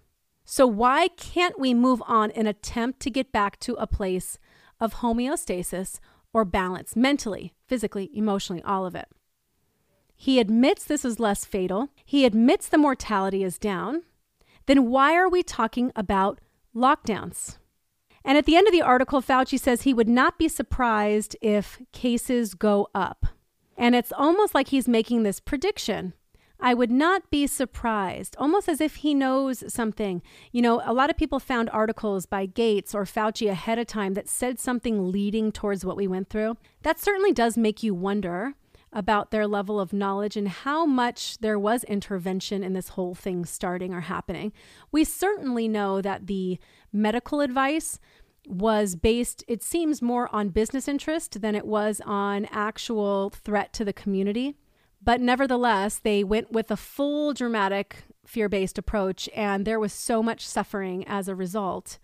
So, 0.45 0.65
why 0.65 1.09
can't 1.09 1.59
we 1.59 1.73
move 1.73 2.01
on 2.07 2.31
and 2.31 2.47
attempt 2.47 3.01
to 3.01 3.09
get 3.09 3.33
back 3.33 3.59
to 3.61 3.73
a 3.73 3.87
place 3.87 4.39
of 4.79 4.95
homeostasis 4.95 5.99
or 6.31 6.45
balance 6.45 6.95
mentally, 6.95 7.53
physically, 7.67 8.09
emotionally, 8.13 8.61
all 8.63 8.85
of 8.85 8.95
it? 8.95 9.09
He 10.15 10.39
admits 10.39 10.85
this 10.85 11.03
is 11.03 11.19
less 11.19 11.43
fatal. 11.43 11.89
He 12.05 12.25
admits 12.25 12.69
the 12.69 12.77
mortality 12.77 13.43
is 13.43 13.59
down. 13.59 14.03
Then 14.65 14.89
why 14.89 15.15
are 15.15 15.29
we 15.29 15.43
talking 15.43 15.91
about 15.95 16.39
lockdowns? 16.75 17.57
And 18.23 18.37
at 18.37 18.45
the 18.45 18.55
end 18.55 18.67
of 18.67 18.73
the 18.73 18.81
article, 18.81 19.21
Fauci 19.21 19.59
says 19.59 19.81
he 19.81 19.93
would 19.93 20.09
not 20.09 20.37
be 20.37 20.47
surprised 20.47 21.35
if 21.41 21.81
cases 21.91 22.55
go 22.55 22.87
up. 22.95 23.27
And 23.77 23.95
it's 23.95 24.11
almost 24.11 24.55
like 24.55 24.69
he's 24.69 24.87
making 24.87 25.23
this 25.23 25.39
prediction. 25.39 26.13
I 26.59 26.73
would 26.73 26.89
not 26.89 27.29
be 27.29 27.45
surprised, 27.45 28.35
almost 28.39 28.67
as 28.67 28.81
if 28.81 28.95
he 28.95 29.13
knows 29.13 29.63
something. 29.71 30.23
You 30.51 30.63
know, 30.63 30.81
a 30.83 30.93
lot 30.93 31.11
of 31.11 31.17
people 31.17 31.39
found 31.39 31.69
articles 31.69 32.25
by 32.25 32.47
Gates 32.47 32.95
or 32.95 33.05
Fauci 33.05 33.47
ahead 33.47 33.77
of 33.77 33.85
time 33.85 34.15
that 34.15 34.27
said 34.27 34.59
something 34.59 35.11
leading 35.11 35.51
towards 35.51 35.85
what 35.85 35.97
we 35.97 36.07
went 36.07 36.29
through. 36.29 36.57
That 36.81 36.99
certainly 36.99 37.31
does 37.31 37.57
make 37.57 37.83
you 37.83 37.93
wonder 37.93 38.55
about 38.91 39.29
their 39.29 39.45
level 39.45 39.79
of 39.79 39.93
knowledge 39.93 40.35
and 40.35 40.47
how 40.47 40.85
much 40.85 41.37
there 41.39 41.59
was 41.59 41.83
intervention 41.83 42.63
in 42.63 42.73
this 42.73 42.89
whole 42.89 43.13
thing 43.13 43.45
starting 43.45 43.93
or 43.93 44.01
happening. 44.01 44.51
We 44.91 45.03
certainly 45.03 45.67
know 45.67 46.01
that 46.01 46.25
the 46.25 46.57
medical 46.91 47.41
advice 47.41 47.99
was 48.47 48.95
based, 48.95 49.43
it 49.47 49.61
seems, 49.61 50.01
more 50.01 50.33
on 50.33 50.49
business 50.49 50.87
interest 50.87 51.41
than 51.41 51.55
it 51.55 51.65
was 51.65 52.01
on 52.05 52.45
actual 52.45 53.29
threat 53.29 53.73
to 53.73 53.85
the 53.85 53.93
community. 53.93 54.55
But 55.01 55.21
nevertheless, 55.21 55.99
they 55.99 56.23
went 56.23 56.51
with 56.51 56.71
a 56.71 56.77
full 56.77 57.33
dramatic 57.33 58.03
fear 58.25 58.49
based 58.49 58.77
approach, 58.77 59.29
and 59.35 59.65
there 59.65 59.79
was 59.79 59.93
so 59.93 60.23
much 60.23 60.45
suffering 60.47 61.07
as 61.07 61.27
a 61.27 61.35
result. 61.35 61.99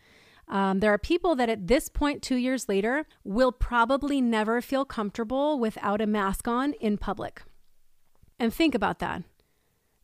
Um, 0.47 0.79
there 0.79 0.93
are 0.93 0.97
people 0.97 1.35
that 1.35 1.49
at 1.49 1.67
this 1.67 1.89
point, 1.89 2.21
two 2.21 2.35
years 2.35 2.67
later, 2.67 3.05
will 3.23 3.51
probably 3.51 4.21
never 4.21 4.61
feel 4.61 4.85
comfortable 4.85 5.57
without 5.57 6.01
a 6.01 6.07
mask 6.07 6.47
on 6.47 6.73
in 6.73 6.97
public. 6.97 7.43
And 8.39 8.53
think 8.53 8.75
about 8.75 8.99
that. 8.99 9.23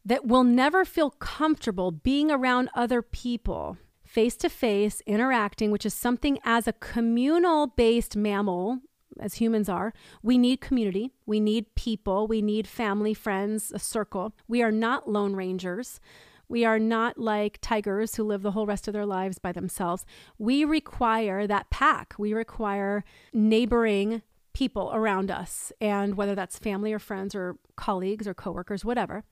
That 0.05 0.25
will 0.25 0.45
never 0.45 0.85
feel 0.85 1.11
comfortable 1.11 1.91
being 1.91 2.31
around 2.31 2.69
other 2.73 3.01
people 3.01 3.77
face 4.09 4.35
to 4.35 4.49
face 4.49 5.03
interacting, 5.05 5.69
which 5.69 5.85
is 5.85 5.93
something 5.93 6.39
as 6.43 6.67
a 6.67 6.73
communal 6.73 7.67
based 7.67 8.15
mammal, 8.15 8.79
as 9.19 9.35
humans 9.35 9.69
are, 9.69 9.93
we 10.23 10.35
need 10.35 10.61
community. 10.61 11.11
We 11.27 11.39
need 11.39 11.75
people. 11.75 12.25
We 12.25 12.41
need 12.41 12.67
family, 12.67 13.13
friends, 13.13 13.71
a 13.71 13.77
circle. 13.77 14.33
We 14.47 14.63
are 14.63 14.71
not 14.71 15.07
lone 15.07 15.35
rangers. 15.35 15.99
We 16.47 16.65
are 16.65 16.79
not 16.79 17.19
like 17.19 17.59
tigers 17.61 18.15
who 18.15 18.23
live 18.23 18.41
the 18.41 18.51
whole 18.51 18.65
rest 18.65 18.87
of 18.87 18.93
their 18.93 19.05
lives 19.05 19.37
by 19.37 19.51
themselves. 19.51 20.05
We 20.39 20.65
require 20.65 21.45
that 21.45 21.69
pack. 21.69 22.15
We 22.17 22.33
require 22.33 23.03
neighboring 23.31 24.23
people 24.53 24.89
around 24.91 25.29
us, 25.29 25.71
and 25.79 26.17
whether 26.17 26.33
that's 26.33 26.57
family 26.57 26.91
or 26.91 26.99
friends 26.99 27.35
or 27.35 27.57
colleagues 27.75 28.27
or 28.27 28.33
coworkers, 28.33 28.83
whatever. 28.83 29.23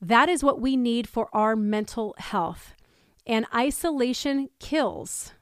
That 0.00 0.28
is 0.28 0.44
what 0.44 0.60
we 0.60 0.76
need 0.76 1.08
for 1.08 1.28
our 1.32 1.56
mental 1.56 2.14
health 2.18 2.74
and 3.30 3.46
isolation 3.54 4.50
kills. 4.58 5.32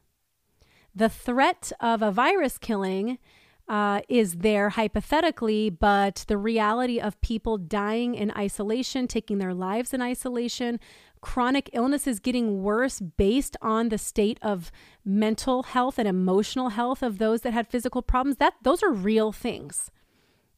The 0.94 1.08
threat 1.08 1.72
of 1.80 2.02
a 2.02 2.12
virus 2.12 2.58
killing 2.58 3.18
uh, 3.66 4.02
is 4.08 4.36
there 4.36 4.70
hypothetically, 4.70 5.70
but 5.70 6.26
the 6.28 6.36
reality 6.36 7.00
of 7.00 7.20
people 7.22 7.56
dying 7.56 8.14
in 8.14 8.30
isolation, 8.32 9.08
taking 9.08 9.38
their 9.38 9.54
lives 9.54 9.94
in 9.94 10.02
isolation, 10.02 10.78
chronic 11.22 11.70
illnesses 11.72 12.20
getting 12.20 12.62
worse 12.62 13.00
based 13.00 13.56
on 13.62 13.88
the 13.88 13.98
state 13.98 14.38
of 14.42 14.70
mental 15.02 15.62
health 15.62 15.98
and 15.98 16.06
emotional 16.06 16.68
health 16.68 17.02
of 17.02 17.16
those 17.16 17.40
that 17.40 17.54
had 17.54 17.66
physical 17.66 18.02
problems, 18.02 18.36
that 18.36 18.54
those 18.62 18.82
are 18.82 18.92
real 18.92 19.32
things. 19.32 19.90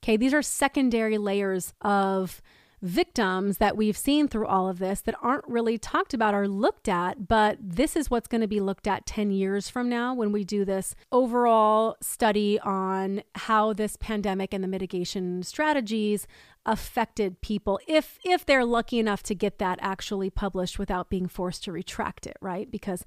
Okay, 0.02 0.16
these 0.16 0.34
are 0.34 0.42
secondary 0.42 1.16
layers 1.16 1.74
of 1.80 2.42
victims 2.82 3.58
that 3.58 3.76
we've 3.76 3.96
seen 3.96 4.26
through 4.28 4.46
all 4.46 4.68
of 4.68 4.78
this 4.78 5.00
that 5.02 5.14
aren't 5.22 5.46
really 5.46 5.76
talked 5.76 6.14
about 6.14 6.34
or 6.34 6.48
looked 6.48 6.88
at, 6.88 7.28
but 7.28 7.58
this 7.60 7.94
is 7.96 8.10
what's 8.10 8.28
going 8.28 8.40
to 8.40 8.46
be 8.46 8.60
looked 8.60 8.86
at 8.86 9.06
10 9.06 9.30
years 9.30 9.68
from 9.68 9.88
now 9.88 10.14
when 10.14 10.32
we 10.32 10.44
do 10.44 10.64
this 10.64 10.94
overall 11.12 11.96
study 12.00 12.58
on 12.60 13.22
how 13.34 13.72
this 13.72 13.96
pandemic 13.96 14.54
and 14.54 14.64
the 14.64 14.68
mitigation 14.68 15.42
strategies 15.42 16.26
affected 16.66 17.40
people 17.40 17.80
if 17.86 18.18
if 18.22 18.44
they're 18.44 18.66
lucky 18.66 18.98
enough 18.98 19.22
to 19.22 19.34
get 19.34 19.58
that 19.58 19.78
actually 19.80 20.28
published 20.28 20.78
without 20.78 21.08
being 21.08 21.26
forced 21.26 21.64
to 21.64 21.72
retract 21.72 22.26
it, 22.26 22.36
right? 22.40 22.70
Because 22.70 23.04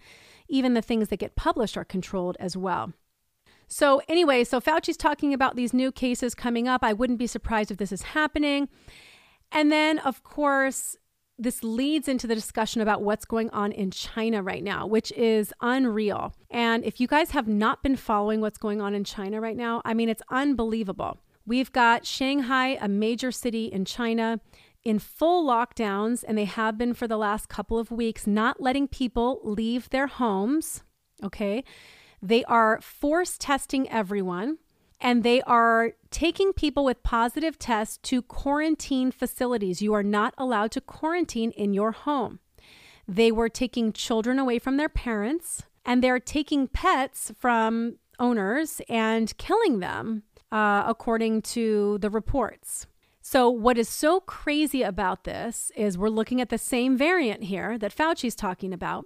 even 0.47 0.73
the 0.73 0.81
things 0.81 1.09
that 1.09 1.17
get 1.17 1.35
published 1.35 1.77
are 1.77 1.85
controlled 1.85 2.35
as 2.39 2.57
well. 2.57 2.93
So, 3.67 4.01
anyway, 4.07 4.43
so 4.43 4.59
Fauci's 4.59 4.97
talking 4.97 5.33
about 5.33 5.55
these 5.55 5.73
new 5.73 5.91
cases 5.91 6.35
coming 6.35 6.67
up. 6.67 6.83
I 6.83 6.93
wouldn't 6.93 7.19
be 7.19 7.27
surprised 7.27 7.71
if 7.71 7.77
this 7.77 7.91
is 7.91 8.03
happening. 8.03 8.69
And 9.53 9.71
then, 9.71 9.99
of 9.99 10.23
course, 10.23 10.97
this 11.37 11.63
leads 11.63 12.07
into 12.07 12.27
the 12.27 12.35
discussion 12.35 12.81
about 12.81 13.01
what's 13.01 13.25
going 13.25 13.49
on 13.51 13.71
in 13.71 13.91
China 13.91 14.41
right 14.41 14.63
now, 14.63 14.85
which 14.87 15.11
is 15.13 15.53
unreal. 15.61 16.35
And 16.49 16.83
if 16.83 16.99
you 16.99 17.07
guys 17.07 17.31
have 17.31 17.47
not 17.47 17.83
been 17.83 17.95
following 17.95 18.41
what's 18.41 18.57
going 18.57 18.81
on 18.81 18.93
in 18.93 19.03
China 19.03 19.39
right 19.39 19.55
now, 19.55 19.81
I 19.85 19.93
mean, 19.93 20.09
it's 20.09 20.21
unbelievable. 20.29 21.19
We've 21.45 21.71
got 21.71 22.05
Shanghai, 22.05 22.77
a 22.81 22.87
major 22.87 23.31
city 23.31 23.65
in 23.65 23.85
China, 23.85 24.39
in 24.83 24.99
full 24.99 25.47
lockdowns, 25.47 26.23
and 26.27 26.37
they 26.37 26.45
have 26.45 26.77
been 26.77 26.93
for 26.93 27.07
the 27.07 27.17
last 27.17 27.47
couple 27.47 27.77
of 27.77 27.91
weeks, 27.91 28.25
not 28.25 28.61
letting 28.61 28.87
people 28.87 29.39
leave 29.43 29.89
their 29.89 30.07
homes. 30.07 30.83
Okay. 31.23 31.63
They 32.21 32.43
are 32.45 32.79
force 32.81 33.37
testing 33.37 33.89
everyone 33.89 34.57
and 34.99 35.23
they 35.23 35.41
are 35.43 35.93
taking 36.11 36.53
people 36.53 36.85
with 36.85 37.03
positive 37.03 37.59
tests 37.59 37.97
to 38.03 38.21
quarantine 38.21 39.11
facilities. 39.11 39.81
You 39.81 39.93
are 39.93 40.03
not 40.03 40.33
allowed 40.37 40.71
to 40.71 40.81
quarantine 40.81 41.51
in 41.51 41.73
your 41.73 41.91
home. 41.91 42.39
They 43.07 43.31
were 43.31 43.49
taking 43.49 43.91
children 43.91 44.39
away 44.39 44.59
from 44.59 44.77
their 44.77 44.89
parents, 44.89 45.63
and 45.85 46.01
they're 46.01 46.19
taking 46.19 46.67
pets 46.67 47.31
from 47.37 47.97
owners 48.19 48.81
and 48.87 49.37
killing 49.37 49.79
them, 49.79 50.23
uh, 50.51 50.83
according 50.85 51.41
to 51.41 51.97
the 51.99 52.09
reports. 52.09 52.87
So, 53.21 53.49
what 53.49 53.77
is 53.77 53.87
so 53.87 54.19
crazy 54.19 54.83
about 54.83 55.23
this 55.23 55.71
is 55.75 55.97
we're 55.97 56.09
looking 56.09 56.41
at 56.41 56.49
the 56.49 56.57
same 56.57 56.97
variant 56.97 57.43
here 57.45 57.77
that 57.77 57.93
Fauci's 57.93 58.35
talking 58.35 58.73
about. 58.73 59.05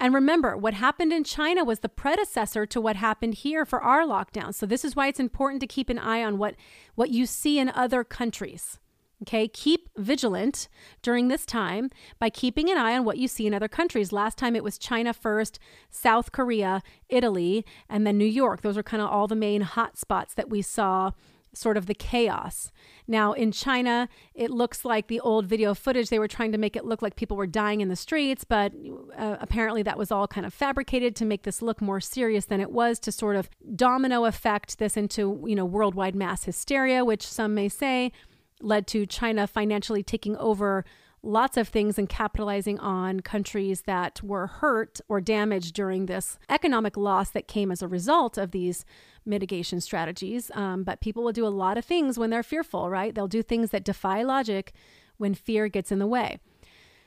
And 0.00 0.14
remember, 0.14 0.56
what 0.56 0.72
happened 0.72 1.12
in 1.12 1.24
China 1.24 1.62
was 1.62 1.80
the 1.80 1.88
predecessor 1.90 2.64
to 2.64 2.80
what 2.80 2.96
happened 2.96 3.34
here 3.34 3.66
for 3.66 3.82
our 3.82 4.02
lockdown. 4.04 4.54
So 4.54 4.64
this 4.64 4.82
is 4.82 4.96
why 4.96 5.08
it's 5.08 5.20
important 5.20 5.60
to 5.60 5.66
keep 5.66 5.90
an 5.90 5.98
eye 5.98 6.24
on 6.24 6.38
what 6.38 6.54
what 6.94 7.10
you 7.10 7.26
see 7.26 7.58
in 7.58 7.68
other 7.68 8.02
countries. 8.02 8.78
Okay, 9.22 9.46
keep 9.46 9.90
vigilant 9.98 10.68
during 11.02 11.28
this 11.28 11.44
time 11.44 11.90
by 12.18 12.30
keeping 12.30 12.70
an 12.70 12.78
eye 12.78 12.96
on 12.96 13.04
what 13.04 13.18
you 13.18 13.28
see 13.28 13.46
in 13.46 13.52
other 13.52 13.68
countries. 13.68 14.10
Last 14.10 14.38
time 14.38 14.56
it 14.56 14.64
was 14.64 14.78
China 14.78 15.12
first, 15.12 15.58
South 15.90 16.32
Korea, 16.32 16.82
Italy, 17.10 17.66
and 17.86 18.06
then 18.06 18.16
New 18.16 18.24
York. 18.24 18.62
Those 18.62 18.78
are 18.78 18.82
kind 18.82 19.02
of 19.02 19.10
all 19.10 19.26
the 19.26 19.36
main 19.36 19.60
hot 19.60 19.98
spots 19.98 20.32
that 20.32 20.48
we 20.48 20.62
saw 20.62 21.10
sort 21.54 21.76
of 21.76 21.86
the 21.86 21.94
chaos. 21.94 22.70
Now, 23.08 23.32
in 23.32 23.50
China, 23.50 24.08
it 24.34 24.50
looks 24.50 24.84
like 24.84 25.08
the 25.08 25.20
old 25.20 25.46
video 25.46 25.74
footage, 25.74 26.08
they 26.08 26.18
were 26.18 26.28
trying 26.28 26.52
to 26.52 26.58
make 26.58 26.76
it 26.76 26.84
look 26.84 27.02
like 27.02 27.16
people 27.16 27.36
were 27.36 27.46
dying 27.46 27.80
in 27.80 27.88
the 27.88 27.96
streets, 27.96 28.44
but 28.44 28.72
uh, 29.16 29.36
apparently 29.40 29.82
that 29.82 29.98
was 29.98 30.12
all 30.12 30.28
kind 30.28 30.46
of 30.46 30.54
fabricated 30.54 31.16
to 31.16 31.24
make 31.24 31.42
this 31.42 31.60
look 31.60 31.80
more 31.80 32.00
serious 32.00 32.44
than 32.44 32.60
it 32.60 32.70
was 32.70 32.98
to 33.00 33.10
sort 33.10 33.36
of 33.36 33.50
domino 33.74 34.24
effect 34.24 34.78
this 34.78 34.96
into, 34.96 35.42
you 35.46 35.56
know, 35.56 35.64
worldwide 35.64 36.14
mass 36.14 36.44
hysteria, 36.44 37.04
which 37.04 37.26
some 37.26 37.54
may 37.54 37.68
say 37.68 38.12
led 38.60 38.86
to 38.86 39.06
China 39.06 39.46
financially 39.46 40.02
taking 40.02 40.36
over 40.36 40.84
lots 41.22 41.56
of 41.56 41.68
things 41.68 41.98
and 41.98 42.08
capitalizing 42.08 42.78
on 42.80 43.20
countries 43.20 43.82
that 43.82 44.22
were 44.22 44.46
hurt 44.46 45.00
or 45.08 45.20
damaged 45.20 45.74
during 45.74 46.06
this 46.06 46.38
economic 46.48 46.96
loss 46.96 47.30
that 47.30 47.48
came 47.48 47.70
as 47.70 47.82
a 47.82 47.88
result 47.88 48.38
of 48.38 48.52
these 48.52 48.84
mitigation 49.24 49.80
strategies. 49.80 50.50
Um, 50.54 50.82
but 50.82 51.00
people 51.00 51.22
will 51.22 51.32
do 51.32 51.46
a 51.46 51.48
lot 51.48 51.76
of 51.76 51.84
things 51.84 52.18
when 52.18 52.30
they're 52.30 52.42
fearful, 52.42 52.88
right? 52.88 53.14
They'll 53.14 53.28
do 53.28 53.42
things 53.42 53.70
that 53.70 53.84
defy 53.84 54.22
logic 54.22 54.72
when 55.18 55.34
fear 55.34 55.68
gets 55.68 55.92
in 55.92 55.98
the 55.98 56.06
way. 56.06 56.38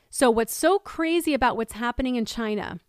So, 0.09 0.29
what's 0.29 0.55
so 0.55 0.77
crazy 0.77 1.33
about 1.33 1.57
what's 1.57 1.73
happening 1.73 2.15
in 2.15 2.25
China 2.25 2.79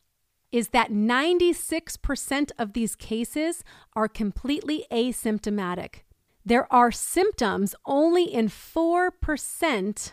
is 0.53 0.68
that 0.68 0.93
96% 0.93 2.53
of 2.59 2.75
these 2.75 2.95
cases 2.95 3.64
are 3.97 4.09
completely 4.09 4.85
asymptomatic. 4.93 6.03
There 6.45 6.72
are 6.72 6.93
symptoms 6.93 7.75
only 7.87 8.25
in 8.25 8.49
4% 8.49 10.12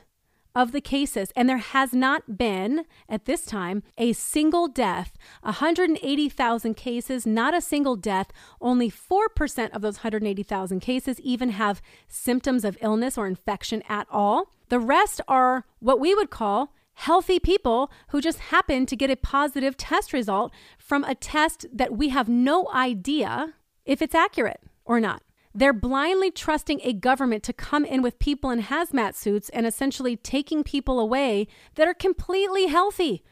of 0.56 0.72
the 0.72 0.82
cases, 0.82 1.32
and 1.36 1.48
there 1.48 1.58
has 1.58 1.94
not 1.94 2.38
been 2.38 2.86
at 3.08 3.26
this 3.26 3.46
time 3.46 3.84
a 3.98 4.14
single 4.14 4.68
death. 4.68 5.18
180,000 5.42 6.74
cases, 6.76 7.26
not 7.26 7.54
a 7.54 7.62
single 7.62 7.96
death. 7.96 8.32
Only 8.60 8.90
4% 8.92 9.72
of 9.72 9.82
those 9.82 9.98
180,000 9.98 10.80
cases 10.80 11.20
even 11.22 11.52
have 11.52 11.82
symptoms 12.08 12.66
of 12.66 12.78
illness 12.82 13.18
or 13.18 13.28
infection 13.28 13.84
at 13.88 14.08
all. 14.12 14.52
The 14.70 14.80
rest 14.80 15.22
are 15.28 15.66
what 15.80 16.00
we 16.00 16.14
would 16.16 16.30
call 16.30 16.74
healthy 16.94 17.40
people 17.40 17.92
who 18.10 18.22
just 18.22 18.40
happen 18.40 18.86
to 18.86 18.96
get 18.96 19.10
a 19.10 19.16
positive 19.16 19.78
test 19.78 20.14
result 20.14 20.52
from 20.78 21.04
a 21.04 21.16
test 21.16 21.66
that 21.74 21.98
we 21.98 22.10
have 22.10 22.30
no 22.30 22.70
idea 22.74 23.54
if 23.86 24.02
it's 24.02 24.16
accurate 24.16 24.62
or 24.86 25.00
not. 25.00 25.24
They're 25.54 25.74
blindly 25.74 26.32
trusting 26.32 26.80
a 26.84 26.94
government 26.94 27.44
to 27.44 27.54
come 27.54 27.84
in 27.84 28.02
with 28.02 28.20
people 28.20 28.50
in 28.50 28.64
hazmat 28.64 29.16
suits 29.16 29.50
and 29.50 29.66
essentially 29.66 30.16
taking 30.16 30.64
people 30.64 31.00
away 31.00 31.48
that 31.76 31.88
are 31.88 31.94
completely 31.94 32.68
healthy, 32.68 33.24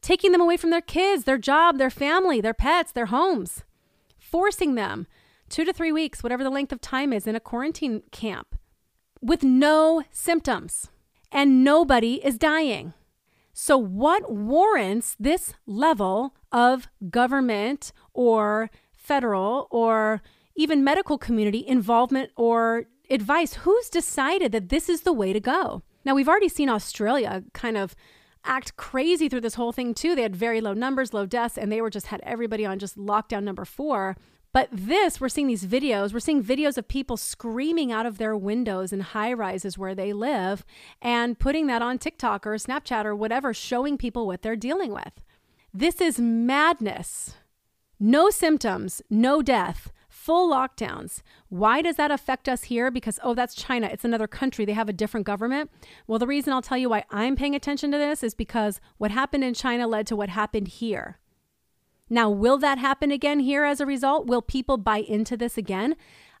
taking 0.00 0.32
them 0.32 0.40
away 0.40 0.56
from 0.56 0.70
their 0.70 0.80
kids, 0.80 1.24
their 1.24 1.38
job, 1.38 1.78
their 1.78 1.90
family, 1.90 2.40
their 2.40 2.54
pets, 2.54 2.92
their 2.92 3.06
homes, 3.06 3.62
forcing 4.18 4.74
them 4.74 5.06
two 5.48 5.64
to 5.64 5.72
three 5.72 5.92
weeks, 5.92 6.22
whatever 6.22 6.42
the 6.42 6.50
length 6.50 6.72
of 6.72 6.80
time 6.80 7.12
is, 7.12 7.26
in 7.26 7.36
a 7.36 7.40
quarantine 7.40 8.02
camp 8.10 8.58
with 9.20 9.42
no 9.42 10.02
symptoms. 10.10 10.88
And 11.30 11.62
nobody 11.62 12.24
is 12.24 12.38
dying. 12.38 12.94
So, 13.52 13.76
what 13.76 14.32
warrants 14.32 15.16
this 15.18 15.52
level 15.66 16.34
of 16.52 16.88
government 17.10 17.92
or 18.14 18.70
federal 18.92 19.66
or 19.70 20.22
even 20.58 20.82
medical 20.82 21.16
community 21.16 21.64
involvement 21.66 22.32
or 22.36 22.86
advice. 23.08 23.54
Who's 23.54 23.88
decided 23.88 24.50
that 24.50 24.68
this 24.68 24.88
is 24.88 25.02
the 25.02 25.12
way 25.12 25.32
to 25.32 25.38
go? 25.40 25.82
Now, 26.04 26.16
we've 26.16 26.28
already 26.28 26.48
seen 26.48 26.68
Australia 26.68 27.44
kind 27.54 27.76
of 27.76 27.94
act 28.44 28.76
crazy 28.76 29.28
through 29.28 29.42
this 29.42 29.54
whole 29.54 29.70
thing, 29.70 29.94
too. 29.94 30.16
They 30.16 30.22
had 30.22 30.34
very 30.34 30.60
low 30.60 30.74
numbers, 30.74 31.14
low 31.14 31.26
deaths, 31.26 31.56
and 31.56 31.70
they 31.70 31.80
were 31.80 31.90
just 31.90 32.08
had 32.08 32.20
everybody 32.24 32.66
on 32.66 32.80
just 32.80 32.98
lockdown 32.98 33.44
number 33.44 33.64
four. 33.64 34.16
But 34.52 34.68
this, 34.72 35.20
we're 35.20 35.28
seeing 35.28 35.46
these 35.46 35.64
videos, 35.64 36.12
we're 36.12 36.20
seeing 36.20 36.42
videos 36.42 36.76
of 36.76 36.88
people 36.88 37.16
screaming 37.16 37.92
out 37.92 38.06
of 38.06 38.18
their 38.18 38.36
windows 38.36 38.92
in 38.92 39.00
high 39.00 39.32
rises 39.32 39.78
where 39.78 39.94
they 39.94 40.12
live 40.12 40.64
and 41.00 41.38
putting 41.38 41.68
that 41.68 41.82
on 41.82 41.98
TikTok 41.98 42.46
or 42.46 42.54
Snapchat 42.54 43.04
or 43.04 43.14
whatever, 43.14 43.54
showing 43.54 43.96
people 43.96 44.26
what 44.26 44.42
they're 44.42 44.56
dealing 44.56 44.92
with. 44.92 45.12
This 45.72 46.00
is 46.00 46.18
madness. 46.18 47.36
No 48.00 48.30
symptoms, 48.30 49.02
no 49.08 49.40
death 49.42 49.92
full 50.28 50.52
lockdowns. 50.52 51.22
Why 51.48 51.80
does 51.80 51.96
that 51.96 52.10
affect 52.10 52.50
us 52.50 52.64
here? 52.64 52.90
Because, 52.90 53.18
oh, 53.22 53.32
that's 53.32 53.54
China. 53.54 53.88
It's 53.90 54.04
another 54.04 54.26
country. 54.26 54.66
They 54.66 54.74
have 54.74 54.90
a 54.90 54.92
different 54.92 55.24
government. 55.24 55.70
Well, 56.06 56.18
the 56.18 56.26
reason 56.26 56.52
I'll 56.52 56.60
tell 56.60 56.76
you 56.76 56.90
why 56.90 57.04
I'm 57.10 57.34
paying 57.34 57.54
attention 57.54 57.90
to 57.92 57.96
this 57.96 58.22
is 58.22 58.34
because 58.34 58.78
what 58.98 59.10
happened 59.10 59.42
in 59.42 59.54
China 59.54 59.86
led 59.86 60.06
to 60.08 60.16
what 60.16 60.28
happened 60.28 60.68
here. 60.68 61.18
Now, 62.10 62.28
will 62.28 62.58
that 62.58 62.76
happen 62.76 63.10
again 63.10 63.40
here 63.40 63.64
as 63.64 63.80
a 63.80 63.86
result? 63.86 64.26
Will 64.26 64.42
people 64.42 64.76
buy 64.76 64.98
into 64.98 65.34
this 65.34 65.56
again? 65.56 65.96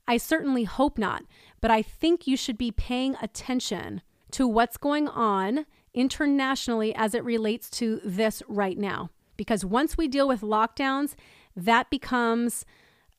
I 0.06 0.18
certainly 0.18 0.64
hope 0.64 0.98
not. 0.98 1.22
But 1.62 1.70
I 1.70 1.80
think 1.80 2.26
you 2.26 2.36
should 2.36 2.58
be 2.58 2.70
paying 2.70 3.16
attention 3.22 4.02
to 4.32 4.46
what's 4.46 4.76
going 4.76 5.08
on 5.08 5.64
internationally 5.94 6.94
as 6.94 7.14
it 7.14 7.24
relates 7.24 7.70
to 7.70 8.02
this 8.04 8.42
right 8.48 8.76
now. 8.76 9.08
Because 9.38 9.64
once 9.64 9.96
we 9.96 10.08
deal 10.08 10.28
with 10.28 10.42
lockdowns, 10.42 11.14
that 11.56 11.88
becomes 11.88 12.66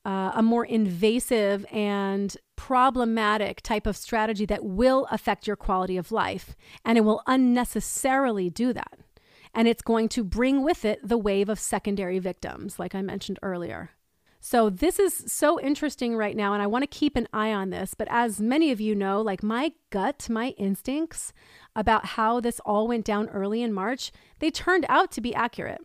uh, 0.05 0.31
a 0.35 0.41
more 0.41 0.65
invasive 0.65 1.65
and 1.71 2.35
problematic 2.55 3.61
type 3.61 3.85
of 3.85 3.97
strategy 3.97 4.45
that 4.45 4.63
will 4.63 5.07
affect 5.11 5.47
your 5.47 5.55
quality 5.55 5.97
of 5.97 6.11
life. 6.11 6.55
And 6.85 6.97
it 6.97 7.01
will 7.01 7.21
unnecessarily 7.27 8.49
do 8.49 8.73
that. 8.73 8.99
And 9.53 9.67
it's 9.67 9.81
going 9.81 10.09
to 10.09 10.23
bring 10.23 10.63
with 10.63 10.85
it 10.85 10.99
the 11.07 11.17
wave 11.17 11.49
of 11.49 11.59
secondary 11.59 12.19
victims, 12.19 12.79
like 12.79 12.93
I 12.93 13.01
mentioned 13.01 13.39
earlier. 13.41 13.91
So, 14.41 14.69
this 14.69 14.99
is 14.99 15.25
so 15.27 15.59
interesting 15.59 16.15
right 16.15 16.35
now, 16.35 16.53
and 16.53 16.63
I 16.63 16.67
want 16.67 16.83
to 16.83 16.87
keep 16.87 17.17
an 17.17 17.27
eye 17.33 17.51
on 17.51 17.71
this. 17.71 17.93
But 17.93 18.07
as 18.09 18.39
many 18.39 18.71
of 18.71 18.79
you 18.79 18.95
know, 18.95 19.21
like 19.21 19.43
my 19.43 19.73
gut, 19.89 20.29
my 20.29 20.49
instincts 20.51 21.33
about 21.75 22.05
how 22.05 22.39
this 22.39 22.61
all 22.61 22.87
went 22.87 23.03
down 23.03 23.27
early 23.29 23.61
in 23.61 23.73
March, 23.73 24.13
they 24.39 24.49
turned 24.49 24.85
out 24.87 25.11
to 25.11 25.21
be 25.21 25.35
accurate. 25.35 25.81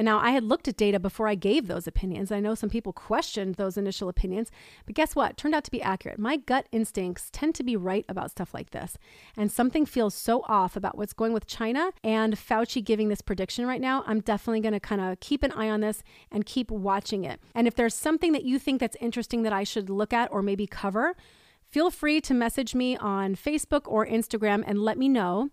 And 0.00 0.06
now 0.06 0.18
I 0.18 0.30
had 0.30 0.44
looked 0.44 0.66
at 0.66 0.78
data 0.78 0.98
before 0.98 1.28
I 1.28 1.34
gave 1.34 1.66
those 1.66 1.86
opinions. 1.86 2.32
I 2.32 2.40
know 2.40 2.54
some 2.54 2.70
people 2.70 2.90
questioned 2.90 3.56
those 3.56 3.76
initial 3.76 4.08
opinions, 4.08 4.50
but 4.86 4.94
guess 4.94 5.14
what? 5.14 5.36
Turned 5.36 5.54
out 5.54 5.62
to 5.64 5.70
be 5.70 5.82
accurate. 5.82 6.18
My 6.18 6.38
gut 6.38 6.66
instincts 6.72 7.28
tend 7.32 7.54
to 7.56 7.62
be 7.62 7.76
right 7.76 8.06
about 8.08 8.30
stuff 8.30 8.54
like 8.54 8.70
this. 8.70 8.96
And 9.36 9.52
something 9.52 9.84
feels 9.84 10.14
so 10.14 10.40
off 10.48 10.74
about 10.74 10.96
what's 10.96 11.12
going 11.12 11.34
with 11.34 11.46
China 11.46 11.90
and 12.02 12.34
Fauci 12.34 12.82
giving 12.82 13.10
this 13.10 13.20
prediction 13.20 13.66
right 13.66 13.78
now. 13.78 14.02
I'm 14.06 14.20
definitely 14.20 14.62
going 14.62 14.72
to 14.72 14.80
kind 14.80 15.02
of 15.02 15.20
keep 15.20 15.42
an 15.42 15.52
eye 15.52 15.68
on 15.68 15.82
this 15.82 16.02
and 16.32 16.46
keep 16.46 16.70
watching 16.70 17.24
it. 17.24 17.38
And 17.54 17.66
if 17.66 17.74
there's 17.74 17.94
something 17.94 18.32
that 18.32 18.44
you 18.44 18.58
think 18.58 18.80
that's 18.80 18.96
interesting 19.02 19.42
that 19.42 19.52
I 19.52 19.64
should 19.64 19.90
look 19.90 20.14
at 20.14 20.32
or 20.32 20.40
maybe 20.40 20.66
cover, 20.66 21.14
feel 21.68 21.90
free 21.90 22.22
to 22.22 22.32
message 22.32 22.74
me 22.74 22.96
on 22.96 23.34
Facebook 23.34 23.82
or 23.84 24.06
Instagram 24.06 24.64
and 24.66 24.78
let 24.78 24.96
me 24.96 25.10
know. 25.10 25.50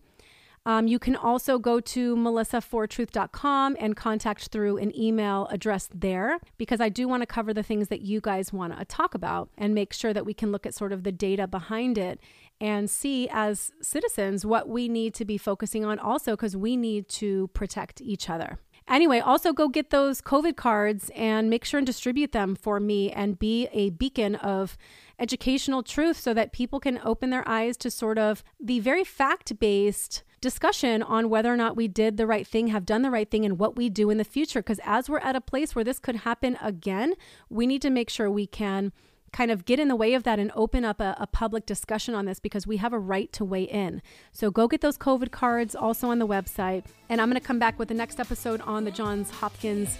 Um, 0.67 0.85
you 0.85 0.99
can 0.99 1.15
also 1.15 1.59
go 1.59 1.79
to 1.79 2.17
melissafortruth.com 2.17 3.77
and 3.79 3.95
contact 3.95 4.49
through 4.49 4.75
an 4.79 4.93
email 4.99 5.47
address 5.49 5.87
there 5.95 6.41
because 6.57 6.81
I 6.81 6.89
do 6.89 7.07
want 7.07 7.21
to 7.21 7.25
cover 7.25 7.53
the 7.53 7.63
things 7.63 7.87
that 7.87 8.01
you 8.01 8.19
guys 8.19 8.51
want 8.51 8.77
to 8.77 8.83
talk 8.83 9.15
about 9.15 9.47
and 9.57 9.73
make 9.73 9.93
sure 9.93 10.13
that 10.13 10.25
we 10.25 10.33
can 10.33 10.51
look 10.51 10.65
at 10.65 10.73
sort 10.73 10.91
of 10.91 11.03
the 11.03 11.11
data 11.13 11.47
behind 11.47 11.97
it 11.97 12.19
and 12.59 12.89
see 12.89 13.29
as 13.31 13.71
citizens 13.81 14.45
what 14.45 14.67
we 14.67 14.89
need 14.89 15.13
to 15.13 15.23
be 15.23 15.37
focusing 15.37 15.85
on 15.85 15.99
also 15.99 16.33
because 16.33 16.57
we 16.57 16.75
need 16.75 17.07
to 17.07 17.47
protect 17.53 18.01
each 18.01 18.29
other. 18.29 18.59
Anyway, 18.89 19.19
also 19.19 19.53
go 19.53 19.69
get 19.69 19.89
those 19.89 20.21
COVID 20.21 20.57
cards 20.57 21.09
and 21.15 21.49
make 21.49 21.63
sure 21.63 21.77
and 21.77 21.87
distribute 21.87 22.33
them 22.33 22.55
for 22.55 22.81
me 22.81 23.09
and 23.09 23.39
be 23.39 23.69
a 23.71 23.91
beacon 23.91 24.35
of 24.35 24.77
educational 25.17 25.81
truth 25.81 26.19
so 26.19 26.33
that 26.33 26.51
people 26.51 26.81
can 26.81 26.99
open 27.05 27.29
their 27.29 27.47
eyes 27.47 27.77
to 27.77 27.89
sort 27.89 28.17
of 28.17 28.43
the 28.59 28.81
very 28.81 29.05
fact 29.05 29.57
based 29.59 30.23
discussion 30.41 31.01
on 31.01 31.29
whether 31.29 31.51
or 31.51 31.57
not 31.57 31.75
we 31.75 31.87
did 31.87 32.17
the 32.17 32.27
right 32.27 32.45
thing, 32.45 32.67
have 32.67 32.85
done 32.85 33.01
the 33.01 33.11
right 33.11 33.29
thing, 33.29 33.45
and 33.45 33.59
what 33.59 33.75
we 33.75 33.89
do 33.89 34.09
in 34.09 34.17
the 34.17 34.23
future. 34.23 34.59
Because 34.59 34.79
as 34.85 35.09
we're 35.09 35.19
at 35.19 35.35
a 35.35 35.41
place 35.41 35.75
where 35.75 35.83
this 35.83 35.99
could 35.99 36.17
happen 36.17 36.57
again, 36.61 37.13
we 37.49 37.67
need 37.67 37.81
to 37.81 37.89
make 37.89 38.09
sure 38.09 38.29
we 38.29 38.47
can 38.47 38.91
kind 39.33 39.51
of 39.51 39.65
get 39.65 39.79
in 39.79 39.87
the 39.87 39.95
way 39.95 40.13
of 40.13 40.23
that 40.23 40.39
and 40.39 40.51
open 40.55 40.85
up 40.85 41.01
a, 41.01 41.15
a, 41.19 41.27
public 41.27 41.65
discussion 41.65 42.15
on 42.15 42.25
this 42.25 42.39
because 42.39 42.65
we 42.65 42.77
have 42.77 42.93
a 42.93 42.99
right 42.99 43.31
to 43.33 43.43
weigh 43.43 43.63
in. 43.63 44.01
So 44.31 44.49
go 44.49 44.67
get 44.67 44.81
those 44.81 44.97
COVID 44.97 45.31
cards 45.31 45.75
also 45.75 46.09
on 46.09 46.19
the 46.19 46.27
website. 46.27 46.85
And 47.09 47.19
I'm 47.19 47.29
going 47.29 47.39
to 47.39 47.45
come 47.45 47.59
back 47.59 47.77
with 47.77 47.89
the 47.89 47.93
next 47.93 48.19
episode 48.19 48.61
on 48.61 48.85
the 48.85 48.91
Johns 48.91 49.29
Hopkins 49.29 49.97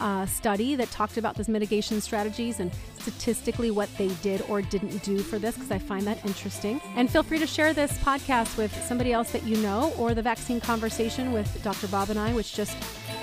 uh, 0.00 0.26
study 0.26 0.74
that 0.76 0.90
talked 0.90 1.16
about 1.16 1.34
those 1.34 1.48
mitigation 1.48 2.00
strategies 2.00 2.60
and 2.60 2.70
statistically 2.98 3.70
what 3.70 3.88
they 3.96 4.08
did 4.22 4.42
or 4.48 4.62
didn't 4.62 5.02
do 5.02 5.18
for 5.18 5.38
this 5.38 5.54
because 5.54 5.70
I 5.70 5.78
find 5.78 6.06
that 6.06 6.24
interesting. 6.24 6.80
And 6.96 7.10
feel 7.10 7.22
free 7.22 7.38
to 7.38 7.46
share 7.46 7.72
this 7.72 7.92
podcast 7.98 8.56
with 8.56 8.74
somebody 8.84 9.12
else 9.12 9.32
that 9.32 9.44
you 9.44 9.56
know 9.58 9.92
or 9.98 10.14
the 10.14 10.22
vaccine 10.22 10.60
conversation 10.60 11.32
with 11.32 11.62
Dr. 11.62 11.88
Bob 11.88 12.10
and 12.10 12.18
I, 12.18 12.32
which 12.34 12.54
just 12.54 12.76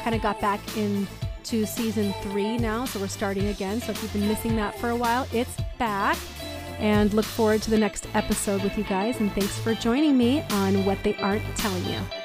kind 0.04 0.16
of 0.16 0.22
got 0.22 0.40
back 0.42 0.60
into 0.78 1.66
season 1.66 2.14
three 2.22 2.58
now. 2.58 2.86
So 2.86 3.00
we're 3.00 3.08
starting 3.08 3.48
again. 3.48 3.82
So 3.82 3.92
if 3.92 4.02
you've 4.02 4.14
been 4.14 4.28
missing 4.28 4.56
that 4.56 4.80
for 4.80 4.90
a 4.90 4.96
while, 4.96 5.28
it's 5.32 5.56
back. 5.78 6.18
And 6.78 7.14
look 7.14 7.26
forward 7.26 7.62
to 7.64 7.70
the 7.70 7.78
next 7.78 8.08
episode 8.14 8.62
with 8.62 8.78
you 8.78 8.84
guys. 8.84 9.20
And 9.20 9.32
thanks 9.32 9.58
for 9.60 9.74
joining 9.76 10.18
me 10.18 10.42
on 10.52 10.84
What 10.84 11.02
They 11.04 11.16
Aren't 11.16 11.44
Telling 11.56 11.86
You. 11.86 12.25